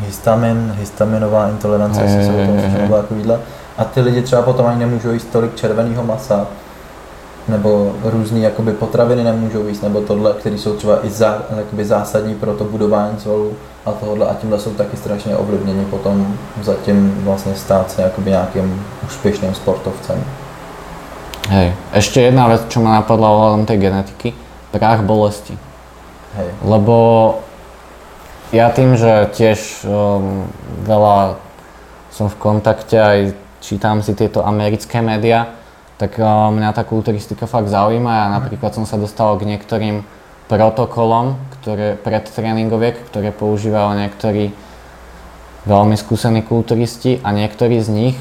histamin, 0.00 0.74
histaminová 0.78 1.48
intolerance, 1.48 2.02
jestli 2.02 2.24
se 2.24 2.32
o 2.32 2.46
tom 2.46 2.60
slyšel, 2.60 2.88
takovýhle. 2.88 3.40
A 3.78 3.84
ty 3.84 4.00
lidi 4.00 4.22
třeba 4.22 4.42
potom 4.42 4.66
ani 4.66 4.78
nemůžou 4.78 5.10
jíst 5.10 5.28
tolik 5.32 5.56
červeného 5.56 6.04
masa, 6.04 6.46
nebo 7.48 7.92
různé 8.04 8.38
jakoby 8.38 8.72
potraviny 8.72 9.24
nemůžou 9.24 9.66
jíst, 9.66 9.82
nebo 9.82 10.00
tohle, 10.00 10.32
které 10.32 10.58
jsou 10.58 10.76
třeba 10.76 11.06
i 11.06 11.10
zá, 11.10 11.42
jakoby 11.56 11.84
zásadní 11.84 12.34
pro 12.34 12.54
to 12.54 12.64
budování 12.64 13.18
svalů 13.18 13.52
a 13.86 13.92
tohle 13.92 14.26
a 14.26 14.34
tímhle 14.34 14.58
jsou 14.58 14.70
taky 14.70 14.96
strašně 14.96 15.36
ovlivněni 15.36 15.84
potom 15.84 16.36
zatím 16.62 17.14
vlastně 17.24 17.54
stát 17.54 17.90
se 17.90 18.02
jakoby 18.02 18.30
nějakým 18.30 18.84
úspěšným 19.06 19.54
sportovcem. 19.54 20.24
Hej, 21.44 21.76
ešte 21.92 22.24
jedna 22.24 22.48
vec, 22.48 22.72
čo 22.72 22.80
ma 22.80 23.04
napadla 23.04 23.28
ohľadom 23.28 23.68
tej 23.68 23.84
genetiky, 23.84 24.32
prach 24.72 25.04
bolesti. 25.04 25.52
Hej. 26.40 26.48
Lebo 26.64 26.96
ja 28.48 28.72
tým, 28.72 28.96
že 28.96 29.28
tiež 29.36 29.84
um, 29.84 30.48
veľa 30.88 31.36
som 32.08 32.32
v 32.32 32.36
kontakte 32.40 32.96
aj 32.96 33.18
čítam 33.60 34.00
si 34.00 34.16
tieto 34.16 34.40
americké 34.40 35.04
médiá, 35.04 35.52
tak 36.00 36.16
um, 36.16 36.56
mňa 36.56 36.72
tá 36.72 36.80
kulturistika 36.80 37.44
fakt 37.44 37.68
zaujíma. 37.68 38.12
Ja 38.24 38.26
napríklad 38.40 38.72
som 38.72 38.88
sa 38.88 38.96
dostal 38.96 39.36
k 39.36 39.44
niektorým 39.44 40.00
protokolom, 40.48 41.36
ktoré, 41.60 42.00
predtréningoviek, 42.00 43.04
ktoré 43.12 43.36
používajú 43.36 44.00
niektorí 44.00 44.48
veľmi 45.68 45.96
skúsení 45.96 46.40
kulturisti 46.40 47.20
a 47.20 47.36
niektorí 47.36 47.84
z 47.84 47.88
nich 47.92 48.16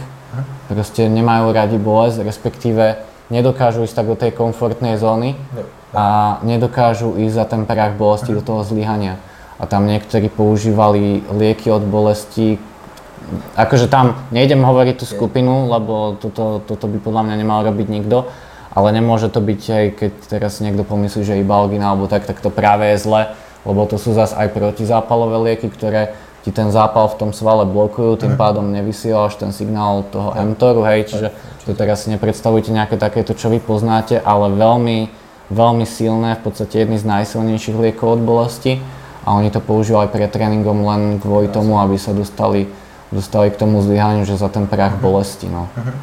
proste 0.67 1.07
nemajú 1.07 1.55
radi 1.55 1.79
bolesť, 1.79 2.23
respektíve 2.25 3.12
nedokážu 3.29 3.83
ísť 3.87 3.95
tak 3.95 4.07
do 4.09 4.17
tej 4.19 4.31
komfortnej 4.35 4.99
zóny 4.99 5.37
a 5.93 6.37
nedokážu 6.43 7.15
ísť 7.15 7.35
za 7.35 7.45
ten 7.45 7.61
prach 7.63 7.95
bolesti 7.95 8.33
do 8.33 8.41
toho 8.41 8.65
zlyhania. 8.65 9.21
A 9.61 9.69
tam 9.69 9.87
niektorí 9.87 10.27
používali 10.27 11.23
lieky 11.31 11.71
od 11.71 11.85
bolesti. 11.85 12.59
Akože 13.55 13.87
tam 13.87 14.19
nejdem 14.33 14.59
hovoriť 14.59 14.95
tú 14.99 15.05
skupinu, 15.07 15.71
lebo 15.71 16.19
toto, 16.19 16.59
toto 16.65 16.85
by 16.89 16.99
podľa 16.99 17.21
mňa 17.29 17.35
nemal 17.39 17.59
robiť 17.63 17.87
nikto, 17.87 18.27
ale 18.73 18.89
nemôže 18.91 19.29
to 19.29 19.39
byť 19.39 19.61
aj 19.69 19.85
keď 19.95 20.11
teraz 20.27 20.59
niekto 20.59 20.83
pomyslí, 20.83 21.21
že 21.23 21.39
iba 21.39 21.55
algina 21.55 21.93
alebo 21.93 22.09
tak, 22.09 22.25
tak 22.25 22.41
to 22.41 22.49
práve 22.51 22.91
je 22.91 22.97
zle, 23.05 23.31
lebo 23.63 23.87
to 23.87 23.95
sú 23.95 24.11
zase 24.11 24.35
aj 24.35 24.51
protizápalové 24.51 25.53
lieky, 25.53 25.71
ktoré 25.71 26.17
ti 26.43 26.51
ten 26.51 26.69
zápal 26.75 27.07
v 27.07 27.17
tom 27.17 27.31
svale 27.31 27.63
blokujú, 27.63 28.19
tým 28.19 28.35
mhm. 28.35 28.39
pádom 28.39 28.65
nevysielaš 28.75 29.39
ten 29.39 29.55
signál 29.55 30.03
toho 30.11 30.35
mTORu, 30.35 30.83
hej, 30.83 31.07
čiže 31.07 31.27
to 31.63 31.71
teraz 31.71 32.03
si 32.03 32.11
nepredstavujte 32.11 32.75
nejaké 32.75 32.99
takéto, 32.99 33.31
čo 33.31 33.47
vy 33.47 33.63
poznáte, 33.63 34.19
ale 34.19 34.51
veľmi, 34.51 35.07
veľmi 35.47 35.85
silné, 35.87 36.35
v 36.35 36.43
podstate 36.43 36.83
jedný 36.83 36.99
z 36.99 37.07
najsilnejších 37.07 37.79
liekov 37.79 38.19
od 38.19 38.21
bolesti 38.27 38.83
a 39.23 39.39
oni 39.39 39.47
to 39.47 39.63
používali 39.63 40.11
pred 40.11 40.27
tréningom 40.27 40.83
len 40.83 41.01
kvôli 41.23 41.47
tomu, 41.47 41.79
aby 41.79 41.95
sa 41.95 42.11
dostali, 42.11 42.67
dostali 43.07 43.47
k 43.47 43.55
tomu 43.55 43.79
zlyhaniu, 43.79 44.27
že 44.27 44.35
za 44.35 44.51
ten 44.51 44.67
prach 44.67 44.99
uh-huh. 44.99 45.03
bolesti. 45.07 45.47
No. 45.47 45.71
Uh-huh. 45.71 45.95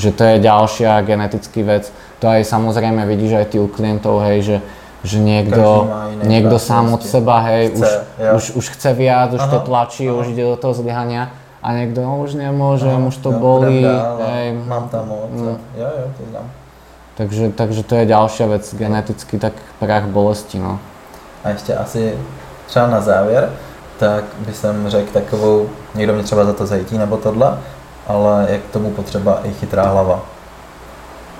Že 0.00 0.10
to 0.16 0.22
je 0.24 0.36
ďalšia 0.40 1.04
genetický 1.04 1.60
vec. 1.68 1.92
To 2.24 2.32
aj 2.32 2.48
samozrejme 2.48 3.04
vidíš 3.04 3.36
aj 3.36 3.46
ty 3.52 3.56
u 3.60 3.68
klientov, 3.68 4.24
hej, 4.24 4.38
že, 4.40 4.56
že 5.02 5.18
niekto, 5.18 5.90
niekto 6.22 6.58
sám 6.62 6.94
od 6.94 7.02
seba, 7.02 7.42
hej, 7.50 7.74
chce, 7.74 7.90
už, 8.38 8.42
už, 8.42 8.44
už 8.54 8.66
chce 8.78 8.90
viac, 8.94 9.34
už 9.34 9.42
aha, 9.42 9.50
to 9.50 9.58
tlačí, 9.66 10.06
aha. 10.06 10.22
už 10.22 10.26
ide 10.30 10.46
do 10.46 10.56
toho 10.56 10.74
zlyhania 10.74 11.34
a 11.62 11.74
niekto, 11.74 12.02
no 12.02 12.22
už 12.22 12.38
nemôžem, 12.38 12.94
aha, 12.94 13.10
už 13.10 13.16
to 13.18 13.30
jo, 13.34 13.38
bolí. 13.38 13.82
Dál, 13.82 14.18
hej. 14.30 14.46
Mám 14.66 14.88
tam 14.88 15.08
moc, 15.08 15.34
mm. 15.34 15.58
jo, 15.78 15.88
jo, 15.90 16.06
to 16.18 16.22
znám. 16.30 16.46
Takže, 17.14 17.44
takže 17.52 17.82
to 17.82 17.94
je 17.94 18.04
ďalšia 18.06 18.46
vec, 18.46 18.64
geneticky 18.74 19.38
tak 19.38 19.52
prach 19.78 20.06
bolesti, 20.08 20.58
no. 20.58 20.78
A 21.44 21.50
ešte 21.50 21.76
asi 21.76 22.14
třeba 22.66 22.86
na 22.86 23.00
závěr, 23.00 23.50
tak 23.98 24.24
by 24.46 24.52
jsem 24.54 24.88
řekl 24.88 25.12
takovou, 25.12 25.68
někdo 25.94 26.14
mě 26.14 26.22
třeba 26.22 26.44
za 26.44 26.52
to 26.52 26.66
zajítí 26.66 26.98
nebo 26.98 27.16
tohle, 27.16 27.58
ale 28.06 28.46
je 28.50 28.58
k 28.58 28.70
tomu 28.70 28.90
potřeba 28.90 29.40
i 29.44 29.52
chytrá 29.52 29.82
hlava. 29.82 30.22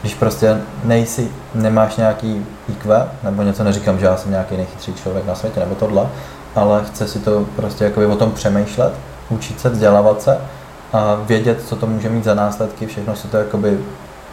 Když 0.03 0.15
prostě 0.15 0.61
nejsi, 0.85 1.31
nemáš 1.55 1.97
nějaký 1.97 2.47
IQ, 2.69 3.09
nebo 3.23 3.43
něco 3.43 3.65
neříkám, 3.65 3.99
že 3.99 4.07
já 4.07 4.17
jsem 4.17 4.31
nějaký 4.31 4.57
nejchytří 4.57 4.95
člověk 4.95 5.27
na 5.27 5.35
světě, 5.35 5.61
nebo 5.61 5.75
tohle, 5.75 6.09
ale 6.55 6.85
chce 6.85 7.09
si 7.09 7.19
to 7.19 7.45
prostě 7.57 7.85
jakoby 7.85 8.07
o 8.07 8.17
tom 8.17 8.33
přemýšlet, 8.33 8.93
učit 9.31 9.61
se, 9.61 9.69
vzdělávat 9.69 10.23
se 10.23 10.39
a 10.93 11.15
vědět, 11.15 11.63
co 11.67 11.77
to 11.77 11.87
může 11.87 12.09
mít 12.09 12.25
za 12.25 12.35
následky, 12.35 12.87
všechno 12.87 13.17
si 13.17 13.29
to 13.29 13.37
jakoby 13.37 13.79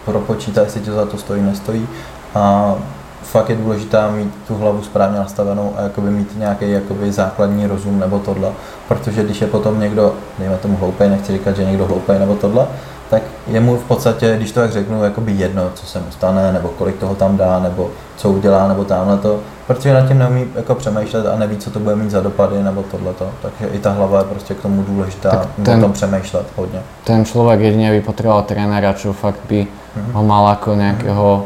propočítá, 0.06 0.62
jestli 0.62 0.82
to 0.82 0.94
za 0.94 1.06
to 1.06 1.18
stojí, 1.18 1.42
nestojí. 1.42 1.88
A 2.36 2.76
fakt 3.24 3.50
je 3.50 3.56
důležité 3.56 4.12
mít 4.12 4.34
tu 4.48 4.56
hlavu 4.56 4.84
správně 4.84 5.20
nastavenou 5.20 5.74
a 5.78 5.82
jakoby 5.82 6.10
mít 6.12 6.38
nějaký 6.38 6.72
jakoby 6.72 7.12
základní 7.12 7.68
rozum 7.68 8.00
nebo 8.00 8.20
tohle, 8.20 8.52
protože 8.88 9.24
když 9.24 9.42
je 9.42 9.48
potom 9.48 9.80
někdo, 9.80 10.14
dejme 10.40 10.58
tomu 10.58 10.78
hloupej, 10.78 11.10
nechci 11.10 11.32
říkat, 11.32 11.56
že 11.56 11.66
někdo 11.66 11.86
hloupej 11.86 12.20
nebo 12.20 12.36
tohle, 12.36 12.68
tak 13.10 13.22
je 13.48 13.60
mu 13.60 13.78
v 13.78 13.84
podstatě, 13.84 14.38
když 14.38 14.52
to 14.52 14.60
tak 14.60 14.72
řeknu, 14.72 15.04
jakoby 15.04 15.32
jedno, 15.32 15.64
co 15.74 15.86
se 15.86 16.00
mu 16.00 16.12
stane, 16.12 16.54
nebo 16.54 16.70
kolik 16.70 16.98
toho 16.98 17.16
tam 17.16 17.38
dá, 17.38 17.60
nebo 17.60 17.90
co 18.18 18.30
udělá, 18.30 18.68
nebo 18.68 18.84
tamhle 18.84 19.18
to, 19.18 19.40
protože 19.68 19.94
nad 19.94 20.08
tím 20.08 20.20
neumí 20.20 20.46
jako 20.56 20.76
přemýšlet 20.76 21.28
a 21.28 21.36
neví, 21.36 21.58
co 21.58 21.72
to 21.72 21.80
bude 21.80 21.96
mít 21.96 22.12
za 22.12 22.22
dopady, 22.22 22.64
nebo 22.64 22.84
tohleto. 22.84 23.30
Takže 23.42 23.68
i 23.76 23.80
ta 23.80 23.92
hlava 23.92 24.20
je 24.20 24.26
prostě 24.26 24.54
k 24.54 24.62
tomu 24.62 24.84
důležitá, 24.84 25.30
tak 25.30 25.48
ten, 25.64 25.80
o 25.80 25.82
tom 25.82 25.94
přemýšlet 25.94 26.46
hodně. 26.56 26.80
Ten 27.04 27.26
člověk 27.26 27.60
jedině 27.60 27.92
by 27.92 28.02
potřeboval 28.02 28.44
trenéra, 28.44 28.94
čo 28.94 29.14
fakt 29.14 29.40
by 29.50 29.68
mm-hmm. 29.68 30.12
ho 30.12 30.24
mal 30.24 30.50
jako 30.50 30.76
nějakého 30.76 31.46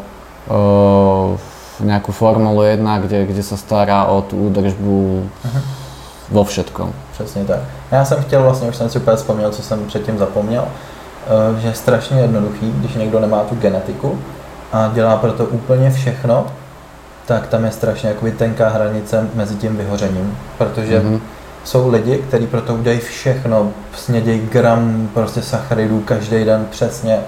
mm-hmm. 0.49 1.33
uh, 1.33 1.39
nejakú 1.81 2.13
Formulu 2.13 2.63
1, 2.63 2.85
kde, 3.05 3.25
kde 3.25 3.43
sa 3.43 3.57
stará 3.57 4.05
o 4.05 4.21
tú 4.21 4.37
údržbu 4.37 4.97
uh-huh. 5.25 5.61
vo 6.31 6.43
všetkom. 6.43 6.93
přesně 7.13 7.45
tak. 7.45 7.59
Já 7.91 8.05
jsem 8.05 8.23
chtěl 8.23 8.43
vlastně, 8.43 8.69
už 8.69 8.75
jsem 8.75 8.89
si 8.89 8.99
úplně 8.99 9.17
vzpomněl, 9.17 9.51
co 9.51 9.61
jsem 9.61 9.85
předtím 9.85 10.17
zapomněl, 10.17 10.65
eh, 10.67 10.92
že 11.57 11.67
je 11.67 11.73
strašně 11.73 12.21
jednoduchý, 12.21 12.71
když 12.71 12.93
někdo 12.93 13.19
nemá 13.19 13.39
tu 13.39 13.55
genetiku 13.55 14.19
a 14.71 14.91
dělá 14.93 15.17
pro 15.17 15.31
to 15.31 15.45
úplně 15.45 15.91
všechno, 15.91 16.45
tak 17.25 17.47
tam 17.47 17.65
je 17.65 17.71
strašně 17.71 18.09
jakoby 18.09 18.31
tenká 18.31 18.69
hranice 18.69 19.27
mezi 19.33 19.55
tím 19.55 19.77
vyhořením, 19.77 20.37
protože 20.57 20.99
mm-hmm. 20.99 21.19
jsou 21.63 21.89
lidi, 21.89 22.17
kteří 22.17 22.47
pro 22.47 22.61
to 22.61 22.75
udělají 22.75 22.99
všechno, 22.99 23.71
snědějí 23.95 24.47
gram 24.51 25.09
prostě 25.13 25.41
sacharidů 25.41 25.99
každý 25.99 26.45
den 26.45 26.65
přesně, 26.69 27.19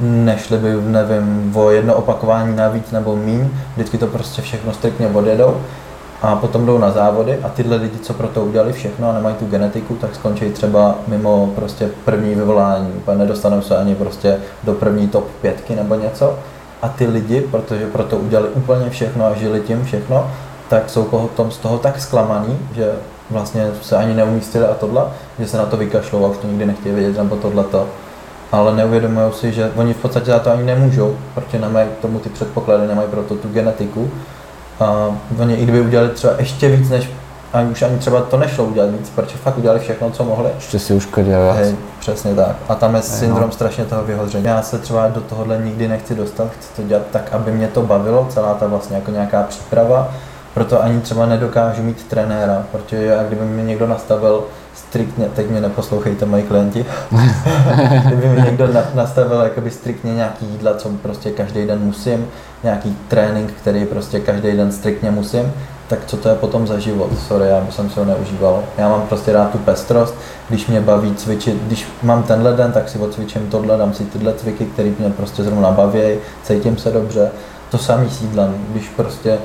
nešli 0.00 0.58
by, 0.58 0.76
nevím, 0.86 1.52
o 1.56 1.70
jedno 1.70 1.94
opakování 1.94 2.56
navíc 2.56 2.90
nebo 2.90 3.16
míň, 3.16 3.48
vždycky 3.74 3.98
to 3.98 4.06
prostě 4.06 4.42
všechno 4.42 4.72
striktně 4.72 5.06
odjedou 5.06 5.60
a 6.22 6.36
potom 6.36 6.66
jdou 6.66 6.78
na 6.78 6.90
závody 6.90 7.38
a 7.42 7.48
tyhle 7.48 7.76
lidi, 7.76 7.98
co 7.98 8.14
pro 8.14 8.28
to 8.28 8.44
udělali 8.44 8.72
všechno 8.72 9.10
a 9.10 9.12
nemají 9.12 9.34
tu 9.34 9.46
genetiku, 9.46 9.94
tak 9.94 10.14
skončí 10.14 10.50
třeba 10.50 10.94
mimo 11.06 11.52
prostě 11.54 11.88
první 12.04 12.34
vyvolání, 12.34 12.92
úplně 12.96 13.18
nedostanou 13.18 13.62
se 13.62 13.76
ani 13.76 13.94
prostě 13.94 14.36
do 14.64 14.72
první 14.72 15.08
top 15.08 15.24
pětky 15.40 15.76
nebo 15.76 15.94
něco. 15.94 16.38
A 16.82 16.88
ty 16.88 17.06
lidi, 17.06 17.40
protože 17.40 17.86
pro 17.86 18.02
to 18.02 18.16
udělali 18.16 18.48
úplně 18.48 18.90
všechno 18.90 19.26
a 19.26 19.34
žili 19.34 19.60
tím 19.60 19.84
všechno, 19.84 20.30
tak 20.68 20.90
jsou 20.90 21.02
potom 21.02 21.50
z 21.50 21.56
toho 21.58 21.78
tak 21.78 22.00
zklamaný, 22.00 22.58
že 22.74 22.92
vlastně 23.30 23.70
se 23.82 23.96
ani 23.96 24.14
neumístili 24.14 24.64
a 24.64 24.74
tohle, 24.74 25.04
že 25.38 25.48
se 25.48 25.56
na 25.56 25.66
to 25.66 25.76
vykašlou 25.76 26.24
a 26.24 26.28
už 26.28 26.36
to 26.36 26.46
nikdy 26.46 26.66
nechtějí 26.66 26.94
vědět 26.94 27.18
nebo 27.18 27.36
tohleto. 27.36 27.86
Ale 28.52 28.76
neuvědomují 28.76 29.32
si, 29.32 29.52
že 29.52 29.72
oni 29.76 29.94
v 29.94 29.96
podstatě 30.02 30.30
za 30.30 30.38
to 30.38 30.50
ani 30.50 30.62
nemůžou, 30.62 31.16
protože 31.34 31.58
nemají 31.58 31.88
k 31.98 32.02
tomu 32.02 32.18
ty 32.18 32.28
předpoklady, 32.28 32.86
nemají 32.86 33.08
proto 33.08 33.34
tu 33.34 33.48
genetiku. 33.48 34.10
A 34.82 35.16
oni 35.38 35.54
i 35.54 35.62
kdyby 35.62 35.80
udělali 35.80 36.08
třeba 36.08 36.32
ještě 36.38 36.68
víc, 36.68 36.90
než 36.90 37.10
ani 37.52 37.70
už 37.70 37.82
ani 37.82 37.98
třeba 37.98 38.20
to 38.20 38.36
nešlo 38.36 38.64
udělat 38.64 38.90
víc, 38.90 39.10
protože 39.14 39.36
fakt 39.36 39.58
udělali 39.58 39.80
všechno, 39.80 40.10
co 40.10 40.24
mohli. 40.24 40.50
Ještě 40.54 40.78
si 40.78 40.94
uškodili 40.94 41.50
Hej, 41.54 41.76
přesně 42.00 42.34
tak. 42.34 42.56
A 42.68 42.74
tam 42.74 42.94
je 42.94 43.00
Hej, 43.00 43.10
syndrom 43.10 43.46
no. 43.46 43.52
strašně 43.52 43.84
toho 43.84 44.04
vyhodření. 44.04 44.44
Já 44.44 44.62
se 44.62 44.78
třeba 44.78 45.08
do 45.08 45.20
tohohle 45.20 45.58
nikdy 45.58 45.88
nechci 45.88 46.14
dostat, 46.14 46.48
chci 46.50 46.82
to 46.82 46.88
dělat 46.88 47.02
tak, 47.12 47.32
aby 47.32 47.52
mě 47.52 47.68
to 47.68 47.82
bavilo, 47.82 48.26
celá 48.30 48.54
ta 48.54 48.66
vlastně 48.66 48.96
jako 48.96 49.10
nějaká 49.10 49.42
příprava. 49.42 50.08
Proto 50.54 50.82
ani 50.82 51.00
třeba 51.00 51.26
nedokážu 51.26 51.82
mít 51.82 52.06
trenéra, 52.08 52.62
protože 52.72 53.04
jak 53.04 53.26
kdyby 53.26 53.44
mi 53.44 53.62
někdo 53.62 53.86
nastavil 53.86 54.44
striktně, 54.74 55.28
teď 55.28 55.50
mě 55.50 55.60
neposlouchejte 55.60 56.26
moji 56.26 56.42
klienti, 56.42 56.86
kdyby 58.06 58.28
mi 58.28 58.42
někdo 58.42 58.68
nastavil 58.94 59.40
jakoby 59.40 59.70
striktně 59.70 60.14
nějaký 60.14 60.46
jídla, 60.46 60.74
co 60.74 60.88
prostě 60.88 61.30
každý 61.30 61.66
den 61.66 61.78
musím, 61.78 62.26
nějaký 62.62 62.96
trénink, 63.08 63.52
který 63.52 63.84
prostě 63.84 64.20
každý 64.20 64.52
den 64.52 64.72
striktně 64.72 65.10
musím, 65.10 65.52
tak 65.88 66.06
co 66.06 66.16
to 66.16 66.28
je 66.28 66.34
potom 66.34 66.66
za 66.66 66.78
život? 66.78 67.10
Sorry, 67.28 67.48
já 67.48 67.60
bych 67.60 67.74
se 67.74 68.00
ho 68.00 68.04
neužíval. 68.04 68.64
Já 68.78 68.88
mám 68.88 69.02
prostě 69.02 69.32
rád 69.32 69.50
tu 69.50 69.58
pestrost, 69.58 70.14
když 70.48 70.66
mě 70.66 70.80
baví 70.80 71.14
cvičit, 71.14 71.62
když 71.66 71.88
mám 72.02 72.22
tenhle 72.22 72.52
den, 72.52 72.72
tak 72.72 72.88
si 72.88 72.98
odcvičím 72.98 73.46
tohle, 73.50 73.78
dám 73.78 73.94
si 73.94 74.04
tyhle 74.04 74.32
cviky, 74.32 74.64
které 74.64 74.90
mě 74.98 75.10
prostě 75.10 75.42
zrovna 75.42 75.70
baví, 75.70 76.00
cítím 76.42 76.78
se 76.78 76.90
dobře. 76.90 77.30
To 77.70 77.78
samý 77.78 78.10
s 78.10 78.22
jídlem, 78.22 78.54
když 78.68 78.88
prostě 78.88 79.38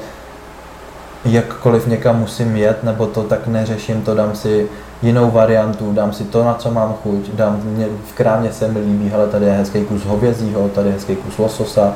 jakkoliv 1.25 1.87
někam 1.87 2.19
musím 2.19 2.55
jet, 2.55 2.83
nebo 2.83 3.05
to 3.05 3.23
tak 3.23 3.47
neřeším, 3.47 4.01
to 4.01 4.15
dám 4.15 4.35
si 4.35 4.69
jinou 5.01 5.31
variantu, 5.31 5.93
dám 5.93 6.13
si 6.13 6.23
to, 6.23 6.43
na 6.43 6.53
co 6.53 6.71
mám 6.71 6.93
chuť, 7.03 7.29
dám, 7.33 7.61
mě, 7.63 7.87
v 8.05 8.13
krámě 8.13 8.53
se 8.53 8.67
mi 8.67 8.79
líbí, 8.79 9.09
hele, 9.09 9.27
tady 9.27 9.45
je 9.45 9.51
hezký 9.51 9.83
kus 9.83 10.05
hovězího, 10.05 10.69
tady 10.69 10.87
je 10.87 10.93
hezký 10.93 11.15
kus 11.15 11.37
lososa, 11.37 11.93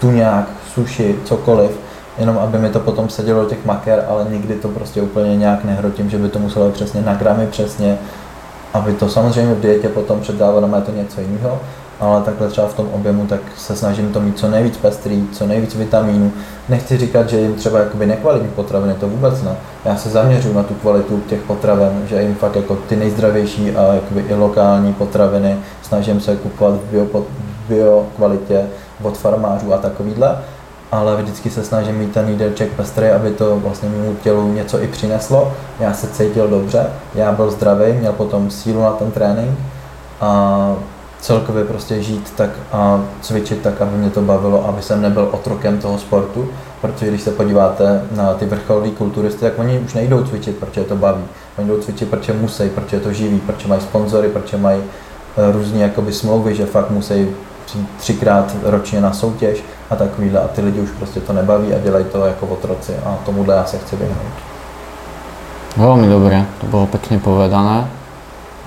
tuňák, 0.00 0.48
suši, 0.74 1.16
cokoliv, 1.24 1.70
jenom 2.18 2.38
aby 2.38 2.58
mi 2.58 2.70
to 2.70 2.80
potom 2.80 3.08
sedělo 3.08 3.42
do 3.42 3.48
těch 3.48 3.64
maker, 3.64 4.04
ale 4.08 4.26
nikdy 4.30 4.54
to 4.54 4.68
prostě 4.68 5.02
úplně 5.02 5.36
nějak 5.36 5.64
nehrotím, 5.64 6.10
že 6.10 6.18
by 6.18 6.28
to 6.28 6.38
muselo 6.38 6.70
přesně 6.70 7.00
na 7.00 7.14
gramy 7.14 7.46
přesně, 7.46 7.98
aby 8.74 8.92
to 8.92 9.08
samozřejmě 9.08 9.54
v 9.54 9.60
dietě 9.60 9.88
potom 9.88 10.20
předávat, 10.20 10.64
je 10.76 10.82
to 10.82 10.92
něco 10.92 11.20
jiného, 11.20 11.60
ale 12.00 12.22
takhle 12.22 12.48
třeba 12.48 12.66
v 12.66 12.74
tom 12.74 12.88
objemu, 12.92 13.26
tak 13.26 13.40
se 13.56 13.76
snažím 13.76 14.12
to 14.12 14.20
mít 14.20 14.38
co 14.38 14.48
nejvíc 14.48 14.76
pestrý, 14.76 15.28
co 15.32 15.46
nejvíc 15.46 15.74
vitamínů. 15.74 16.32
Nechci 16.68 16.98
říkat, 16.98 17.28
že 17.28 17.40
jim 17.40 17.54
třeba 17.54 17.78
jakoby 17.78 18.06
nekvalitní 18.06 18.48
potraviny, 18.48 18.94
to 18.94 19.08
vůbec 19.08 19.42
ne. 19.42 19.56
Já 19.84 19.96
se 19.96 20.10
zaměřuji 20.10 20.54
na 20.54 20.62
tu 20.62 20.74
kvalitu 20.74 21.20
těch 21.20 21.40
potravin, 21.40 22.02
že 22.06 22.22
jim 22.22 22.34
fakt 22.34 22.56
jako 22.56 22.76
ty 22.76 22.96
nejzdravější 22.96 23.76
a 23.76 23.94
jakoby 23.94 24.24
i 24.28 24.34
lokální 24.34 24.92
potraviny 24.92 25.56
snažím 25.82 26.20
se 26.20 26.36
kupovat 26.36 26.74
v 26.74 26.90
bio, 26.90 27.24
bio 27.68 28.06
kvalitě 28.16 28.66
od 29.02 29.18
farmářů 29.18 29.74
a 29.74 29.78
takovýhle 29.78 30.36
ale 30.92 31.16
vždycky 31.16 31.50
se 31.50 31.64
snažím 31.64 31.94
mít 31.94 32.12
ten 32.12 32.28
jídelček 32.28 32.72
pestrý, 32.72 33.08
aby 33.08 33.30
to 33.30 33.56
vlastně 33.56 33.88
mému 33.88 34.16
tělu 34.22 34.52
něco 34.52 34.82
i 34.82 34.88
přineslo. 34.88 35.52
Já 35.80 35.94
se 35.94 36.06
cítil 36.06 36.48
dobře, 36.48 36.86
já 37.14 37.32
byl 37.32 37.50
zdravý, 37.50 37.92
měl 37.92 38.12
potom 38.12 38.50
sílu 38.50 38.82
na 38.82 38.90
ten 38.90 39.10
trénink 39.10 39.58
a 40.20 40.76
celkově 41.20 41.64
prostě 41.64 42.02
žít 42.02 42.32
tak 42.36 42.50
a 42.72 43.00
cvičit 43.20 43.62
tak, 43.62 43.80
aby 43.80 43.96
mě 43.96 44.10
to 44.10 44.20
bavilo, 44.22 44.68
aby 44.68 44.82
jsem 44.82 45.02
nebyl 45.02 45.28
otrokem 45.32 45.78
toho 45.78 45.98
sportu, 45.98 46.48
protože 46.80 47.06
když 47.06 47.22
se 47.22 47.30
podíváte 47.30 48.02
na 48.16 48.34
ty 48.34 48.46
vrcholové 48.46 48.90
kulturisty, 48.90 49.40
tak 49.40 49.58
oni 49.58 49.78
už 49.78 49.94
nejdou 49.94 50.24
cvičit, 50.24 50.56
protože 50.56 50.84
to 50.84 50.96
baví. 50.96 51.22
Oni 51.58 51.68
jdou 51.68 51.78
cvičit, 51.78 52.08
protože 52.08 52.32
musí, 52.32 52.68
protože 52.68 53.00
to 53.00 53.12
živí, 53.12 53.40
protože 53.40 53.68
mají 53.68 53.80
sponzory, 53.80 54.28
protože 54.28 54.56
mají 54.56 54.80
eh, 54.80 55.52
různé 55.52 55.78
jakoby 55.78 56.12
smlouvy, 56.12 56.54
že 56.54 56.66
fakt 56.66 56.90
musí 56.90 57.28
třikrát 57.98 58.56
ročně 58.62 59.00
na 59.00 59.12
soutěž 59.12 59.64
a 59.90 59.96
takovýhle. 59.96 60.40
A 60.40 60.48
ty 60.48 60.60
lidi 60.60 60.80
už 60.80 60.90
prostě 60.90 61.20
to 61.20 61.32
nebaví 61.32 61.74
a 61.74 61.78
dělají 61.78 62.04
to 62.04 62.26
jako 62.26 62.46
otroci 62.46 62.92
a 63.04 63.18
tomuhle 63.24 63.54
já 63.54 63.64
se 63.64 63.78
chci 63.78 63.96
vyhnout. 63.96 64.50
Veľmi 65.78 66.10
dobre, 66.10 66.50
to 66.58 66.66
bolo 66.66 66.90
pekne 66.90 67.22
povedané. 67.22 67.99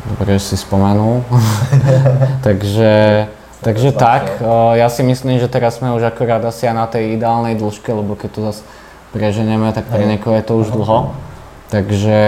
Dobre, 0.03 0.35
že 0.35 0.53
si 0.53 0.55
spomenul. 0.59 1.23
takže 2.47 3.25
takže 3.63 3.95
tak, 3.95 4.43
ja 4.75 4.91
si 4.91 5.07
myslím, 5.07 5.39
že 5.39 5.47
teraz 5.47 5.79
sme 5.79 5.95
už 5.95 6.03
akorát 6.03 6.43
asi 6.43 6.67
aj 6.67 6.75
na 6.75 6.87
tej 6.91 7.15
ideálnej 7.15 7.55
dĺžke, 7.55 7.95
lebo 7.95 8.19
keď 8.19 8.29
to 8.35 8.41
zase 8.51 8.61
preženeme, 9.15 9.71
tak 9.71 9.87
pre 9.87 10.03
niekoho 10.03 10.35
je 10.35 10.43
to 10.43 10.53
už 10.59 10.67
dlho. 10.75 11.15
Takže 11.71 12.19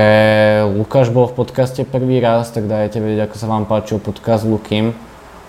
Lukáš 0.74 1.14
bol 1.14 1.30
v 1.30 1.38
podcaste 1.38 1.86
prvý 1.86 2.18
raz, 2.18 2.50
tak 2.50 2.66
dajte 2.66 2.98
vedieť, 2.98 3.30
ako 3.30 3.36
sa 3.38 3.48
vám 3.52 3.70
páčil 3.70 4.02
podcast 4.02 4.42
Lukým. 4.48 4.96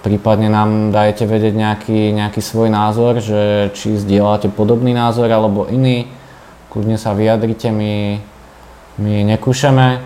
Prípadne 0.05 0.53
nám 0.53 0.93
dajte 0.93 1.24
vedieť 1.24 1.55
nejaký, 1.57 2.12
nejaký 2.12 2.45
svoj 2.45 2.68
názor, 2.68 3.22
že 3.24 3.72
či 3.72 3.97
zdieľate 3.97 4.53
podobný 4.53 4.93
názor 4.93 5.31
alebo 5.33 5.64
iný. 5.70 6.11
Kľudne 6.68 7.01
sa 7.01 7.16
vyjadrite, 7.16 7.72
my 7.72 8.20
my 8.99 9.24
nekúšeme. 9.24 10.01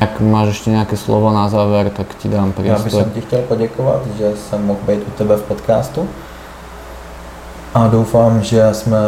Ak 0.00 0.20
máš 0.20 0.48
ještě 0.48 0.70
nějaké 0.70 0.96
slovo 0.96 1.32
na 1.32 1.48
záver, 1.48 1.90
tak 1.90 2.14
ti 2.14 2.28
dám 2.28 2.52
priestor. 2.52 3.00
Já 3.00 3.04
bych 3.04 3.14
ti 3.14 3.20
chtěl 3.20 3.38
poděkovat, 3.38 4.00
že 4.18 4.32
jsem 4.36 4.66
mohl 4.66 4.80
být 4.86 5.00
u 5.08 5.10
tebe 5.10 5.36
v 5.36 5.42
podcastu. 5.42 6.08
A 7.74 7.88
doufám, 7.88 8.42
že 8.42 8.68
jsme 8.72 8.98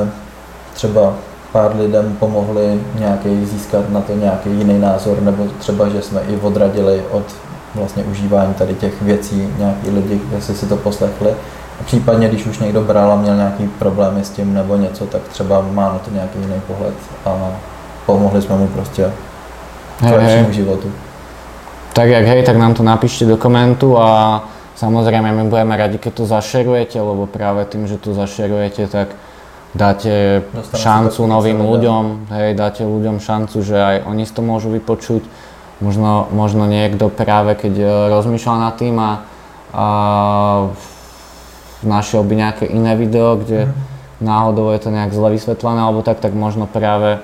třeba 0.74 1.14
pár 1.52 1.76
lidem 1.76 2.16
pomohli 2.20 2.80
nějaký, 2.98 3.46
získat 3.46 3.90
na 3.90 4.00
to 4.00 4.12
nějaký 4.14 4.50
jiný 4.50 4.78
názor, 4.78 5.22
nebo 5.22 5.46
třeba, 5.58 5.88
že 5.88 6.02
jsme 6.02 6.20
i 6.28 6.36
odradili 6.36 7.02
od 7.10 7.24
vlastně 7.74 8.04
užívání 8.04 8.54
tady 8.54 8.74
těch 8.74 9.02
věcí 9.02 9.48
nějaký 9.58 9.90
lidi, 9.90 10.20
jestli 10.34 10.54
si 10.54 10.66
to 10.66 10.76
poslechli. 10.76 11.30
A 11.80 11.84
případně, 11.84 12.28
když 12.28 12.46
už 12.46 12.58
někdo 12.58 12.80
bral 12.80 13.12
a 13.12 13.16
měl 13.16 13.36
nějaký 13.36 13.68
problémy 13.68 14.24
s 14.24 14.30
tím 14.30 14.54
nebo 14.54 14.76
něco, 14.76 15.06
tak 15.06 15.22
třeba 15.22 15.60
má 15.72 15.92
na 15.92 15.98
to 15.98 16.10
nějaký 16.10 16.38
jiný 16.38 16.60
pohled 16.66 16.94
a 17.24 17.50
pomohli 18.06 18.38
sme 18.40 18.64
mu 18.64 18.66
proste 18.70 19.10
k 19.98 20.06
lepšiemu 20.06 20.52
životu. 20.54 20.88
Tak 21.96 22.06
jak 22.08 22.24
hej, 22.28 22.42
tak 22.44 22.56
nám 22.60 22.76
to 22.76 22.84
napíšte 22.84 23.24
do 23.24 23.40
komentu 23.40 23.96
a 23.96 24.40
samozrejme 24.76 25.32
my 25.32 25.48
budeme 25.48 25.74
radi, 25.74 25.96
keď 25.96 26.12
to 26.12 26.24
zašerujete, 26.28 27.00
lebo 27.00 27.24
práve 27.24 27.64
tým, 27.64 27.88
že 27.88 27.96
to 27.96 28.12
zašerujete, 28.12 28.86
tak 28.92 29.16
dáte 29.72 30.44
Dostaneme 30.52 30.76
šancu 30.76 31.20
novým 31.24 31.58
ľuďom, 31.60 32.04
hej, 32.36 32.52
dáte 32.52 32.84
ľuďom 32.84 33.16
šancu, 33.20 33.56
že 33.64 33.76
aj 33.76 33.96
oni 34.08 34.28
si 34.28 34.32
to 34.32 34.44
môžu 34.44 34.68
vypočuť. 34.72 35.24
Možno, 35.76 36.28
možno 36.32 36.64
niekto 36.64 37.12
práve 37.12 37.52
keď 37.52 37.74
e, 37.76 37.84
rozmýšľa 38.08 38.54
nad 38.56 38.74
tým 38.80 38.96
a, 38.96 39.12
a 39.76 39.86
našiel 41.84 42.24
by 42.24 42.32
nejaké 42.32 42.64
iné 42.64 42.96
video, 42.96 43.36
kde 43.36 43.68
mm. 43.68 43.72
náhodou 44.24 44.72
je 44.72 44.80
to 44.80 44.88
nejak 44.88 45.12
zle 45.12 45.28
vysvetlené 45.28 45.84
alebo 45.84 46.00
tak, 46.00 46.24
tak 46.24 46.32
možno 46.32 46.64
práve 46.64 47.20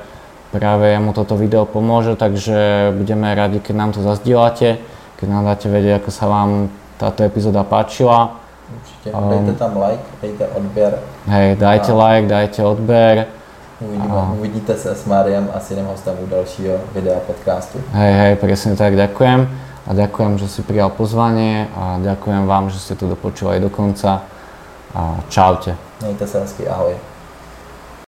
práve 0.53 0.93
mu 1.01 1.17
toto 1.17 1.35
video 1.35 1.65
pomôže, 1.65 2.15
takže 2.15 2.93
budeme 2.93 3.33
radi, 3.33 3.59
keď 3.59 3.75
nám 3.75 3.91
to 3.97 4.05
zazdielate, 4.05 4.79
keď 5.17 5.27
nám 5.27 5.43
dáte 5.49 5.67
vedieť, 5.73 6.05
ako 6.05 6.11
sa 6.13 6.25
vám 6.29 6.69
táto 7.01 7.25
epizóda 7.25 7.65
páčila. 7.65 8.37
Určite, 8.73 9.09
um, 9.17 9.33
dejte 9.33 9.55
tam 9.59 9.73
like, 9.81 10.05
dejte 10.21 10.45
odber. 10.53 10.93
Hej, 11.29 11.49
dajte 11.57 11.91
a... 11.93 11.97
like, 11.97 12.27
dajte 12.29 12.61
odber. 12.65 13.17
Uvidíme, 13.83 14.15
a... 14.15 14.33
Uvidíte 14.39 14.75
sa 14.79 14.95
s 14.95 15.03
Máriam 15.09 15.51
a 15.51 15.59
s 15.59 15.75
iným 15.75 15.91
hostem 15.91 16.15
u 16.21 16.27
dalšího 16.31 16.79
videa 16.95 17.19
podcastu. 17.25 17.83
Hej, 17.97 18.13
hej, 18.15 18.33
presne 18.39 18.79
tak, 18.79 18.95
ďakujem. 18.95 19.41
A 19.83 19.91
ďakujem, 19.91 20.39
že 20.39 20.47
si 20.47 20.63
prijal 20.63 20.95
pozvanie 20.95 21.67
a 21.75 21.99
ďakujem 21.99 22.47
vám, 22.47 22.71
že 22.71 22.79
ste 22.79 22.95
to 22.95 23.11
dopočúvali 23.11 23.59
do 23.59 23.67
konca. 23.67 24.23
A 24.95 25.19
čaute. 25.33 25.75
Majte 26.05 26.29
sa 26.29 26.45
hezky, 26.45 26.69
ahoj. 26.69 27.12